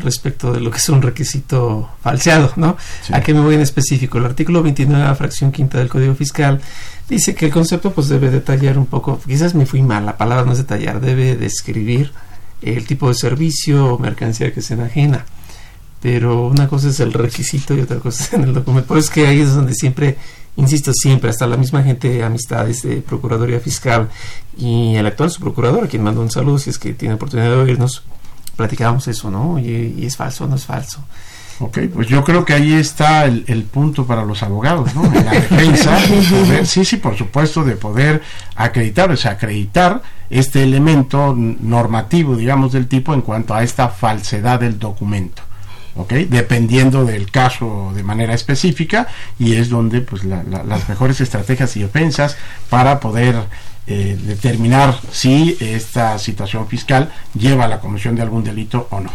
respecto 0.00 0.52
de 0.52 0.60
lo 0.60 0.70
que 0.70 0.76
es 0.76 0.88
un 0.90 1.00
requisito 1.00 1.88
falseado, 2.02 2.52
¿no? 2.56 2.76
¿A 3.10 3.20
qué 3.22 3.32
me 3.32 3.40
voy 3.40 3.54
en 3.54 3.62
específico? 3.62 4.18
El 4.18 4.26
artículo 4.26 4.62
29, 4.62 5.02
la 5.02 5.14
fracción 5.14 5.50
quinta 5.50 5.78
del 5.78 5.88
Código 5.88 6.14
Fiscal, 6.14 6.60
dice 7.08 7.34
que 7.34 7.46
el 7.46 7.52
concepto 7.52 7.90
pues 7.92 8.08
debe 8.08 8.30
detallar 8.30 8.76
un 8.76 8.84
poco, 8.84 9.18
quizás 9.26 9.54
me 9.54 9.64
fui 9.64 9.80
mal, 9.80 10.04
la 10.04 10.18
palabra 10.18 10.44
no 10.44 10.52
es 10.52 10.58
detallar, 10.58 11.00
debe 11.00 11.36
describir 11.36 12.12
el 12.60 12.86
tipo 12.86 13.08
de 13.08 13.14
servicio 13.14 13.94
o 13.94 13.98
mercancía 13.98 14.52
que 14.52 14.60
se 14.60 14.74
enajena 14.74 15.24
pero 16.02 16.48
una 16.48 16.66
cosa 16.66 16.88
es 16.88 16.98
el 16.98 17.12
requisito 17.12 17.74
y 17.74 17.80
otra 17.80 17.98
cosa 17.98 18.24
es 18.24 18.32
en 18.32 18.42
el 18.42 18.52
documento. 18.52 18.88
Por 18.88 18.98
eso 18.98 19.06
es 19.06 19.14
que 19.14 19.26
ahí 19.28 19.40
es 19.40 19.54
donde 19.54 19.72
siempre, 19.72 20.18
insisto, 20.56 20.92
siempre, 20.92 21.30
hasta 21.30 21.46
la 21.46 21.56
misma 21.56 21.84
gente 21.84 22.08
de 22.08 22.24
amistades 22.24 22.82
de 22.82 22.96
Procuraduría 22.96 23.60
Fiscal 23.60 24.08
y 24.58 24.96
el 24.96 25.06
actual 25.06 25.30
subprocurador, 25.30 25.84
a 25.84 25.86
quien 25.86 26.02
mando 26.02 26.20
un 26.20 26.30
saludo 26.30 26.58
si 26.58 26.70
es 26.70 26.78
que 26.78 26.92
tiene 26.92 27.14
oportunidad 27.14 27.50
de 27.50 27.56
oírnos, 27.56 28.02
platicábamos 28.56 29.06
eso, 29.06 29.30
¿no? 29.30 29.60
Y, 29.60 30.04
es 30.04 30.16
falso 30.16 30.44
o 30.44 30.48
no 30.48 30.56
es 30.56 30.64
falso. 30.64 30.98
Ok, 31.60 31.78
pues 31.94 32.08
yo 32.08 32.24
creo 32.24 32.44
que 32.44 32.54
ahí 32.54 32.72
está 32.72 33.24
el, 33.24 33.44
el 33.46 33.62
punto 33.62 34.04
para 34.04 34.24
los 34.24 34.42
abogados, 34.42 34.92
¿no? 34.96 35.04
En 35.04 35.24
la 35.24 35.30
defensa, 35.30 36.00
sí, 36.64 36.84
sí, 36.84 36.96
por 36.96 37.16
supuesto, 37.16 37.62
de 37.62 37.76
poder 37.76 38.22
acreditar, 38.56 39.08
o 39.12 39.16
sea, 39.16 39.32
acreditar 39.32 40.02
este 40.30 40.64
elemento 40.64 41.32
normativo, 41.36 42.34
digamos, 42.34 42.72
del 42.72 42.88
tipo 42.88 43.14
en 43.14 43.20
cuanto 43.20 43.54
a 43.54 43.62
esta 43.62 43.88
falsedad 43.88 44.58
del 44.58 44.80
documento. 44.80 45.44
¿Ok? 45.96 46.12
Dependiendo 46.28 47.04
del 47.04 47.30
caso 47.30 47.92
de 47.94 48.02
manera 48.02 48.34
específica 48.34 49.08
y 49.38 49.54
es 49.54 49.68
donde 49.68 50.00
pues 50.00 50.24
las 50.24 50.88
mejores 50.88 51.20
estrategias 51.20 51.76
y 51.76 51.82
defensas 51.82 52.36
para 52.68 53.00
poder 53.00 53.36
eh, 53.88 54.16
determinar 54.22 54.96
si 55.10 55.56
esta 55.58 56.16
situación 56.16 56.68
fiscal 56.68 57.12
lleva 57.34 57.64
a 57.64 57.68
la 57.68 57.80
comisión 57.80 58.14
de 58.14 58.22
algún 58.22 58.44
delito 58.44 58.86
o 58.90 59.00
no. 59.00 59.10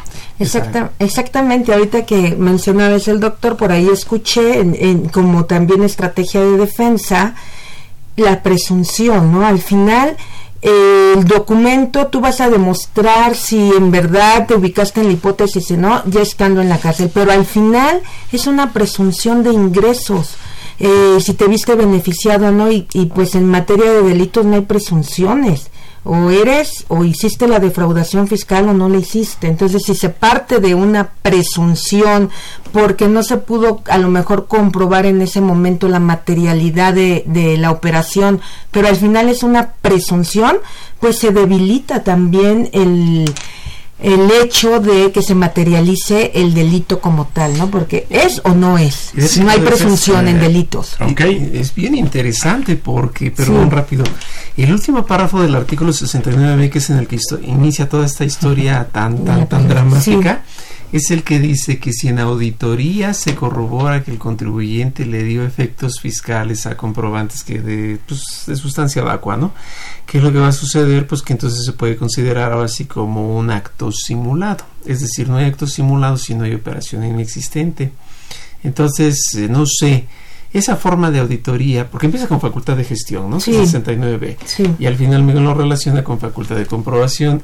exactamente, 1.00 1.74
ahorita 1.74 2.06
que 2.06 2.36
mencionabas 2.36 3.08
el 3.08 3.22
doctor, 3.22 3.56
por 3.56 3.72
ahí 3.72 3.88
escuché 3.88 4.60
en, 4.60 5.08
como 5.08 5.46
también 5.46 5.84
estrategia 5.84 6.42
de 6.42 6.58
defensa 6.58 7.34
la 8.18 8.44
presunción, 8.44 9.32
¿no? 9.32 9.48
Al 9.48 9.60
final 9.60 10.18
el 10.62 11.26
documento 11.26 12.08
tú 12.08 12.20
vas 12.20 12.42
a 12.42 12.50
demostrar 12.50 13.36
si 13.36 13.58
en 13.58 13.92
verdad 13.92 14.48
te 14.48 14.56
ubicaste 14.56 15.02
en 15.02 15.08
la 15.08 15.14
hipótesis 15.14 15.72
o 15.72 15.78
no, 15.78 16.04
ya 16.06 16.22
estando 16.22 16.62
en 16.62 16.70
la 16.70 16.80
cárcel, 16.80 17.12
pero 17.14 17.32
al 17.32 17.46
final 17.46 18.02
es 18.32 18.48
una 18.48 18.74
presunción 18.74 19.44
de 19.44 19.52
ingresos. 19.52 20.36
Eh, 20.80 21.18
si 21.22 21.34
te 21.34 21.48
viste 21.48 21.74
beneficiado 21.76 22.48
o 22.48 22.52
no, 22.52 22.72
y, 22.72 22.88
y 22.94 23.06
pues 23.06 23.36
en 23.36 23.46
materia 23.46 23.92
de 23.92 24.04
delitos 24.04 24.46
no 24.46 24.56
hay 24.56 24.62
presunciones 24.62 25.70
o 26.08 26.32
eres 26.32 26.86
o 26.88 27.04
hiciste 27.04 27.48
la 27.48 27.60
defraudación 27.60 28.28
fiscal 28.28 28.70
o 28.70 28.74
no 28.74 28.88
la 28.88 28.98
hiciste. 28.98 29.48
Entonces, 29.48 29.84
si 29.86 29.94
se 29.94 30.10
parte 30.10 30.60
de 30.60 30.74
una 30.74 31.10
presunción 31.22 32.30
porque 32.72 33.08
no 33.08 33.24
se 33.24 33.38
pudo 33.38 33.82
a 33.90 33.98
lo 33.98 34.08
mejor 34.08 34.48
comprobar 34.48 35.06
en 35.06 35.22
ese 35.22 35.42
momento 35.42 35.90
la 35.90 36.00
materialidad 36.00 36.94
de, 36.94 37.24
de 37.28 37.58
la 37.58 37.72
operación, 37.72 38.40
pero 38.72 38.88
al 38.88 38.96
final 38.96 39.28
es 39.28 39.44
una 39.44 39.74
presunción, 39.82 40.58
pues 41.02 41.20
se 41.20 41.32
debilita 41.32 42.04
también 42.04 42.70
el 42.72 43.26
el 44.00 44.30
hecho 44.30 44.80
de 44.80 45.12
que 45.12 45.22
se 45.22 45.34
materialice 45.34 46.32
el 46.36 46.54
delito 46.54 47.00
como 47.00 47.26
tal, 47.26 47.58
¿no? 47.58 47.72
Porque 47.72 48.06
es 48.10 48.42
o 48.44 48.54
no 48.54 48.78
es. 48.78 49.12
no 49.40 49.50
hay 49.50 49.60
presunción 49.60 50.28
en 50.28 50.40
delitos. 50.40 50.96
Okay. 51.00 51.52
Es 51.54 51.74
bien 51.74 51.96
interesante 51.96 52.76
porque, 52.76 53.32
perdón, 53.32 53.72
rápido. 53.72 54.04
El 54.56 54.72
último 54.72 55.06
párrafo 55.06 55.42
del 55.42 55.56
artículo 55.56 55.94
69 55.94 56.70
que 56.70 56.78
es 56.80 56.90
en 56.90 56.98
el 56.98 57.08
que 57.08 57.18
inicia 57.44 57.90
toda 57.90 58.06
esta 58.06 58.26
historia 58.26 58.88
tan, 58.92 59.24
tan, 59.24 59.48
tan 59.48 59.68
dramática 59.68 60.44
es 60.92 61.12
el 61.12 61.24
que 61.24 61.40
dice 61.40 61.80
que 61.80 61.92
si 61.92 62.08
en 62.08 62.20
auditoría 62.20 63.14
se 63.14 63.36
corrobora 63.36 64.04
que 64.04 64.12
el 64.12 64.18
contribuyente 64.18 65.06
le 65.06 65.24
dio 65.24 65.46
efectos 65.46 66.00
fiscales 66.00 66.66
a 66.66 66.78
comprobantes 66.78 67.44
que 67.44 67.60
de, 67.60 68.00
pues, 68.08 68.44
de 68.48 68.56
sustancia 68.56 69.04
vacua, 69.04 69.36
¿no? 69.36 69.54
¿Qué 70.06 70.20
es 70.20 70.24
lo 70.24 70.32
que 70.32 70.40
va 70.40 70.48
a 70.48 70.54
suceder? 70.54 71.06
Pues 71.06 71.22
que 71.22 71.34
entonces 71.34 71.66
se 71.66 71.74
puede 71.74 71.98
considerar 71.98 72.54
ahora 72.54 72.70
sí 72.70 72.86
como 72.86 73.38
un 73.38 73.52
acto 73.52 73.92
simulado. 73.92 74.64
Es 74.86 75.02
decir, 75.02 75.28
no 75.28 75.38
hay 75.38 75.46
acto 75.46 75.68
simulado 75.68 76.18
si 76.18 76.34
no 76.36 76.46
hay 76.46 76.54
operación 76.54 77.04
inexistente. 77.04 77.92
Entonces, 78.64 79.36
eh, 79.36 79.50
no 79.50 79.66
sé, 79.66 80.08
esa 80.54 80.78
forma 80.78 81.12
de 81.12 81.20
auditoría, 81.20 81.90
porque 81.90 82.06
empieza 82.06 82.28
con 82.28 82.40
facultad 82.40 82.78
de 82.78 82.86
gestión, 82.86 83.30
¿no? 83.30 83.42
Sí. 83.42 83.52
69B. 83.52 84.78
Y 84.80 84.86
al 84.86 84.96
final 84.96 85.24
me 85.24 85.34
lo 85.34 85.54
relaciona 85.54 86.04
con 86.04 86.20
facultad 86.20 86.56
de 86.56 86.66
comprobación 86.66 87.44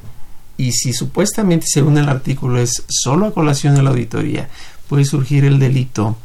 y 0.57 0.71
si 0.71 0.93
supuestamente 0.93 1.65
según 1.67 1.97
el 1.97 2.09
artículo 2.09 2.59
es 2.59 2.83
solo 2.87 3.27
a 3.27 3.33
colación 3.33 3.75
de 3.75 3.83
la 3.83 3.89
auditoría, 3.89 4.49
puede 4.87 5.05
surgir 5.05 5.45
el 5.45 5.59
delito, 5.59 6.17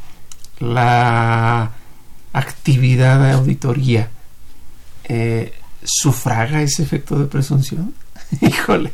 la 0.59 1.71
actividad 2.33 3.19
de 3.23 3.31
auditoría 3.31 4.09
eh, 5.05 5.53
sufraga 5.83 6.61
ese 6.61 6.83
efecto 6.83 7.17
de 7.17 7.25
presunción. 7.25 7.93
Híjole. 8.41 8.91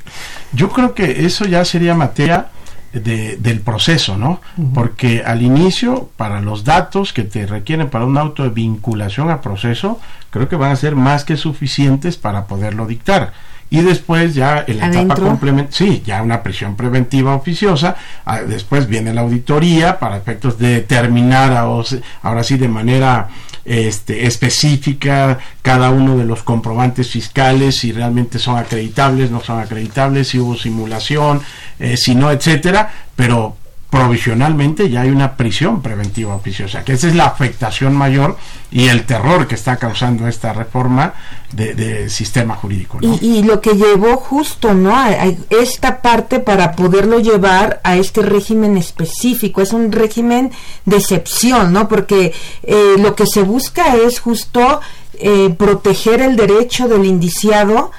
Yo 0.53 0.69
creo 0.69 0.93
que 0.93 1.25
eso 1.25 1.45
ya 1.45 1.65
sería 1.65 1.95
materia 1.95 2.47
de, 2.93 3.35
del 3.35 3.59
proceso, 3.59 4.17
¿no? 4.17 4.39
Porque 4.73 5.23
al 5.25 5.41
inicio, 5.41 6.09
para 6.15 6.39
los 6.39 6.63
datos 6.63 7.11
que 7.11 7.23
te 7.23 7.45
requieren 7.45 7.89
para 7.89 8.05
un 8.05 8.17
auto 8.17 8.43
de 8.43 8.49
vinculación 8.49 9.29
a 9.29 9.41
proceso, 9.41 9.99
creo 10.29 10.47
que 10.47 10.55
van 10.55 10.71
a 10.71 10.75
ser 10.77 10.95
más 10.95 11.25
que 11.25 11.35
suficientes 11.35 12.15
para 12.15 12.45
poderlo 12.45 12.87
dictar 12.87 13.33
y 13.69 13.81
después 13.81 14.35
ya 14.35 14.63
en 14.67 14.77
la 14.77 14.87
etapa 14.87 15.15
complementaria, 15.15 15.71
sí, 15.75 16.03
ya 16.05 16.21
una 16.21 16.43
prisión 16.43 16.75
preventiva 16.75 17.35
oficiosa, 17.35 17.95
ah, 18.25 18.41
después 18.41 18.87
viene 18.87 19.13
la 19.13 19.21
auditoría 19.21 19.99
para 19.99 20.17
efectos 20.17 20.57
de 20.59 20.75
determinar 20.75 21.51
ahora 21.53 22.43
sí 22.43 22.57
de 22.57 22.67
manera 22.67 23.27
este, 23.65 24.27
específica 24.27 25.39
cada 25.63 25.89
uno 25.89 26.15
de 26.15 26.25
los 26.25 26.43
comprobantes 26.43 27.09
fiscales, 27.09 27.77
si 27.77 27.91
realmente 27.91 28.37
son 28.37 28.57
acreditables, 28.57 29.31
no 29.31 29.41
son 29.41 29.59
acreditables, 29.59 30.27
si 30.27 30.39
hubo 30.39 30.55
simulación, 30.55 31.41
eh, 31.79 31.97
si 31.97 32.13
no, 32.13 32.31
etcétera, 32.31 32.91
pero 33.15 33.57
provisionalmente 33.89 34.89
ya 34.89 35.01
hay 35.01 35.09
una 35.09 35.37
prisión 35.37 35.81
preventiva 35.81 36.35
oficiosa, 36.35 36.83
que 36.83 36.93
esa 36.93 37.07
es 37.07 37.15
la 37.15 37.25
afectación 37.25 37.95
mayor 37.95 38.37
y 38.71 38.87
el 38.87 39.05
terror 39.05 39.47
que 39.47 39.55
está 39.55 39.77
causando 39.77 40.27
esta 40.27 40.51
reforma 40.53 41.13
de, 41.53 42.09
sistema 42.09 42.55
jurídico. 42.55 42.99
Y, 43.01 43.43
lo 43.43 43.61
que 43.61 43.75
llevó 43.75 44.17
justo 44.17 44.73
no 44.73 44.95
a, 44.95 45.13
esta 45.49 46.01
parte 46.01 46.39
para 46.39 46.73
poderlo 46.73 47.19
llevar 47.19 47.79
a 47.83 47.95
este 47.95 48.21
régimen 48.21 48.75
específico, 48.75 49.61
es 49.61 49.71
un 49.71 49.91
régimen 49.91 50.51
de 50.83 50.97
excepción, 50.97 51.71
¿no? 51.71 51.87
Porque 51.87 52.33
eh, 52.63 52.95
lo 52.97 53.15
que 53.15 53.25
se 53.25 53.43
busca 53.43 53.95
es 53.95 54.19
justo 54.19 54.81
eh, 55.13 55.55
proteger 55.57 56.21
el 56.21 56.35
derecho 56.35 56.89
del 56.89 57.05
indiciado 57.05 57.91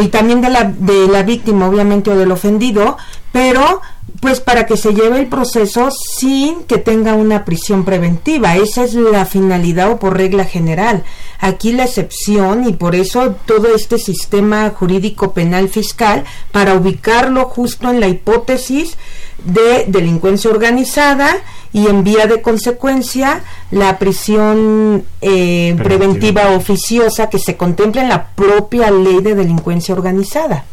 y 0.00 0.08
también 0.08 0.40
de 0.40 0.50
la, 0.50 0.64
de 0.64 1.08
la 1.08 1.22
víctima, 1.22 1.68
obviamente, 1.68 2.10
o 2.10 2.16
del 2.16 2.32
ofendido, 2.32 2.96
pero 3.30 3.80
pues 4.20 4.40
para 4.40 4.66
que 4.66 4.76
se 4.76 4.94
lleve 4.94 5.18
el 5.18 5.26
proceso 5.26 5.90
sin 5.90 6.62
que 6.62 6.78
tenga 6.78 7.14
una 7.14 7.44
prisión 7.44 7.84
preventiva. 7.84 8.56
Esa 8.56 8.84
es 8.84 8.94
la 8.94 9.26
finalidad 9.26 9.90
o 9.90 9.98
por 9.98 10.16
regla 10.16 10.44
general. 10.44 11.02
Aquí 11.40 11.72
la 11.72 11.84
excepción 11.84 12.68
y 12.68 12.72
por 12.72 12.94
eso 12.94 13.34
todo 13.46 13.74
este 13.74 13.98
sistema 13.98 14.70
jurídico 14.70 15.32
penal 15.32 15.68
fiscal 15.68 16.24
para 16.52 16.74
ubicarlo 16.74 17.46
justo 17.46 17.90
en 17.90 17.98
la 17.98 18.06
hipótesis 18.06 18.96
de 19.44 19.84
delincuencia 19.88 20.50
organizada 20.50 21.36
y 21.72 21.86
en 21.86 22.04
vía 22.04 22.26
de 22.26 22.42
consecuencia 22.42 23.42
la 23.70 23.98
prisión 23.98 25.04
eh, 25.20 25.74
preventiva 25.82 26.50
oficiosa 26.50 27.30
que 27.30 27.38
se 27.38 27.56
contempla 27.56 28.02
en 28.02 28.08
la 28.08 28.28
propia 28.28 28.90
ley 28.90 29.20
de 29.20 29.34
delincuencia 29.34 29.94
organizada. 29.94 30.64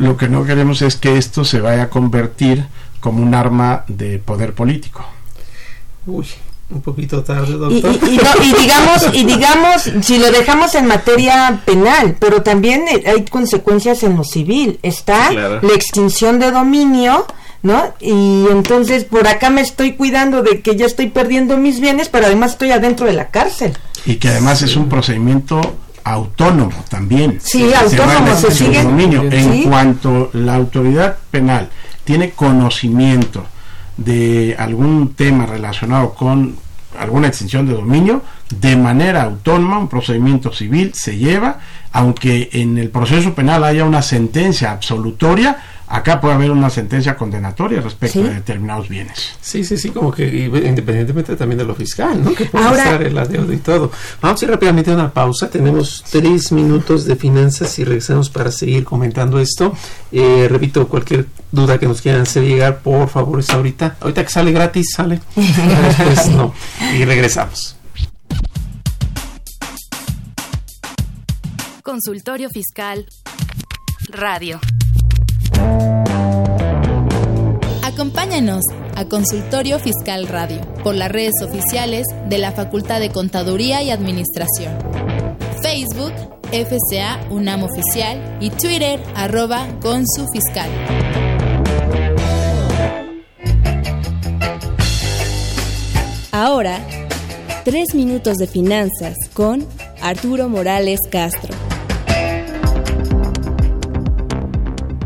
Lo 0.00 0.16
que 0.16 0.28
no 0.28 0.44
queremos 0.44 0.82
es 0.82 0.96
que 0.96 1.16
esto 1.16 1.44
se 1.44 1.60
vaya 1.60 1.84
a 1.84 1.90
convertir 1.90 2.66
como 3.00 3.22
un 3.22 3.34
arma 3.34 3.84
de 3.88 4.18
poder 4.18 4.54
político. 4.54 5.04
Uy, 6.06 6.26
un 6.70 6.80
poquito 6.80 7.22
tarde, 7.22 7.52
doctor. 7.52 7.94
Y, 8.08 8.52
digamos, 8.60 9.08
y 9.12 9.24
digamos, 9.24 9.90
si 10.04 10.18
lo 10.18 10.30
dejamos 10.30 10.74
en 10.74 10.86
materia 10.86 11.60
penal, 11.64 12.16
pero 12.18 12.42
también 12.42 12.84
hay 13.06 13.24
consecuencias 13.24 14.02
en 14.02 14.16
lo 14.16 14.24
civil. 14.24 14.78
Está 14.82 15.32
la 15.32 15.74
extinción 15.74 16.38
de 16.38 16.50
dominio, 16.50 17.26
¿no? 17.62 17.94
Y 18.00 18.46
entonces 18.50 19.04
por 19.04 19.26
acá 19.26 19.50
me 19.50 19.60
estoy 19.60 19.92
cuidando 19.94 20.42
de 20.42 20.60
que 20.60 20.76
ya 20.76 20.86
estoy 20.86 21.08
perdiendo 21.08 21.56
mis 21.56 21.80
bienes, 21.80 22.08
pero 22.08 22.26
además 22.26 22.52
estoy 22.52 22.72
adentro 22.72 23.06
de 23.06 23.12
la 23.12 23.28
cárcel. 23.28 23.76
Y 24.04 24.16
que 24.16 24.28
además 24.28 24.62
es 24.62 24.76
un 24.76 24.88
procedimiento 24.88 25.60
autónomo 26.04 26.84
también. 26.88 27.38
Sí, 27.42 27.72
autónomo, 27.72 28.34
se 28.36 28.50
sigue. 28.50 28.80
En 28.80 29.62
cuanto 29.64 30.30
la 30.32 30.56
autoridad 30.56 31.16
penal 31.30 31.68
tiene 32.04 32.30
conocimiento 32.30 33.46
de 33.96 34.56
algún 34.58 35.14
tema 35.14 35.46
relacionado 35.46 36.14
con 36.14 36.56
alguna 36.98 37.28
extinción 37.28 37.66
de 37.66 37.74
dominio, 37.74 38.22
de 38.50 38.76
manera 38.76 39.22
autónoma, 39.22 39.78
un 39.78 39.88
procedimiento 39.88 40.52
civil 40.52 40.92
se 40.94 41.16
lleva, 41.16 41.60
aunque 41.92 42.50
en 42.52 42.78
el 42.78 42.90
proceso 42.90 43.34
penal 43.34 43.64
haya 43.64 43.84
una 43.84 44.02
sentencia 44.02 44.72
absolutoria, 44.72 45.62
acá 45.92 46.20
puede 46.20 46.34
haber 46.34 46.50
una 46.50 46.70
sentencia 46.70 47.16
condenatoria 47.16 47.82
respecto 47.82 48.22
de 48.22 48.34
determinados 48.34 48.88
bienes. 48.88 49.36
Sí, 49.42 49.62
sí, 49.62 49.76
sí, 49.76 49.90
como 49.90 50.10
que 50.10 50.26
independientemente 50.26 51.36
también 51.36 51.58
de 51.58 51.64
lo 51.64 51.74
fiscal, 51.74 52.24
¿no? 52.24 52.34
Que 52.34 52.46
puede 52.46 52.66
estar 52.70 53.02
el 53.02 53.16
adeudo 53.16 53.52
y 53.52 53.58
todo. 53.58 53.92
Vamos 54.22 54.40
a 54.40 54.44
ir 54.46 54.50
rápidamente 54.50 54.90
a 54.90 54.94
una 54.94 55.12
pausa. 55.12 55.50
Tenemos 55.50 56.02
tres 56.10 56.50
minutos 56.50 57.04
de 57.04 57.14
finanzas 57.14 57.78
y 57.78 57.84
regresamos 57.84 58.30
para 58.30 58.50
seguir 58.50 58.84
comentando 58.84 59.38
esto. 59.38 59.76
Eh, 60.10 60.48
repito, 60.50 60.88
cualquier 60.88 61.26
duda 61.50 61.78
que 61.78 61.86
nos 61.86 62.00
quieran 62.00 62.22
hacer 62.22 62.44
llegar, 62.44 62.78
por 62.78 63.10
favor, 63.10 63.40
es 63.40 63.50
ahorita. 63.50 63.96
Ahorita 64.00 64.24
que 64.24 64.30
sale 64.30 64.50
gratis, 64.50 64.92
sale. 64.94 65.20
Después 65.36 66.28
no. 66.28 66.54
Y 66.96 67.04
regresamos. 67.04 67.76
Consultorio 71.82 72.48
Fiscal 72.48 73.06
Radio. 74.08 74.58
Acompáñanos 77.82 78.62
a 78.96 79.04
Consultorio 79.06 79.78
Fiscal 79.78 80.26
Radio 80.26 80.60
por 80.82 80.94
las 80.94 81.10
redes 81.10 81.34
oficiales 81.42 82.06
de 82.28 82.38
la 82.38 82.52
Facultad 82.52 83.00
de 83.00 83.10
Contaduría 83.10 83.82
y 83.82 83.90
Administración. 83.90 84.76
Facebook, 85.62 86.12
FCA 86.50 87.20
UNAM 87.30 87.62
Oficial 87.62 88.38
y 88.40 88.50
Twitter, 88.50 89.00
arroba 89.14 89.66
Consu 89.80 90.26
Fiscal. 90.32 90.70
Ahora, 96.32 96.80
tres 97.64 97.94
minutos 97.94 98.38
de 98.38 98.46
finanzas 98.46 99.16
con 99.34 99.66
Arturo 100.00 100.48
Morales 100.48 100.98
Castro. 101.10 101.54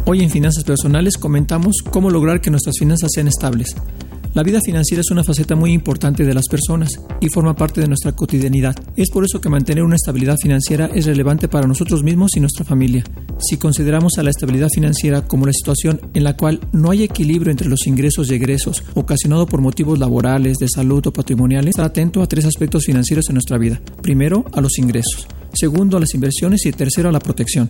Hoy 0.09 0.23
en 0.23 0.31
Finanzas 0.31 0.63
Personales 0.63 1.19
comentamos 1.19 1.79
cómo 1.91 2.11
lograr 2.11 2.41
que 2.41 2.49
nuestras 2.49 2.77
finanzas 2.79 3.11
sean 3.13 3.27
estables. 3.27 3.75
La 4.35 4.45
vida 4.45 4.61
financiera 4.65 5.01
es 5.01 5.11
una 5.11 5.25
faceta 5.25 5.57
muy 5.57 5.73
importante 5.73 6.25
de 6.25 6.33
las 6.33 6.47
personas 6.47 6.91
y 7.21 7.29
forma 7.29 7.57
parte 7.57 7.81
de 7.81 7.89
nuestra 7.89 8.13
cotidianidad. 8.13 8.77
Es 8.95 9.11
por 9.11 9.25
eso 9.25 9.41
que 9.41 9.49
mantener 9.49 9.83
una 9.83 9.97
estabilidad 9.97 10.37
financiera 10.41 10.89
es 10.95 11.07
relevante 11.07 11.49
para 11.49 11.67
nosotros 11.67 12.05
mismos 12.05 12.37
y 12.37 12.41
nuestra 12.41 12.65
familia. 12.65 13.03
Si 13.41 13.57
consideramos 13.57 14.17
a 14.17 14.23
la 14.23 14.31
estabilidad 14.31 14.69
financiera 14.73 15.27
como 15.27 15.45
la 15.45 15.53
situación 15.53 16.01
en 16.15 16.23
la 16.23 16.37
cual 16.37 16.61
no 16.71 16.93
hay 16.93 17.03
equilibrio 17.03 17.51
entre 17.51 17.69
los 17.69 17.85
ingresos 17.89 18.31
y 18.31 18.35
egresos, 18.35 18.85
ocasionado 18.95 19.49
por 19.49 19.61
motivos 19.61 19.99
laborales, 19.99 20.59
de 20.59 20.69
salud 20.69 21.05
o 21.05 21.13
patrimoniales, 21.13 21.71
estar 21.71 21.87
atento 21.87 22.23
a 22.23 22.29
tres 22.29 22.45
aspectos 22.45 22.85
financieros 22.85 23.25
en 23.29 23.35
nuestra 23.35 23.59
vida. 23.59 23.83
Primero, 24.03 24.45
a 24.53 24.61
los 24.61 24.79
ingresos. 24.79 25.27
Segundo, 25.53 25.97
a 25.97 26.01
las 26.01 26.15
inversiones 26.15 26.65
y 26.65 26.71
tercero, 26.71 27.09
a 27.09 27.13
la 27.13 27.19
protección. 27.19 27.69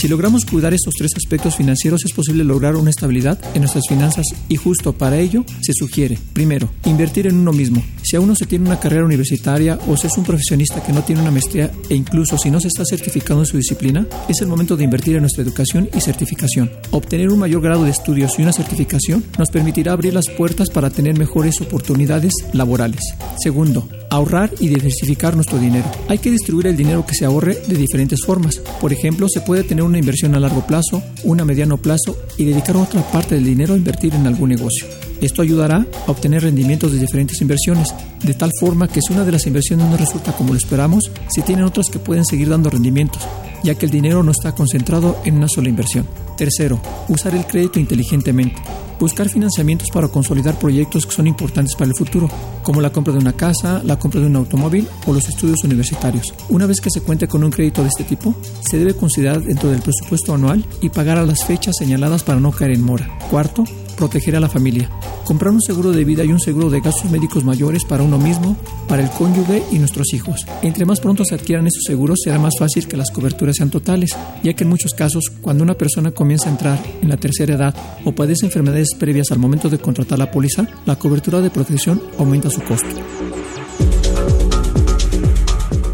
Si 0.00 0.08
logramos 0.08 0.46
cuidar 0.46 0.72
estos 0.72 0.94
tres 0.94 1.10
aspectos 1.14 1.56
financieros 1.56 2.06
es 2.06 2.14
posible 2.14 2.42
lograr 2.42 2.74
una 2.74 2.88
estabilidad 2.88 3.38
en 3.52 3.60
nuestras 3.60 3.84
finanzas 3.86 4.24
y 4.48 4.56
justo 4.56 4.94
para 4.94 5.18
ello 5.18 5.44
se 5.60 5.74
sugiere, 5.74 6.18
primero, 6.32 6.70
invertir 6.86 7.26
en 7.26 7.36
uno 7.36 7.52
mismo. 7.52 7.84
Si 8.02 8.16
aún 8.16 8.28
no 8.28 8.34
se 8.34 8.46
tiene 8.46 8.64
una 8.64 8.80
carrera 8.80 9.04
universitaria 9.04 9.78
o 9.88 9.98
si 9.98 10.06
es 10.06 10.16
un 10.16 10.24
profesionista 10.24 10.82
que 10.82 10.94
no 10.94 11.02
tiene 11.02 11.20
una 11.20 11.30
maestría 11.30 11.70
e 11.90 11.94
incluso 11.94 12.38
si 12.38 12.50
no 12.50 12.60
se 12.60 12.68
está 12.68 12.86
certificado 12.86 13.40
en 13.40 13.46
su 13.46 13.58
disciplina, 13.58 14.06
es 14.26 14.40
el 14.40 14.46
momento 14.46 14.74
de 14.74 14.84
invertir 14.84 15.16
en 15.16 15.20
nuestra 15.20 15.42
educación 15.42 15.90
y 15.94 16.00
certificación. 16.00 16.70
Obtener 16.92 17.28
un 17.28 17.38
mayor 17.38 17.60
grado 17.60 17.84
de 17.84 17.90
estudios 17.90 18.38
y 18.38 18.42
una 18.42 18.54
certificación 18.54 19.22
nos 19.38 19.50
permitirá 19.50 19.92
abrir 19.92 20.14
las 20.14 20.30
puertas 20.30 20.70
para 20.70 20.88
tener 20.88 21.18
mejores 21.18 21.60
oportunidades 21.60 22.32
laborales. 22.54 23.02
Segundo, 23.38 23.86
ahorrar 24.10 24.50
y 24.60 24.68
diversificar 24.68 25.34
nuestro 25.34 25.58
dinero. 25.58 25.90
Hay 26.08 26.18
que 26.18 26.30
distribuir 26.30 26.66
el 26.66 26.76
dinero 26.76 27.06
que 27.06 27.14
se 27.14 27.24
ahorre 27.24 27.54
de 27.66 27.76
diferentes 27.76 28.20
formas. 28.24 28.58
Por 28.80 28.92
ejemplo, 28.92 29.28
se 29.28 29.40
puede 29.40 29.64
tener 29.64 29.84
una 29.84 29.98
inversión 29.98 30.34
a 30.34 30.40
largo 30.40 30.66
plazo, 30.66 31.02
una 31.24 31.42
a 31.42 31.46
mediano 31.46 31.76
plazo 31.76 32.16
y 32.36 32.44
dedicar 32.44 32.76
otra 32.76 33.02
parte 33.10 33.36
del 33.36 33.44
dinero 33.44 33.74
a 33.74 33.76
invertir 33.76 34.14
en 34.14 34.26
algún 34.26 34.50
negocio. 34.50 34.86
Esto 35.20 35.42
ayudará 35.42 35.86
a 36.06 36.10
obtener 36.10 36.42
rendimientos 36.42 36.92
de 36.92 36.98
diferentes 36.98 37.40
inversiones, 37.40 37.94
de 38.22 38.34
tal 38.34 38.50
forma 38.58 38.88
que 38.88 39.02
si 39.02 39.12
una 39.12 39.24
de 39.24 39.32
las 39.32 39.46
inversiones 39.46 39.88
no 39.88 39.96
resulta 39.96 40.32
como 40.32 40.52
lo 40.52 40.58
esperamos, 40.58 41.10
se 41.28 41.42
tienen 41.42 41.64
otras 41.64 41.86
que 41.90 41.98
pueden 41.98 42.24
seguir 42.24 42.48
dando 42.48 42.70
rendimientos, 42.70 43.22
ya 43.62 43.74
que 43.74 43.86
el 43.86 43.92
dinero 43.92 44.22
no 44.22 44.32
está 44.32 44.54
concentrado 44.54 45.18
en 45.24 45.36
una 45.36 45.48
sola 45.48 45.68
inversión. 45.68 46.06
Tercero, 46.36 46.80
usar 47.08 47.34
el 47.34 47.46
crédito 47.46 47.78
inteligentemente. 47.78 48.56
Buscar 48.98 49.30
financiamientos 49.30 49.88
para 49.90 50.08
consolidar 50.08 50.58
proyectos 50.58 51.06
que 51.06 51.12
son 51.12 51.26
importantes 51.26 51.74
para 51.74 51.90
el 51.90 51.96
futuro, 51.96 52.28
como 52.62 52.82
la 52.82 52.92
compra 52.92 53.14
de 53.14 53.18
una 53.18 53.32
casa, 53.32 53.82
la 53.82 53.98
compra 53.98 54.20
de 54.20 54.26
un 54.26 54.36
automóvil 54.36 54.86
o 55.06 55.12
los 55.12 55.26
estudios 55.26 55.64
universitarios. 55.64 56.34
Una 56.50 56.66
vez 56.66 56.80
que 56.80 56.90
se 56.90 57.00
cuente 57.00 57.26
con 57.26 57.42
un 57.42 57.50
crédito 57.50 57.82
de 57.82 57.88
este 57.88 58.04
tipo, 58.04 58.34
se 58.60 58.78
debe 58.78 58.94
considerar 58.94 59.42
dentro 59.42 59.70
del 59.70 59.80
presupuesto 59.80 60.34
anual 60.34 60.64
y 60.82 60.90
pagar 60.90 61.16
a 61.16 61.24
las 61.24 61.44
fechas 61.44 61.76
señaladas 61.78 62.22
para 62.22 62.40
no 62.40 62.52
caer 62.52 62.72
en 62.72 62.82
mora. 62.82 63.08
Cuarto, 63.30 63.64
proteger 64.00 64.34
a 64.34 64.40
la 64.40 64.48
familia. 64.48 64.88
Comprar 65.26 65.52
un 65.52 65.60
seguro 65.60 65.92
de 65.92 66.04
vida 66.06 66.24
y 66.24 66.32
un 66.32 66.40
seguro 66.40 66.70
de 66.70 66.80
gastos 66.80 67.10
médicos 67.10 67.44
mayores 67.44 67.84
para 67.84 68.02
uno 68.02 68.16
mismo, 68.16 68.56
para 68.88 69.02
el 69.02 69.10
cónyuge 69.10 69.62
y 69.70 69.78
nuestros 69.78 70.14
hijos. 70.14 70.46
Entre 70.62 70.86
más 70.86 71.00
pronto 71.00 71.22
se 71.22 71.34
adquieran 71.34 71.66
esos 71.66 71.82
seguros, 71.86 72.20
será 72.24 72.38
más 72.38 72.54
fácil 72.58 72.88
que 72.88 72.96
las 72.96 73.10
coberturas 73.10 73.56
sean 73.56 73.68
totales, 73.68 74.16
ya 74.42 74.54
que 74.54 74.64
en 74.64 74.70
muchos 74.70 74.94
casos, 74.94 75.24
cuando 75.42 75.62
una 75.62 75.74
persona 75.74 76.12
comienza 76.12 76.48
a 76.48 76.52
entrar 76.52 76.82
en 77.02 77.10
la 77.10 77.18
tercera 77.18 77.54
edad 77.54 77.74
o 78.06 78.12
padece 78.12 78.46
enfermedades 78.46 78.94
previas 78.98 79.30
al 79.32 79.38
momento 79.38 79.68
de 79.68 79.78
contratar 79.78 80.18
la 80.18 80.30
póliza, 80.30 80.66
la 80.86 80.96
cobertura 80.96 81.42
de 81.42 81.50
protección 81.50 82.00
aumenta 82.18 82.48
su 82.48 82.62
costo. 82.62 82.88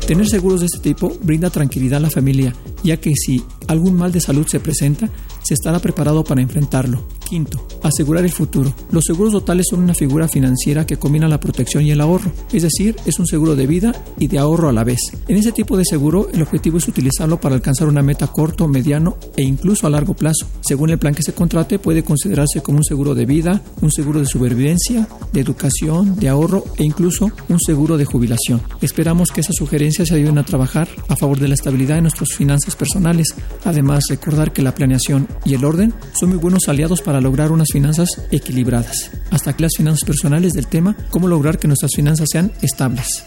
Tener 0.06 0.28
seguros 0.28 0.60
de 0.60 0.66
este 0.66 0.78
tipo 0.78 1.12
brinda 1.24 1.50
tranquilidad 1.50 1.96
a 1.96 2.02
la 2.02 2.10
familia, 2.10 2.54
ya 2.84 2.98
que 2.98 3.12
si 3.16 3.42
algún 3.66 3.96
mal 3.96 4.12
de 4.12 4.20
salud 4.20 4.46
se 4.48 4.60
presenta, 4.60 5.10
se 5.42 5.54
estará 5.54 5.80
preparado 5.80 6.22
para 6.22 6.40
enfrentarlo. 6.40 7.15
Quinto, 7.26 7.66
asegurar 7.82 8.24
el 8.24 8.30
futuro. 8.30 8.72
Los 8.92 9.04
seguros 9.04 9.32
totales 9.32 9.66
son 9.68 9.80
una 9.80 9.94
figura 9.94 10.28
financiera 10.28 10.86
que 10.86 10.96
combina 10.96 11.28
la 11.28 11.40
protección 11.40 11.84
y 11.84 11.90
el 11.90 12.00
ahorro, 12.00 12.30
es 12.52 12.62
decir, 12.62 12.94
es 13.04 13.18
un 13.18 13.26
seguro 13.26 13.56
de 13.56 13.66
vida 13.66 13.92
y 14.18 14.28
de 14.28 14.38
ahorro 14.38 14.68
a 14.68 14.72
la 14.72 14.84
vez. 14.84 15.00
En 15.26 15.36
ese 15.36 15.50
tipo 15.50 15.76
de 15.76 15.84
seguro, 15.84 16.28
el 16.32 16.42
objetivo 16.42 16.78
es 16.78 16.86
utilizarlo 16.86 17.40
para 17.40 17.56
alcanzar 17.56 17.88
una 17.88 18.02
meta 18.02 18.28
corto, 18.28 18.68
mediano 18.68 19.16
e 19.36 19.42
incluso 19.42 19.86
a 19.86 19.90
largo 19.90 20.14
plazo. 20.14 20.46
Según 20.60 20.90
el 20.90 20.98
plan 20.98 21.14
que 21.14 21.22
se 21.22 21.32
contrate, 21.32 21.78
puede 21.78 22.04
considerarse 22.04 22.60
como 22.62 22.78
un 22.78 22.84
seguro 22.84 23.14
de 23.14 23.26
vida, 23.26 23.60
un 23.82 23.90
seguro 23.90 24.20
de 24.20 24.26
supervivencia, 24.26 25.08
de 25.32 25.40
educación, 25.40 26.16
de 26.16 26.28
ahorro 26.28 26.64
e 26.76 26.84
incluso 26.84 27.30
un 27.48 27.58
seguro 27.58 27.96
de 27.96 28.04
jubilación. 28.04 28.62
Esperamos 28.80 29.30
que 29.32 29.40
esas 29.40 29.56
sugerencias 29.56 30.08
se 30.08 30.14
ayuden 30.14 30.38
a 30.38 30.44
trabajar 30.44 30.88
a 31.08 31.16
favor 31.16 31.40
de 31.40 31.48
la 31.48 31.54
estabilidad 31.54 31.96
de 31.96 32.02
nuestras 32.02 32.32
finanzas 32.32 32.76
personales. 32.76 33.34
Además, 33.64 34.04
recordar 34.08 34.52
que 34.52 34.62
la 34.62 34.74
planeación 34.74 35.26
y 35.44 35.54
el 35.54 35.64
orden 35.64 35.92
son 36.18 36.30
muy 36.30 36.38
buenos 36.38 36.68
aliados 36.68 37.02
para 37.02 37.15
lograr 37.20 37.52
unas 37.52 37.68
finanzas 37.72 38.08
equilibradas. 38.30 39.10
Hasta 39.30 39.50
aquí 39.50 39.62
las 39.62 39.76
finanzas 39.76 40.04
personales 40.04 40.52
del 40.52 40.66
tema, 40.66 40.96
cómo 41.10 41.28
lograr 41.28 41.58
que 41.58 41.68
nuestras 41.68 41.92
finanzas 41.94 42.28
sean 42.30 42.52
estables. 42.62 43.24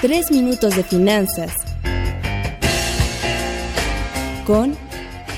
Tres 0.00 0.30
minutos 0.30 0.76
de 0.76 0.84
finanzas 0.84 1.52
con 4.46 4.76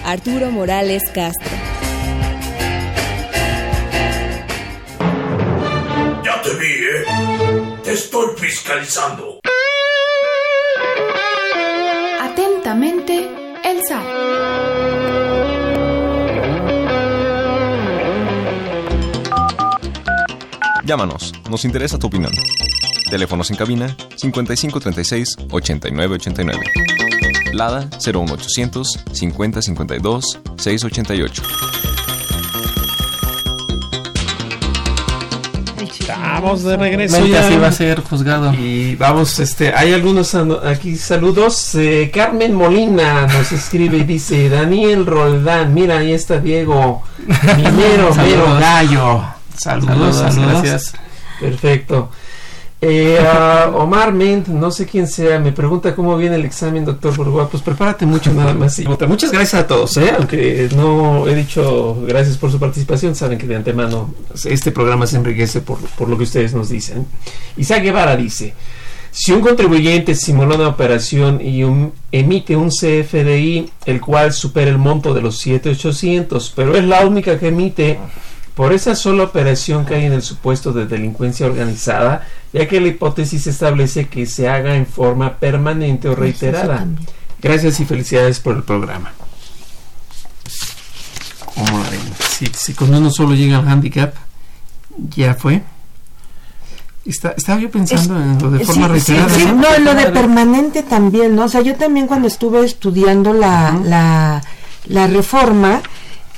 Arturo 0.05 0.51
Morales 0.51 1.03
Castro. 1.13 1.51
Ya 6.25 6.43
te 6.43 6.55
vi, 6.55 6.73
¿eh? 6.73 7.79
Te 7.85 7.93
estoy 7.93 8.27
fiscalizando. 8.37 9.41
Llámanos, 20.89 21.35
nos 21.51 21.67
interesa 21.67 21.99
tu 21.99 22.07
opinión. 22.07 22.33
Teléfonos 23.11 23.51
en 23.51 23.59
cabina 23.59 23.95
5536 24.17 25.37
8989. 25.51 26.65
Lada 27.53 27.91
01800 28.03 29.05
5052 29.13 30.39
688. 30.57 31.43
Estamos 36.01 36.63
de 36.63 36.77
regreso 36.79 37.27
ya. 37.27 37.47
así 37.47 37.59
va 37.59 37.67
a 37.67 37.73
ser 37.73 38.01
juzgado. 38.01 38.55
Y 38.55 38.97
vamos, 38.97 39.39
este, 39.41 39.75
hay 39.75 39.93
algunos 39.93 40.35
aquí 40.35 40.97
saludos. 40.97 41.75
Eh, 41.75 42.11
Carmen 42.15 42.55
Molina 42.55 43.27
nos 43.27 43.53
escribe 43.53 43.99
y 43.99 44.05
dice, 44.05 44.49
Daniel 44.49 45.05
Roldán, 45.05 45.75
mira, 45.75 45.99
ahí 45.99 46.15
está 46.15 46.39
Diego, 46.39 47.03
minero, 47.59 48.15
mero 48.17 48.55
gallo. 48.59 49.38
Saludos, 49.59 50.17
Saludos, 50.17 50.17
saludos. 50.35 50.63
gracias. 50.63 50.93
Perfecto. 51.41 52.11
Eh, 52.81 53.19
ah, 53.21 53.73
Omar 53.75 54.13
Ment, 54.13 54.47
no 54.47 54.71
sé 54.71 54.87
quién 54.87 55.09
sea, 55.09 55.41
me 55.41 55.51
pregunta 55.51 55.97
cómo 55.97 56.17
viene 56.17 56.37
el 56.37 56.45
examen, 56.45 56.85
doctor 56.85 57.17
Burgoa. 57.17 57.49
Pues 57.51 57.61
prepárate 57.63 58.07
mucho 58.07 58.33
nada 58.33 58.55
más. 58.55 58.79
Y 58.79 58.87
muchas 59.09 59.33
gracias 59.33 59.63
a 59.63 59.67
todos, 59.67 59.97
¿eh? 59.97 60.13
aunque 60.17 60.69
no 60.77 61.27
he 61.27 61.35
dicho 61.35 61.97
gracias 62.07 62.37
por 62.37 62.53
su 62.53 62.61
participación, 62.61 63.17
saben 63.17 63.37
que 63.37 63.49
de 63.49 63.57
antemano 63.57 64.15
este 64.45 64.71
programa 64.71 65.09
se 65.09 65.17
enriquece 65.17 65.61
por, 65.61 65.79
por 65.79 66.09
lo 66.09 66.17
que 66.17 66.23
ustedes 66.23 66.55
nos 66.55 66.69
dicen. 66.69 67.05
Isaac 67.57 67.83
Guevara 67.83 68.15
dice, 68.17 68.55
si 69.11 69.33
un 69.33 69.41
contribuyente 69.41 70.15
simula 70.15 70.55
una 70.55 70.69
operación 70.69 71.41
y 71.45 71.65
un- 71.65 71.93
emite 72.13 72.55
un 72.55 72.71
CFDI, 72.71 73.71
el 73.87 74.01
cual 74.01 74.33
supera 74.33 74.71
el 74.71 74.79
monto 74.79 75.15
de 75.15 75.21
los 75.23 75.39
7,800, 75.39 76.53
pero 76.55 76.77
es 76.77 76.85
la 76.85 77.05
única 77.05 77.41
que 77.41 77.49
emite 77.49 77.99
por 78.59 78.73
esa 78.73 78.97
sola 78.97 79.23
operación 79.23 79.87
que 79.87 79.95
hay 79.95 80.07
en 80.07 80.13
el 80.15 80.23
supuesto 80.23 80.73
de 80.73 80.85
delincuencia 80.87 81.47
organizada, 81.47 82.27
ya 82.53 82.67
que 82.67 82.81
la 82.81 82.89
hipótesis 82.89 83.47
establece 83.47 84.09
que 84.09 84.27
se 84.27 84.49
haga 84.49 84.75
en 84.75 84.85
forma 84.85 85.35
permanente 85.39 86.09
o 86.09 86.17
reiterada. 86.17 86.85
Gracias 87.41 87.79
y 87.79 87.85
felicidades 87.85 88.41
por 88.41 88.57
el 88.57 88.65
programa. 88.65 89.13
¿Cómo 91.55 91.79
la 91.85 91.89
ven? 91.91 92.01
Si, 92.31 92.47
si 92.47 92.75
con 92.75 92.93
uno 92.93 93.11
solo 93.13 93.37
llega 93.37 93.59
al 93.59 93.69
handicap, 93.69 94.13
ya 95.15 95.35
fue. 95.35 95.63
Está, 97.07 97.35
estaba 97.37 97.61
yo 97.61 97.71
pensando 97.71 98.17
en 98.21 98.43
lo 98.43 98.51
de 98.51 98.65
forma 98.65 98.87
Sí, 98.89 98.93
reiterada. 99.13 99.35
sí, 99.37 99.41
sí, 99.43 99.53
no, 99.55 99.73
en 99.73 99.85
lo 99.85 99.95
de 99.95 100.07
permanente 100.07 100.83
también, 100.83 101.37
¿no? 101.37 101.45
O 101.45 101.49
sea, 101.49 101.61
yo 101.61 101.77
también 101.77 102.09
cuando 102.09 102.27
estuve 102.27 102.65
estudiando 102.65 103.33
la, 103.33 103.81
la, 103.85 104.43
la 104.87 105.07
reforma, 105.07 105.81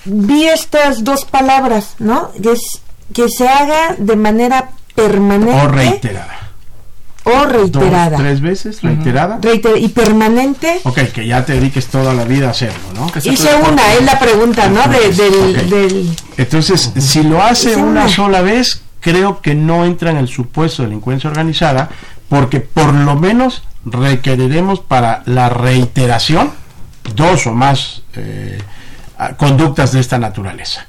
vi 0.05 0.47
estas 0.47 1.05
dos 1.05 1.25
palabras, 1.25 1.95
¿no? 1.99 2.31
Que, 2.43 2.53
es, 2.53 2.81
que 3.13 3.29
se 3.29 3.49
haga 3.49 3.95
de 3.99 4.17
manera 4.17 4.71
permanente 4.95 5.61
O 5.63 5.69
reiterada. 5.69 6.37
o 7.25 7.45
reiterada. 7.45 8.11
Dos, 8.11 8.21
tres 8.21 8.41
veces, 8.41 8.83
reiterada. 8.83 9.39
Reiter 9.41 9.77
y 9.79 9.89
permanente. 9.89 10.81
Ok, 10.85 10.99
que 11.15 11.27
ya 11.27 11.45
te 11.45 11.53
dediques 11.55 11.87
toda 11.87 12.13
la 12.15 12.25
vida 12.25 12.49
a 12.49 12.51
hacerlo, 12.51 12.79
¿no? 12.95 13.07
Hice 13.23 13.49
una, 13.71 13.93
es 13.95 14.05
la 14.05 14.19
pregunta, 14.19 14.69
¿no? 14.69 14.83
De, 14.89 15.11
del, 15.13 15.71
del- 15.71 16.17
Entonces, 16.37 16.93
si 16.99 17.23
lo 17.23 17.43
hace 17.43 17.77
una 17.77 18.03
una. 18.05 18.09
sola 18.09 18.41
vez, 18.43 18.83
creo 19.01 19.41
que 19.41 19.55
no 19.55 19.85
entra 19.85 20.11
en 20.11 20.17
el 20.17 20.29
supuesto 20.29 20.83
de 20.83 20.89
delincuencia 20.89 21.29
organizada, 21.31 21.91
porque 22.29 22.61
por 22.61 22.93
lo 22.95 23.17
menos 23.17 23.63
requeriremos 23.85 24.81
para 24.81 25.23
la 25.27 25.49
reiteración 25.49 26.53
dos 27.15 27.47
o 27.47 27.53
más 27.53 28.03
eh, 28.15 28.59
conductas 29.37 29.93
de 29.93 30.01
esta 30.01 30.19
naturaleza. 30.19 30.87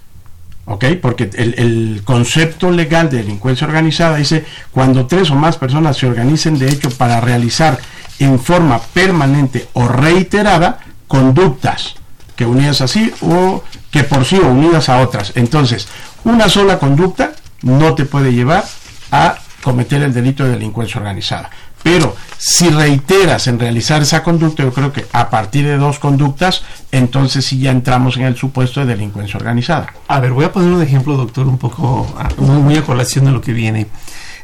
¿Ok? 0.66 0.86
Porque 1.02 1.30
el, 1.34 1.56
el 1.58 2.02
concepto 2.06 2.72
legal 2.72 3.10
de 3.10 3.18
delincuencia 3.18 3.66
organizada 3.68 4.18
dice 4.18 4.46
cuando 4.72 5.08
tres 5.08 5.32
o 5.32 5.36
más 5.36 5.58
personas 5.58 5.98
se 5.98 6.08
organicen 6.08 6.60
de 6.60 6.70
hecho 6.70 6.90
para 6.92 7.20
realizar 7.20 7.80
en 8.20 8.40
forma 8.40 8.80
permanente 8.80 9.68
o 9.74 9.88
reiterada 9.88 10.80
conductas 11.08 11.96
que 12.36 12.46
unidas 12.46 12.82
así 12.82 13.12
o 13.22 13.64
que 13.92 14.04
por 14.04 14.26
sí 14.26 14.38
o 14.38 14.48
unidas 14.48 14.90
a 14.90 15.00
otras. 15.00 15.34
Entonces, 15.36 15.88
una 16.24 16.50
sola 16.50 16.80
conducta 16.80 17.34
no 17.62 17.94
te 17.96 18.06
puede 18.06 18.34
llevar 18.34 18.64
a 19.12 19.38
cometer 19.62 20.02
el 20.02 20.14
delito 20.14 20.44
de 20.44 20.52
delincuencia 20.52 21.00
organizada. 21.00 21.50
Pero 21.84 22.16
si 22.38 22.70
reiteras 22.70 23.48
en 23.48 23.60
realizar 23.60 24.02
esa 24.02 24.24
conducta, 24.24 24.64
yo 24.64 24.74
creo 24.74 24.92
que 24.92 25.06
a 25.14 25.30
partir 25.30 25.66
de 25.66 25.78
dos 25.78 26.00
conductas, 26.00 26.64
entonces 26.92 27.46
sí 27.46 27.60
ya 27.60 27.72
entramos 27.72 28.18
en 28.18 28.24
el 28.24 28.36
supuesto 28.36 28.80
de 28.80 28.88
delincuencia 28.88 29.38
organizada. 29.38 29.94
A 30.08 30.20
ver, 30.20 30.32
voy 30.32 30.46
a 30.46 30.52
poner 30.52 30.72
un 30.72 30.82
ejemplo, 30.82 31.18
doctor, 31.18 31.48
un 31.48 31.58
poco 31.58 32.12
ah, 32.18 32.30
muy, 32.38 32.76
a 32.78 32.84
colación 32.84 33.26
de 33.26 33.32
lo 33.32 33.42
que 33.42 33.54
viene. 33.54 33.88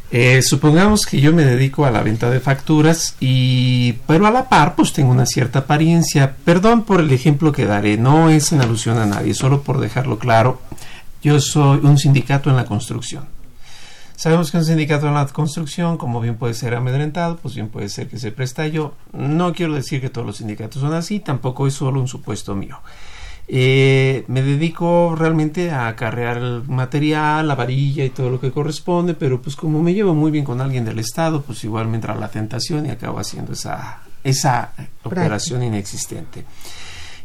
Eh, 0.10 0.42
supongamos 0.42 1.06
que 1.06 1.20
yo 1.20 1.34
me 1.34 1.44
dedico 1.44 1.86
a 1.86 1.92
la 1.92 2.02
venta 2.02 2.30
de 2.30 2.40
facturas 2.40 3.16
y 3.20 3.92
pero 4.08 4.26
a 4.26 4.32
la 4.32 4.48
par 4.48 4.76
pues 4.76 4.94
tengo 4.94 5.12
una 5.12 5.26
cierta 5.26 5.60
apariencia. 5.60 6.36
Perdón 6.46 6.84
por 6.84 7.02
el 7.02 7.12
ejemplo 7.12 7.52
que 7.52 7.66
daré, 7.66 7.98
no 7.98 8.30
es 8.30 8.52
en 8.52 8.62
alusión 8.62 9.00
a 9.00 9.06
nadie, 9.06 9.34
solo 9.34 9.64
por 9.64 9.80
dejarlo 9.80 10.18
claro. 10.18 10.62
Yo 11.22 11.42
soy 11.42 11.80
un 11.84 11.98
sindicato 11.98 12.50
en 12.50 12.56
la 12.56 12.66
construcción. 12.66 13.37
Sabemos 14.18 14.50
que 14.50 14.58
un 14.58 14.66
sindicato 14.66 15.08
en 15.08 15.14
la 15.14 15.28
construcción, 15.28 15.96
como 15.96 16.20
bien 16.20 16.38
puede 16.38 16.56
ser 16.56 16.74
amedrentado, 16.74 17.38
pues 17.38 17.54
bien 17.54 17.70
puede 17.70 17.88
ser 17.88 18.08
que 18.08 18.18
se 18.18 18.32
presta 18.32 18.64
a 18.64 18.66
ello. 18.66 18.96
No 19.14 19.54
quiero 19.54 19.76
decir 19.76 20.02
que 20.02 20.10
todos 20.10 20.26
los 20.26 20.38
sindicatos 20.38 20.82
son 20.82 20.96
así, 20.96 21.20
tampoco 21.20 21.68
es 21.68 21.76
solo 21.76 22.02
un 22.02 22.08
supuesto 22.08 22.56
mío. 22.56 22.80
Eh, 23.48 24.26
me 24.28 24.42
dedico 24.42 25.16
realmente 25.16 25.70
a 25.70 25.88
acarrear 25.88 26.38
el 26.38 26.64
material, 26.64 27.48
la 27.48 27.54
varilla 27.54 28.04
y 28.06 28.10
todo 28.10 28.32
lo 28.32 28.40
que 28.40 28.52
corresponde, 28.52 29.14
pero 29.14 29.40
pues 29.40 29.56
como 29.56 29.84
me 29.84 29.94
llevo 29.94 30.16
muy 30.16 30.32
bien 30.32 30.46
con 30.46 30.62
alguien 30.62 30.84
del 30.84 30.98
Estado, 30.98 31.44
pues 31.44 31.64
igual 31.64 31.88
me 31.88 31.98
entra 31.98 32.16
la 32.16 32.30
tentación 32.30 32.88
y 32.88 32.90
acabo 32.90 33.20
haciendo 33.20 33.54
esa, 33.54 34.02
esa 34.24 34.74
operación 35.04 35.62
inexistente. 35.62 36.44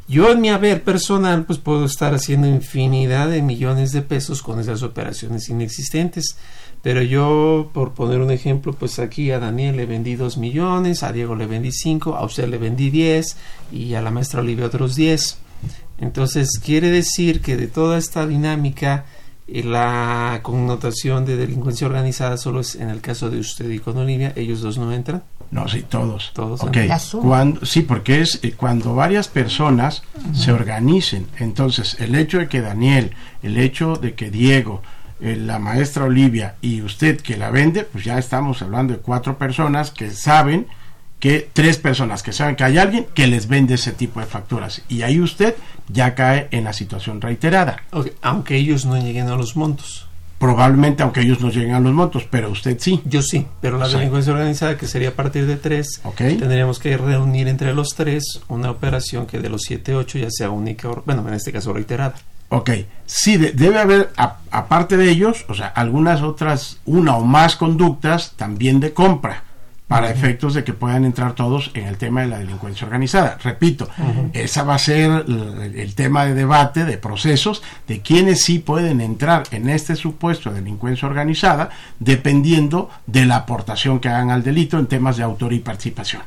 Yo 0.09 0.30
en 0.30 0.43
mi 0.43 0.51
haber 0.51 0.84
personal 0.84 1.45
pues 1.45 1.59
puedo 1.59 1.86
estar 1.86 2.12
haciendo 2.12 2.47
infinidad 2.47 3.28
de 3.28 3.40
millones 3.40 3.93
de 3.93 4.03
pesos 4.03 4.43
con 4.43 4.61
esas 4.61 4.82
operaciones 4.82 5.49
inexistentes. 5.49 6.36
Pero 6.83 7.01
yo, 7.03 7.70
por 7.72 7.93
poner 7.93 8.20
un 8.20 8.33
ejemplo, 8.33 8.72
pues 8.72 8.99
aquí 8.99 9.30
a 9.30 9.39
Daniel 9.39 9.76
le 9.76 9.87
vendí 9.87 10.16
2 10.16 10.37
millones, 10.39 11.05
a 11.05 11.12
Diego 11.12 11.37
le 11.37 11.47
vendí 11.47 11.70
5, 11.70 12.16
a 12.16 12.24
usted 12.24 12.49
le 12.49 12.59
vendí 12.59 12.91
10 12.91 13.37
y 13.70 13.95
a 13.95 14.03
la 14.03 14.11
maestra 14.11 14.41
Olivia 14.41 14.66
otros 14.66 14.97
10. 14.97 15.39
Entonces 15.99 16.59
quiere 16.59 16.91
decir 16.91 17.41
que 17.41 17.57
de 17.57 17.68
toda 17.68 17.99
esta 17.99 18.26
dinámica 18.26 19.05
eh, 19.47 19.62
la 19.62 20.41
connotación 20.43 21.24
de 21.24 21.37
delincuencia 21.37 21.87
organizada 21.87 22.37
solo 22.37 22.61
es 22.61 22.74
en 22.74 22.91
el 22.91 23.01
caso 23.01 23.30
de 23.30 23.39
usted 23.39 23.70
y 23.70 23.78
con 23.78 23.97
Olivia, 23.99 24.33
ellos 24.35 24.61
dos 24.61 24.78
no 24.78 24.93
entran. 24.93 25.22
No, 25.53 25.68
sí, 25.68 25.85
todos. 25.89 26.33
Todos 26.35 26.62
Ok, 26.62 26.76
entran. 26.78 27.01
cuando, 27.22 27.66
sí, 27.66 27.83
porque 27.83 28.22
es 28.22 28.41
eh, 28.43 28.55
cuando 28.57 28.95
varias 28.95 29.28
personas 29.28 30.03
se 30.33 30.51
organicen. 30.51 31.26
Entonces, 31.39 31.97
el 32.01 32.14
hecho 32.14 32.39
de 32.39 32.49
que 32.49 32.62
Daniel, 32.62 33.12
el 33.43 33.59
hecho 33.59 33.97
de 33.97 34.14
que 34.14 34.30
Diego, 34.30 34.83
la 35.21 35.59
maestra 35.59 36.05
Olivia 36.05 36.57
y 36.61 36.83
usted 36.83 37.21
que 37.21 37.37
la 37.37 37.51
vende, 37.51 37.85
pues 37.85 38.05
ya 38.05 38.19
estamos 38.19 38.63
hablando 38.63 38.95
de 38.95 39.01
cuatro 39.01 39.39
personas 39.39 39.91
que 39.91 40.11
saben 40.11 40.67
que 41.23 41.49
tres 41.53 41.79
personas 41.79 42.25
que 42.25 42.33
saben 42.33 42.57
que 42.57 42.65
hay 42.65 42.79
alguien 42.79 43.07
que 43.15 43.29
les 43.29 43.47
vende 43.47 43.75
ese 43.75 43.93
tipo 43.93 44.19
de 44.19 44.27
facturas. 44.27 44.83
Y 44.89 45.03
ahí 45.03 45.21
usted 45.21 45.55
ya 45.89 46.17
cae 46.17 46.49
en 46.51 46.65
la 46.65 46.73
situación 46.73 47.21
reiterada. 47.21 47.85
Aunque 48.23 48.57
ellos 48.57 48.87
no 48.87 48.97
lleguen 49.01 49.29
a 49.29 49.37
los 49.37 49.57
montos. 49.57 50.09
Probablemente, 50.41 51.05
aunque 51.05 51.21
ellos 51.21 51.41
no 51.41 51.51
lleguen 51.51 51.75
a 51.75 51.81
los 51.81 51.93
montos, 51.93 52.27
pero 52.29 52.51
usted 52.51 52.77
sí. 52.81 53.01
Yo 53.05 53.23
sí, 53.23 53.47
pero 53.61 53.79
la 53.79 53.87
delincuencia 53.87 54.33
organizada, 54.33 54.77
que 54.77 54.89
sería 54.89 55.11
a 55.11 55.13
partir 55.13 55.47
de 55.47 55.57
tres, 55.57 56.01
tendríamos 56.17 56.81
que 56.81 56.97
reunir 56.97 57.47
entre 57.47 57.73
los 57.73 57.91
tres 57.91 58.41
una 58.49 58.73
operación 58.73 59.27
que 59.27 59.39
de 59.39 59.49
los 59.49 59.63
siete, 59.63 59.95
ocho 59.95 60.19
ya 60.19 60.29
sea 60.29 60.51
única, 60.51 60.89
bueno, 61.07 61.25
en 61.29 61.35
este 61.35 61.53
caso 61.53 61.73
reiterada. 61.73 62.17
Ok, 62.55 62.70
sí, 63.07 63.38
de- 63.38 63.53
debe 63.53 63.78
haber, 63.78 64.11
a- 64.18 64.36
aparte 64.50 64.98
de 64.98 65.09
ellos, 65.09 65.46
o 65.48 65.55
sea, 65.55 65.68
algunas 65.68 66.20
otras, 66.20 66.80
una 66.84 67.16
o 67.16 67.24
más 67.24 67.57
conductas 67.57 68.32
también 68.36 68.78
de 68.78 68.92
compra, 68.92 69.44
para 69.88 70.11
efectos 70.11 70.55
de 70.55 70.64
que 70.64 70.72
puedan 70.72 71.05
entrar 71.05 71.34
todos 71.34 71.70
en 71.74 71.84
el 71.86 71.98
tema 71.98 72.22
de 72.22 72.26
la 72.28 72.38
delincuencia 72.38 72.86
organizada. 72.86 73.36
Repito, 73.42 73.88
Ujú. 73.98 74.30
esa 74.32 74.62
va 74.64 74.74
a 74.76 74.78
ser 74.78 75.24
el, 75.28 75.74
el 75.78 75.94
tema 75.94 76.24
de 76.24 76.32
debate, 76.34 76.86
de 76.86 76.96
procesos, 76.96 77.62
de 77.88 78.00
quienes 78.00 78.42
sí 78.42 78.59
pueden 78.59 79.03
entrar 79.03 79.42
en 79.50 79.68
este 79.68 79.94
supuesto 79.96 80.48
de 80.50 80.61
delincuencia 80.61 81.07
organizada, 81.09 81.68
dependiendo 81.98 82.88
de 83.07 83.26
la 83.26 83.36
aportación 83.36 83.98
que 84.00 84.09
hagan 84.09 84.30
al 84.30 84.42
delito 84.42 84.78
en 84.78 84.86
temas 84.86 85.16
de 85.18 85.22
autor 85.24 85.53
y 85.53 85.59
participación. 85.61 86.22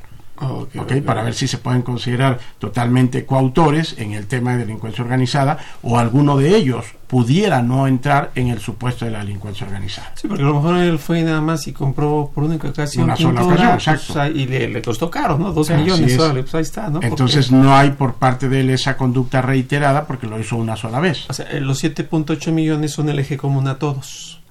Para 1.05 1.23
ver 1.23 1.33
si 1.33 1.47
se 1.47 1.57
pueden 1.57 1.81
considerar 1.81 2.39
totalmente 2.59 3.25
coautores 3.25 3.95
en 3.97 4.13
el 4.13 4.27
tema 4.27 4.51
de 4.53 4.59
delincuencia 4.59 5.03
organizada 5.03 5.57
o 5.81 5.97
alguno 5.97 6.37
de 6.37 6.55
ellos 6.55 6.85
pudiera 7.07 7.61
no 7.61 7.87
entrar 7.87 8.31
en 8.35 8.47
el 8.47 8.59
supuesto 8.59 9.05
de 9.05 9.11
la 9.11 9.19
delincuencia 9.19 9.65
organizada. 9.65 10.11
Sí, 10.15 10.27
porque 10.27 10.43
a 10.43 10.47
lo 10.47 10.55
mejor 10.55 10.77
él 10.77 10.97
fue 10.99 11.21
nada 11.21 11.39
más 11.39 11.67
y 11.67 11.71
compró 11.71 12.31
por 12.33 12.43
única 12.43 12.67
ocasión 12.69 13.05
Una 13.05 13.15
sola 13.15 13.43
ocasión, 13.43 13.69
pues, 13.73 13.87
exacto. 13.87 14.19
ahí- 14.21 14.31
y 14.41 14.45
le, 14.47 14.67
le 14.69 14.81
costó 14.81 15.09
caro, 15.09 15.37
¿no? 15.37 15.53
Dos 15.53 15.69
Así 15.69 15.81
millones, 15.81 16.11
es. 16.13 16.19
órale, 16.19 16.41
pues 16.41 16.55
ahí 16.55 16.61
está, 16.63 16.89
¿no? 16.89 16.99
Entonces 17.01 17.47
Porque- 17.47 17.63
no 17.63 17.75
hay 17.75 17.91
por 17.91 18.15
parte 18.15 18.49
de 18.49 18.61
él 18.61 18.69
esa 18.71 18.97
conducta 18.97 19.41
reiterada 19.41 20.05
porque 20.07 20.27
lo 20.27 20.39
hizo 20.39 20.57
una 20.57 20.75
sola 20.75 20.99
vez. 20.99 21.25
o 21.29 21.33
sea, 21.33 21.45
eh, 21.51 21.61
los 21.61 21.81
7.8 21.83 22.51
millones 22.51 22.91
son 22.91 23.07
el 23.09 23.19
eje 23.19 23.37
común 23.37 23.67
a 23.67 23.77
todos. 23.77 24.41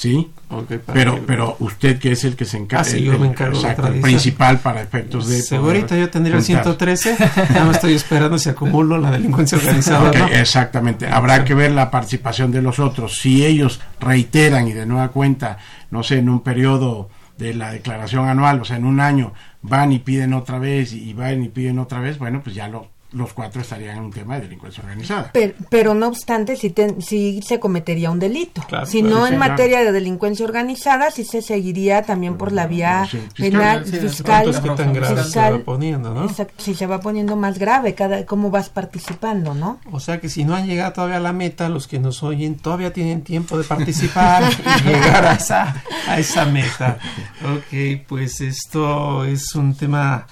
Sí, 0.00 0.30
Ok, 0.48 0.66
para 0.78 0.94
pero, 0.94 1.14
que- 1.16 1.20
pero 1.26 1.56
usted 1.60 1.98
que 1.98 2.12
es 2.12 2.24
el 2.24 2.34
que 2.34 2.46
se 2.46 2.56
encarga, 2.56 2.80
Ah, 2.80 2.84
sí, 2.84 3.02
yo 3.02 3.18
me 3.18 3.26
encargo 3.26 3.54
exacto, 3.54 3.86
el 3.86 4.00
principal 4.00 4.58
para 4.60 4.80
efectos 4.80 5.28
de... 5.28 5.42
Segurito 5.42 5.94
yo 5.94 6.08
tendría 6.08 6.36
el 6.38 6.42
juntar. 6.42 6.64
113, 6.64 7.16
ya 7.52 7.64
me 7.66 7.72
estoy 7.72 7.92
esperando 7.92 8.38
si 8.38 8.48
acumulo 8.48 8.96
la 8.96 9.10
delincuencia 9.10 9.58
organizada. 9.58 10.08
Ok, 10.08 10.16
¿no? 10.16 10.28
Exactamente. 10.28 11.06
Habrá 11.06 11.44
que 11.44 11.52
ver 11.52 11.72
la 11.72 11.90
participación 11.90 12.50
de 12.50 12.62
los 12.62 12.78
otros. 12.78 13.18
Si 13.20 13.44
ellos 13.44 13.78
reiteran 14.00 14.66
y 14.68 14.72
de 14.72 14.86
nueva 14.86 15.08
cuenta, 15.08 15.58
no 15.90 16.02
sé, 16.02 16.16
en 16.16 16.30
un 16.30 16.40
periodo 16.40 17.10
de 17.36 17.52
la 17.52 17.70
declaración 17.70 18.26
anual, 18.26 18.62
o 18.62 18.64
sea, 18.64 18.78
en 18.78 18.86
un 18.86 19.00
año, 19.00 19.34
van 19.60 19.92
y 19.92 19.98
piden 19.98 20.32
otra 20.32 20.58
vez 20.58 20.94
y 20.94 21.12
van 21.12 21.44
y 21.44 21.48
piden 21.50 21.78
otra 21.78 22.00
vez, 22.00 22.16
bueno, 22.18 22.40
pues 22.42 22.56
ya 22.56 22.68
lo- 22.68 22.88
los 23.12 23.32
cuatro 23.32 23.60
estarían 23.62 23.96
en 23.98 24.04
un 24.04 24.12
tema 24.12 24.36
de 24.36 24.42
delincuencia 24.42 24.82
organizada. 24.82 25.30
Pero, 25.32 25.54
pero 25.68 25.94
no 25.94 26.08
obstante, 26.08 26.56
sí, 26.56 26.70
te- 26.70 27.00
sí 27.00 27.40
se 27.46 27.58
cometería 27.58 28.10
un 28.10 28.18
delito. 28.18 28.62
Claro, 28.68 28.86
si 28.86 29.00
claro, 29.00 29.14
no 29.16 29.26
sí, 29.26 29.32
en 29.32 29.38
claro. 29.38 29.50
materia 29.52 29.80
de 29.84 29.92
delincuencia 29.92 30.44
organizada, 30.44 31.10
sí 31.10 31.24
se 31.24 31.42
seguiría 31.42 32.02
también 32.02 32.36
por 32.36 32.52
la 32.52 32.66
vía 32.66 33.08
penal, 33.36 33.84
sí, 33.84 33.96
fiscal, 33.96 34.46
entonces, 34.46 34.62
¿qué 34.62 34.76
tan 34.76 34.92
grave 34.92 35.16
se 35.16 35.22
fiscal. 35.24 35.54
va 35.54 35.58
poniendo, 35.64 36.14
no? 36.14 36.24
Exacto, 36.26 36.54
si 36.58 36.74
se 36.74 36.86
va 36.86 37.00
poniendo 37.00 37.36
más 37.36 37.58
grave, 37.58 37.94
cada 37.94 38.24
cómo 38.26 38.50
vas 38.50 38.68
participando, 38.68 39.54
¿no? 39.54 39.80
O 39.90 40.00
sea 40.00 40.20
que 40.20 40.28
si 40.28 40.44
no 40.44 40.54
han 40.54 40.66
llegado 40.66 40.92
todavía 40.92 41.16
a 41.16 41.20
la 41.20 41.32
meta, 41.32 41.68
los 41.68 41.86
que 41.88 41.98
nos 41.98 42.22
oyen 42.22 42.56
todavía 42.56 42.92
tienen 42.92 43.22
tiempo 43.22 43.58
de 43.58 43.64
participar 43.64 44.44
y 44.84 44.88
llegar 44.88 45.24
a 45.26 45.32
esa, 45.34 45.82
a 46.06 46.18
esa 46.18 46.44
meta. 46.44 46.98
Ok, 47.44 48.02
pues 48.06 48.40
esto 48.40 49.24
es 49.24 49.54
un 49.54 49.74
tema 49.74 50.26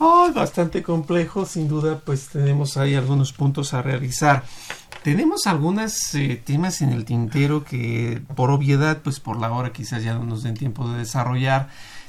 oh, 0.00 0.32
bastante 0.34 0.82
complejo, 0.82 1.46
sin 1.46 1.68
duda, 1.68 2.00
pues 2.04 2.28
tenemos 2.28 2.76
ahí 2.76 2.94
algunos 2.94 3.32
puntos 3.32 3.72
a 3.74 3.82
realizar. 3.82 4.44
Tenemos 5.02 5.46
algunos 5.46 6.12
temas 6.44 6.82
en 6.82 6.90
el 6.90 7.04
tintero 7.04 7.64
que 7.64 8.20
por 8.34 8.50
obviedad, 8.50 8.98
pues 9.02 9.20
por 9.20 9.38
la 9.38 9.50
hora 9.52 9.72
quizás 9.72 10.02
ya 10.02 10.14
no 10.14 10.24
nos 10.24 10.42
den 10.42 10.54
tiempo 10.54 10.88
de 10.90 10.98
desarrollar. 10.98 11.68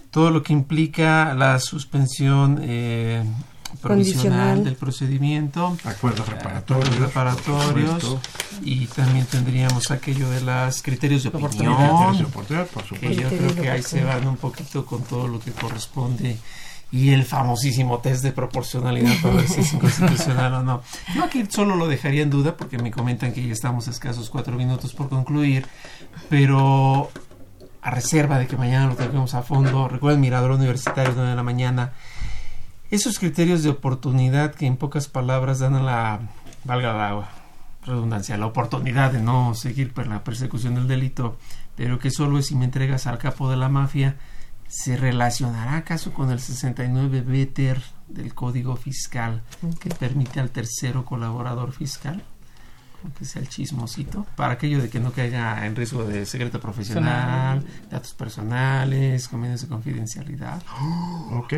Todo 0.10 0.30
lo 0.30 0.44
que 0.44 0.52
implica 0.52 1.34
la 1.34 1.58
suspensión 1.60 2.60
eh, 2.62 3.24
provisional 3.82 4.04
Condicional. 4.04 4.64
del 4.66 4.76
procedimiento. 4.76 5.78
Acuerdos 5.86 6.28
reparatorios. 6.28 6.88
Acuerdos 6.88 7.08
reparatorios. 7.08 8.18
Y 8.62 8.88
también 8.88 9.26
tendríamos 9.26 9.90
aquello 9.92 10.30
de 10.30 10.42
los 10.42 10.82
criterios 10.82 11.24
de 11.24 11.30
opinión. 11.30 11.52
Criterios 11.52 12.18
de 12.18 12.26
oportunidad, 12.26 12.68
por 12.68 12.84
que 12.84 13.16
yo 13.16 13.30
creo 13.30 13.56
que 13.56 13.70
ahí 13.70 13.84
se 13.84 14.04
van 14.04 14.28
un 14.28 14.36
poquito 14.36 14.86
con 14.86 15.04
todo 15.04 15.30
lo 15.30 15.40
que 15.40 15.52
corresponde 15.52 16.38
y 16.92 17.12
el 17.12 17.24
famosísimo 17.24 18.00
test 18.00 18.24
de 18.24 18.34
proporcionalidad 18.34 19.14
para 19.22 19.36
ver 19.36 19.48
si 19.48 19.62
es 19.62 19.74
inconstitucional 19.74 20.54
o 20.56 20.64
no. 20.64 20.82
Yo 21.16 21.24
aquí 21.24 21.46
solo 21.50 21.76
lo 21.76 21.88
dejaría 21.88 22.22
en 22.22 22.30
duda 22.30 22.58
porque 22.58 22.78
me 22.78 22.92
comentan 22.92 23.32
que 23.32 23.46
ya 23.46 23.54
estamos 23.54 23.88
a 23.88 23.92
escasos 23.92 24.30
cuatro 24.30 24.56
minutos 24.56 24.94
por 24.94 25.08
concluir, 25.08 25.66
pero 26.30 27.10
a 27.82 27.92
reserva 27.92 28.38
de 28.38 28.48
que 28.48 28.58
mañana 28.58 28.88
lo 28.88 28.96
tengamos 28.96 29.34
a 29.34 29.42
fondo, 29.42 29.88
recuerden 29.88 30.20
Mirador 30.20 30.52
Universitario 30.52 31.14
9 31.16 31.30
de 31.30 31.36
la 31.36 31.44
mañana, 31.44 31.94
esos 32.92 33.20
criterios 33.20 33.64
de 33.64 33.70
oportunidad 33.70 34.54
que 34.54 34.66
en 34.66 34.76
pocas 34.76 35.08
palabras 35.08 35.60
dan 35.60 35.76
a 35.76 35.82
la, 35.82 36.20
valga 36.66 36.94
la 36.94 37.30
redundancia, 37.86 38.38
la 38.38 38.48
oportunidad 38.48 39.12
de 39.12 39.22
no 39.22 39.56
seguir 39.56 39.94
por 39.94 40.08
la 40.08 40.26
persecución 40.26 40.76
del 40.76 40.90
delito, 40.90 41.38
pero 41.76 42.00
que 42.00 42.12
solo 42.12 42.38
es 42.38 42.48
si 42.48 42.56
me 42.56 42.66
entregas 42.66 43.08
al 43.08 43.18
capo 43.18 43.50
de 43.50 43.56
la 43.56 43.70
mafia, 43.70 44.18
¿se 44.72 44.96
relacionará 44.96 45.76
acaso 45.76 46.14
con 46.14 46.32
el 46.32 46.40
69 46.40 47.22
Beter 47.22 47.82
del 48.08 48.34
Código 48.34 48.78
Fiscal 48.78 49.44
que 49.82 49.90
permite 49.90 50.40
al 50.40 50.50
tercero 50.50 51.04
colaborador 51.04 51.74
fiscal? 51.74 52.24
que 53.18 53.26
sea 53.26 53.42
el 53.42 53.50
chismosito, 53.50 54.28
para 54.36 54.54
aquello 54.54 54.80
de 54.80 54.88
que 54.88 55.00
no 55.00 55.12
caiga 55.12 55.66
en 55.66 55.76
riesgo 55.76 56.04
de 56.04 56.24
secreto 56.24 56.60
profesional, 56.60 57.66
datos 57.90 58.14
personales, 58.14 59.28
convenios 59.28 59.62
de 59.62 59.68
confidencialidad. 59.68 60.62
Ok, 61.32 61.54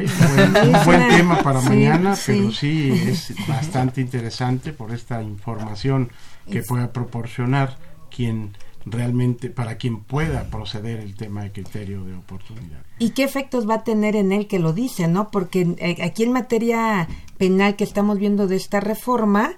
un 0.64 0.86
buen 0.86 1.09
tema 1.09 1.41
para 1.41 1.59
mañana, 1.59 2.16
pero 2.26 2.51
sí 2.51 2.91
es 2.91 3.34
bastante 3.45 3.99
interesante 3.99 4.72
por 4.72 4.93
esta 4.93 5.22
información 5.22 6.09
que 6.49 6.61
pueda 6.61 6.93
proporcionar 6.93 7.78
quien 8.09 8.55
realmente 8.86 9.49
para 9.49 9.77
quien 9.77 10.03
pueda 10.03 10.49
proceder 10.49 10.99
el 10.99 11.15
tema 11.15 11.43
de 11.43 11.51
criterio 11.51 12.03
de 12.03 12.15
oportunidad. 12.15 12.84
¿Y 12.99 13.11
qué 13.11 13.23
efectos 13.23 13.67
va 13.67 13.75
a 13.75 13.84
tener 13.84 14.15
en 14.15 14.31
él 14.31 14.47
que 14.47 14.59
lo 14.59 14.73
dice, 14.73 15.07
no? 15.07 15.31
Porque 15.31 15.75
eh, 15.77 15.97
aquí 16.03 16.23
en 16.23 16.31
materia 16.31 17.07
penal 17.38 17.75
que 17.75 17.84
estamos 17.84 18.19
viendo 18.19 18.47
de 18.47 18.55
esta 18.55 18.79
reforma, 18.79 19.55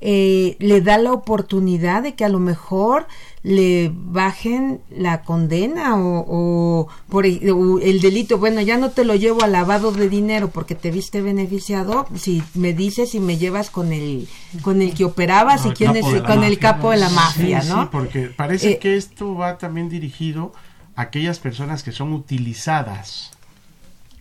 eh, 0.00 0.56
le 0.60 0.80
da 0.80 0.96
la 0.96 1.12
oportunidad 1.12 2.04
de 2.04 2.14
que 2.14 2.24
a 2.24 2.28
lo 2.28 2.38
mejor 2.38 3.08
le 3.42 3.90
bajen 3.92 4.80
la 4.90 5.22
condena 5.22 5.94
o, 5.96 6.88
por 7.08 7.26
el, 7.26 8.00
delito. 8.00 8.38
Bueno, 8.38 8.60
ya 8.60 8.76
no 8.76 8.90
te 8.90 9.04
lo 9.04 9.16
llevo 9.16 9.42
a 9.42 9.48
lavado 9.48 9.90
de 9.90 10.08
dinero 10.08 10.50
porque 10.50 10.76
te 10.76 10.92
viste 10.92 11.20
beneficiado. 11.20 12.06
Si 12.14 12.42
me 12.54 12.74
dices 12.74 13.14
y 13.14 13.20
me 13.20 13.38
llevas 13.38 13.70
con 13.70 13.92
el 13.92 14.28
con 14.62 14.82
el 14.82 14.94
que 14.94 15.04
operabas 15.04 15.66
y 15.66 15.70
quién 15.70 15.96
es 15.96 16.04
con 16.22 16.44
el 16.44 16.58
capo 16.58 16.92
de 16.92 16.98
la 16.98 17.08
mafia, 17.08 17.62
¿no? 17.64 17.82
Sí, 17.82 17.88
porque 17.90 18.26
parece 18.26 18.72
eh, 18.72 18.78
que 18.78 18.96
esto 18.96 19.34
va 19.34 19.58
también 19.58 19.88
dirigido 19.88 20.52
a 20.94 21.02
aquellas 21.02 21.40
personas 21.40 21.82
que 21.82 21.90
son 21.90 22.12
utilizadas. 22.12 23.32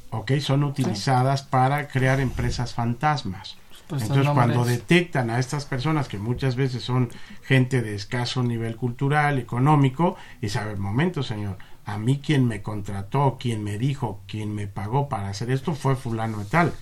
¿Ok? 0.09 0.31
Son 0.39 0.63
utilizadas 0.63 1.43
para 1.43 1.87
crear 1.89 2.19
empresas 2.19 2.73
fantasmas. 2.73 3.57
Pues 3.87 4.01
Entonces, 4.01 4.29
cuando 4.33 4.65
detectan 4.65 5.29
a 5.29 5.39
estas 5.39 5.65
personas, 5.65 6.09
que 6.09 6.17
muchas 6.17 6.57
veces 6.57 6.83
son 6.83 7.09
gente 7.43 7.81
de 7.81 7.95
escaso 7.95 8.43
nivel 8.43 8.75
cultural, 8.75 9.39
económico, 9.39 10.17
y 10.41 10.49
saben, 10.49 10.79
momento, 10.79 11.23
señor, 11.23 11.57
a 11.85 11.97
mí 11.97 12.19
quien 12.19 12.45
me 12.45 12.61
contrató, 12.61 13.37
quien 13.39 13.63
me 13.63 13.77
dijo, 13.77 14.21
quien 14.27 14.53
me 14.53 14.67
pagó 14.67 15.07
para 15.07 15.29
hacer 15.29 15.51
esto 15.51 15.73
fue 15.73 15.95
fulano 15.95 16.41
y 16.41 16.45
tal. 16.45 16.73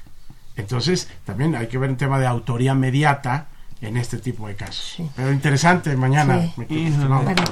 Entonces, 0.55 1.09
también 1.25 1.55
hay 1.55 1.67
que 1.67 1.77
ver 1.77 1.91
un 1.91 1.97
tema 1.97 2.17
de 2.17 2.25
autoría 2.25 2.73
mediata 2.73 3.49
en 3.81 3.97
este 3.97 4.17
tipo 4.17 4.47
de 4.47 4.55
casos. 4.55 4.97
Pero 5.15 5.31
interesante, 5.31 5.95
mañana. 5.95 6.51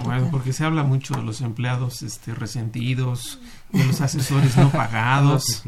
bueno, 0.03 0.29
porque 0.31 0.51
se 0.51 0.65
habla 0.65 0.81
mucho 0.81 1.13
de 1.13 1.21
los 1.21 1.41
empleados 1.41 2.01
este, 2.01 2.33
resentidos, 2.33 3.39
de 3.71 3.85
los 3.85 4.01
asesores 4.01 4.57
no 4.57 4.69
pagados 4.71 5.63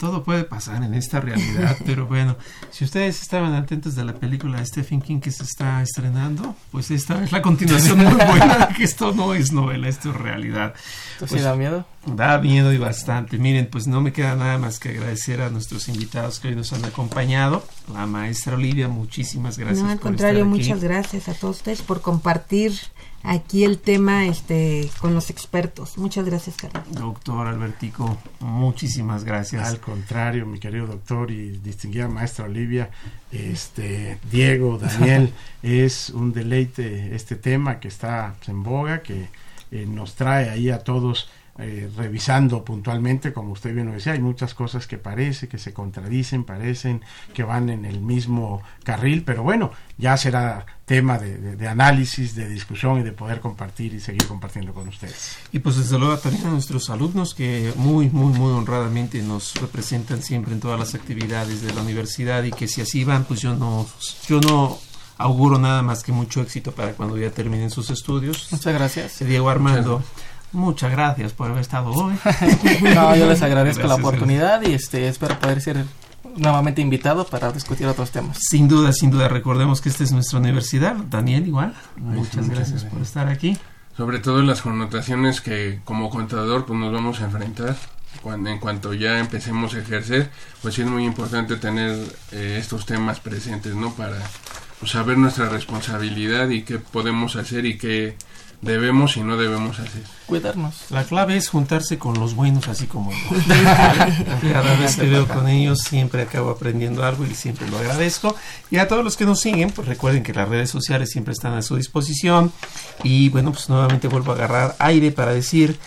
todo 0.00 0.24
puede 0.24 0.44
pasar 0.44 0.82
en 0.82 0.94
esta 0.94 1.20
realidad, 1.20 1.76
pero 1.86 2.06
bueno, 2.06 2.36
si 2.70 2.84
ustedes 2.84 3.20
estaban 3.20 3.52
atentos 3.52 3.94
de 3.94 4.02
la 4.02 4.14
película 4.14 4.58
de 4.58 4.66
Stephen 4.66 5.02
King 5.02 5.20
que 5.20 5.30
se 5.30 5.44
está 5.44 5.82
estrenando, 5.82 6.56
pues 6.72 6.90
esta 6.90 7.22
es 7.22 7.30
la 7.30 7.42
continuación 7.42 7.98
muy 7.98 8.14
buena, 8.26 8.68
que 8.74 8.82
esto 8.82 9.12
no 9.12 9.34
es 9.34 9.52
novela, 9.52 9.88
esto 9.88 10.10
es 10.10 10.16
realidad. 10.16 10.74
Pues, 11.18 11.42
da 11.42 11.54
miedo? 11.54 11.84
Da 12.06 12.38
miedo 12.38 12.72
y 12.72 12.78
bastante. 12.78 13.36
Miren, 13.36 13.66
pues 13.66 13.86
no 13.86 14.00
me 14.00 14.10
queda 14.12 14.34
nada 14.36 14.56
más 14.56 14.78
que 14.78 14.88
agradecer 14.88 15.42
a 15.42 15.50
nuestros 15.50 15.86
invitados 15.88 16.40
que 16.40 16.48
hoy 16.48 16.56
nos 16.56 16.72
han 16.72 16.86
acompañado. 16.86 17.62
La 17.92 18.06
maestra 18.06 18.54
Olivia, 18.54 18.88
muchísimas 18.88 19.58
gracias. 19.58 19.84
No, 19.84 19.90
al 19.90 20.00
contrario, 20.00 20.46
muchas 20.46 20.82
gracias 20.82 21.28
a 21.28 21.34
todos 21.34 21.58
ustedes 21.58 21.82
por 21.82 22.00
compartir 22.00 22.72
aquí 23.22 23.64
el 23.64 23.78
tema 23.78 24.26
este 24.26 24.88
con 25.00 25.14
los 25.14 25.30
expertos. 25.30 25.98
Muchas 25.98 26.24
gracias, 26.24 26.56
Carlos. 26.56 26.84
Doctor 26.90 27.46
Albertico, 27.46 28.18
muchísimas 28.40 29.24
gracias. 29.24 29.68
Al 29.68 29.80
contrario, 29.80 30.46
mi 30.46 30.58
querido 30.58 30.86
doctor 30.86 31.30
y 31.30 31.58
distinguida 31.58 32.08
maestra 32.08 32.44
Olivia, 32.46 32.90
este 33.30 34.18
Diego, 34.30 34.78
Daniel, 34.78 35.32
es 35.62 36.10
un 36.10 36.32
deleite 36.32 37.14
este 37.14 37.36
tema 37.36 37.80
que 37.80 37.88
está 37.88 38.34
en 38.46 38.62
boga, 38.62 39.02
que 39.02 39.28
eh, 39.70 39.86
nos 39.86 40.14
trae 40.14 40.50
ahí 40.50 40.70
a 40.70 40.80
todos 40.80 41.30
eh, 41.62 41.90
revisando 41.96 42.64
puntualmente, 42.64 43.32
como 43.32 43.52
usted 43.52 43.74
bien 43.74 43.86
lo 43.86 43.92
decía, 43.92 44.12
hay 44.12 44.20
muchas 44.20 44.54
cosas 44.54 44.86
que 44.86 44.98
parece, 44.98 45.48
que 45.48 45.58
se 45.58 45.72
contradicen, 45.72 46.44
parecen 46.44 47.02
que 47.34 47.42
van 47.42 47.68
en 47.68 47.84
el 47.84 48.00
mismo 48.00 48.62
carril, 48.84 49.22
pero 49.24 49.42
bueno, 49.42 49.70
ya 49.98 50.16
será 50.16 50.64
tema 50.86 51.18
de, 51.18 51.68
análisis, 51.68 52.34
de 52.34 52.48
discusión 52.48 52.98
y 52.98 53.02
de 53.02 53.12
poder 53.12 53.40
compartir 53.40 53.94
y 53.94 54.00
seguir 54.00 54.26
compartiendo 54.26 54.74
con 54.74 54.88
ustedes. 54.88 55.38
Y 55.52 55.60
pues 55.60 55.76
desde 55.76 55.98
luego 55.98 56.18
también 56.18 56.46
a 56.46 56.50
nuestros 56.50 56.90
alumnos 56.90 57.34
que 57.34 57.72
muy, 57.76 58.08
muy, 58.10 58.32
muy 58.32 58.52
honradamente 58.52 59.22
nos 59.22 59.54
representan 59.54 60.22
siempre 60.22 60.52
en 60.52 60.60
todas 60.60 60.80
las 60.80 60.94
actividades 60.94 61.62
de 61.62 61.72
la 61.74 61.82
universidad 61.82 62.42
y 62.42 62.50
que 62.50 62.66
si 62.66 62.80
así 62.80 63.04
van, 63.04 63.24
pues 63.24 63.40
yo 63.40 63.54
no, 63.54 63.86
yo 64.26 64.40
no 64.40 64.78
auguro 65.16 65.58
nada 65.58 65.82
más 65.82 66.02
que 66.02 66.12
mucho 66.12 66.40
éxito 66.40 66.72
para 66.72 66.94
cuando 66.94 67.16
ya 67.18 67.30
terminen 67.30 67.70
sus 67.70 67.90
estudios. 67.90 68.48
Muchas 68.50 68.74
gracias. 68.74 69.18
Diego 69.20 69.48
Armando. 69.50 69.98
Muchas 69.98 70.08
gracias 70.08 70.29
por 71.32 71.50
haber 71.50 71.60
estado 71.60 71.90
hoy. 71.90 72.14
no, 72.94 73.16
yo 73.16 73.26
les 73.26 73.42
agradezco 73.42 73.86
la 73.86 73.94
oportunidad 73.96 74.62
y 74.62 74.72
este 74.72 75.08
espero 75.08 75.38
poder 75.38 75.60
ser 75.60 75.84
nuevamente 76.36 76.80
invitado 76.80 77.26
para 77.26 77.52
discutir 77.52 77.86
otros 77.86 78.10
temas. 78.10 78.38
Sin 78.40 78.68
duda, 78.68 78.92
sin 78.92 79.10
duda. 79.10 79.28
Recordemos 79.28 79.80
que 79.80 79.88
esta 79.88 80.04
es 80.04 80.12
nuestra 80.12 80.38
universidad. 80.38 80.96
Daniel, 80.96 81.46
igual. 81.46 81.74
muchas, 81.96 82.48
gracias, 82.48 82.84
por 82.84 83.02
estar 83.02 83.28
aquí. 83.28 83.56
Sobre 83.96 84.18
todo 84.18 84.42
las 84.42 84.62
connotaciones 84.62 85.40
que 85.40 85.80
como 85.84 86.10
contador 86.10 86.64
pues 86.64 86.78
nos 86.78 86.92
vamos 86.92 87.20
a 87.20 87.24
enfrentar 87.24 87.76
cuando, 88.22 88.50
en 88.50 88.58
cuanto 88.58 88.94
ya 88.94 89.18
empecemos 89.18 89.74
a 89.74 89.78
ejercer, 89.78 90.30
pues 90.62 90.74
sí 90.74 90.82
es 90.82 90.88
muy 90.88 91.04
importante 91.04 91.56
tener 91.56 91.96
eh, 92.32 92.56
estos 92.60 92.86
temas 92.86 93.20
presentes, 93.20 93.74
¿no? 93.74 93.92
Para 93.94 94.18
pues, 94.78 94.92
saber 94.92 95.18
nuestra 95.18 95.48
responsabilidad 95.48 96.48
y 96.48 96.62
qué 96.62 96.78
podemos 96.78 97.36
hacer 97.36 97.66
y 97.66 97.78
qué 97.78 98.16
debemos 98.62 99.16
y 99.16 99.22
no 99.22 99.36
debemos 99.36 99.78
hacer. 99.78 100.02
Cuidarnos. 100.30 100.90
La 100.90 101.04
clave 101.04 101.36
es 101.36 101.48
juntarse 101.48 101.98
con 101.98 102.18
los 102.18 102.34
buenos, 102.34 102.68
así 102.68 102.86
como 102.86 103.10
yo. 103.10 103.18
Cada 104.52 104.74
vez 104.76 104.96
que 104.96 105.06
veo 105.06 105.28
con 105.28 105.48
ellos 105.48 105.80
siempre 105.80 106.22
acabo 106.22 106.50
aprendiendo 106.50 107.04
algo 107.04 107.26
y 107.26 107.34
siempre 107.34 107.68
lo 107.68 107.78
agradezco. 107.78 108.34
Y 108.70 108.78
a 108.78 108.88
todos 108.88 109.04
los 109.04 109.16
que 109.16 109.26
nos 109.26 109.40
siguen, 109.40 109.70
pues 109.70 109.86
recuerden 109.88 110.22
que 110.22 110.32
las 110.32 110.48
redes 110.48 110.70
sociales 110.70 111.10
siempre 111.10 111.32
están 111.32 111.54
a 111.54 111.62
su 111.62 111.76
disposición. 111.76 112.52
Y 113.02 113.28
bueno, 113.28 113.52
pues 113.52 113.68
nuevamente 113.68 114.08
vuelvo 114.08 114.32
a 114.32 114.36
agarrar 114.36 114.76
aire 114.78 115.10
para 115.10 115.34
decir 115.34 115.78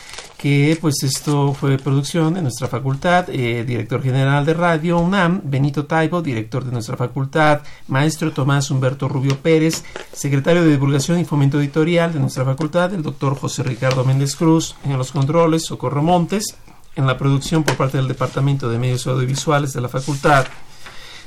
que 0.43 0.77
pues 0.81 0.95
esto 1.03 1.53
fue 1.53 1.77
producción 1.77 2.33
de 2.33 2.41
nuestra 2.41 2.67
facultad, 2.67 3.29
eh, 3.29 3.63
director 3.63 4.03
general 4.03 4.45
de 4.45 4.53
radio 4.53 4.99
UNAM, 4.99 5.39
Benito 5.45 5.85
Taibo, 5.85 6.21
director 6.21 6.65
de 6.65 6.71
nuestra 6.73 6.97
facultad, 6.97 7.61
maestro 7.87 8.33
Tomás 8.33 8.69
Humberto 8.69 9.07
Rubio 9.07 9.37
Pérez, 9.37 9.85
secretario 10.11 10.61
de 10.63 10.71
divulgación 10.71 11.17
y 11.21 11.23
fomento 11.23 11.61
editorial 11.61 12.11
de 12.11 12.19
nuestra 12.19 12.43
facultad, 12.43 12.93
el 12.93 13.03
doctor 13.03 13.37
José 13.37 13.63
Ricardo 13.63 14.03
Méndez 14.03 14.32
Cruz, 14.35 14.75
en 14.83 14.97
los 14.97 15.11
controles, 15.11 15.65
Socorro 15.65 16.03
Montes, 16.03 16.55
en 16.95 17.07
la 17.07 17.17
producción 17.17 17.63
por 17.63 17.75
parte 17.77 17.97
del 17.97 18.07
Departamento 18.07 18.69
de 18.69 18.79
Medios 18.79 19.07
Audiovisuales 19.07 19.73
de 19.73 19.81
la 19.81 19.89
facultad, 19.89 20.45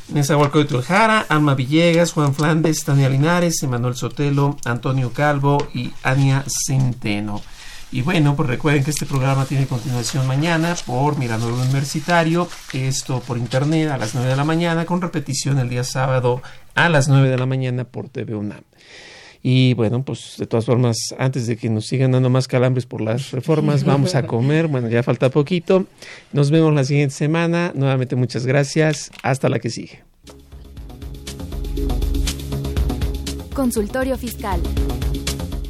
Nezahualcóyotl 0.09 0.83
Jara, 0.83 1.27
Alma 1.29 1.55
Villegas, 1.55 2.13
Juan 2.13 2.35
Flandes, 2.35 2.85
Tania 2.85 3.09
Linares, 3.09 3.63
Emanuel 3.63 3.97
Sotelo, 3.97 4.57
Antonio 4.65 5.13
Calvo 5.13 5.67
y 5.75 5.93
Ania 6.03 6.45
Centeno. 6.47 7.43
Y 7.93 8.03
bueno, 8.03 8.35
pues 8.35 8.49
recuerden 8.49 8.85
que 8.85 8.91
este 8.91 9.07
programa 9.07 9.47
tiene 9.47 9.67
continuación 9.67 10.27
mañana 10.27 10.75
por 10.87 11.19
Mirador 11.19 11.53
Universitario, 11.53 12.49
esto 12.73 13.21
por 13.21 13.39
internet 13.39 13.91
a 13.91 13.97
las 13.97 14.15
9 14.15 14.29
de 14.29 14.37
la 14.37 14.45
mañana, 14.45 14.85
con 14.85 15.01
repetición 15.01 15.59
el 15.59 15.69
día 15.69 15.85
sábado 15.85 16.43
a 16.75 16.89
las 16.89 17.09
9 17.09 17.29
de 17.29 17.39
la 17.39 17.47
mañana 17.47 17.85
por 17.85 18.09
TV 18.09 18.35
UNAM. 18.35 18.63
Y 19.49 19.75
bueno, 19.75 20.05
pues 20.05 20.35
de 20.39 20.47
todas 20.49 20.67
formas, 20.67 21.15
antes 21.21 21.47
de 21.47 21.57
que 21.57 21.71
nos 21.71 21.87
sigan 21.87 22.11
dando 22.11 22.29
más 22.29 22.49
calambres 22.49 22.85
por 22.85 23.01
las 23.01 23.31
reformas, 23.31 23.85
vamos 23.85 24.17
a 24.17 24.27
comer. 24.27 24.67
Bueno, 24.67 24.89
ya 24.89 25.05
falta 25.05 25.31
poquito. 25.31 25.87
Nos 26.33 26.51
vemos 26.51 26.75
la 26.75 26.83
siguiente 26.83 27.15
semana. 27.15 27.71
Nuevamente 27.77 28.17
muchas 28.17 28.45
gracias. 28.45 29.13
Hasta 29.23 29.49
la 29.49 29.61
que 29.61 29.71
sigue. 29.71 30.03
Consultorio 33.55 34.19
Fiscal. 34.19 34.61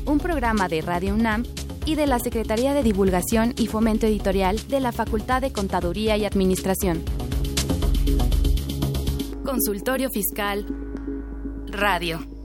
Un 0.07 0.21
programa 0.21 0.69
de 0.69 0.81
Radio 0.81 1.13
UNAM 1.13 1.45
y 1.85 1.97
de 1.97 2.07
la 2.07 2.19
Secretaría 2.19 2.73
de 2.73 2.83
Divulgación 2.83 3.53
y 3.59 3.67
Fomento 3.67 4.07
Editorial 4.07 4.59
de 4.69 4.81
la 4.81 4.93
Facultad 4.93 5.43
de 5.43 5.53
Contaduría 5.53 6.17
y 6.17 6.25
Administración. 6.25 7.05
Consultorio 9.45 10.09
Fiscal 10.09 10.65
Radio. 11.67 12.36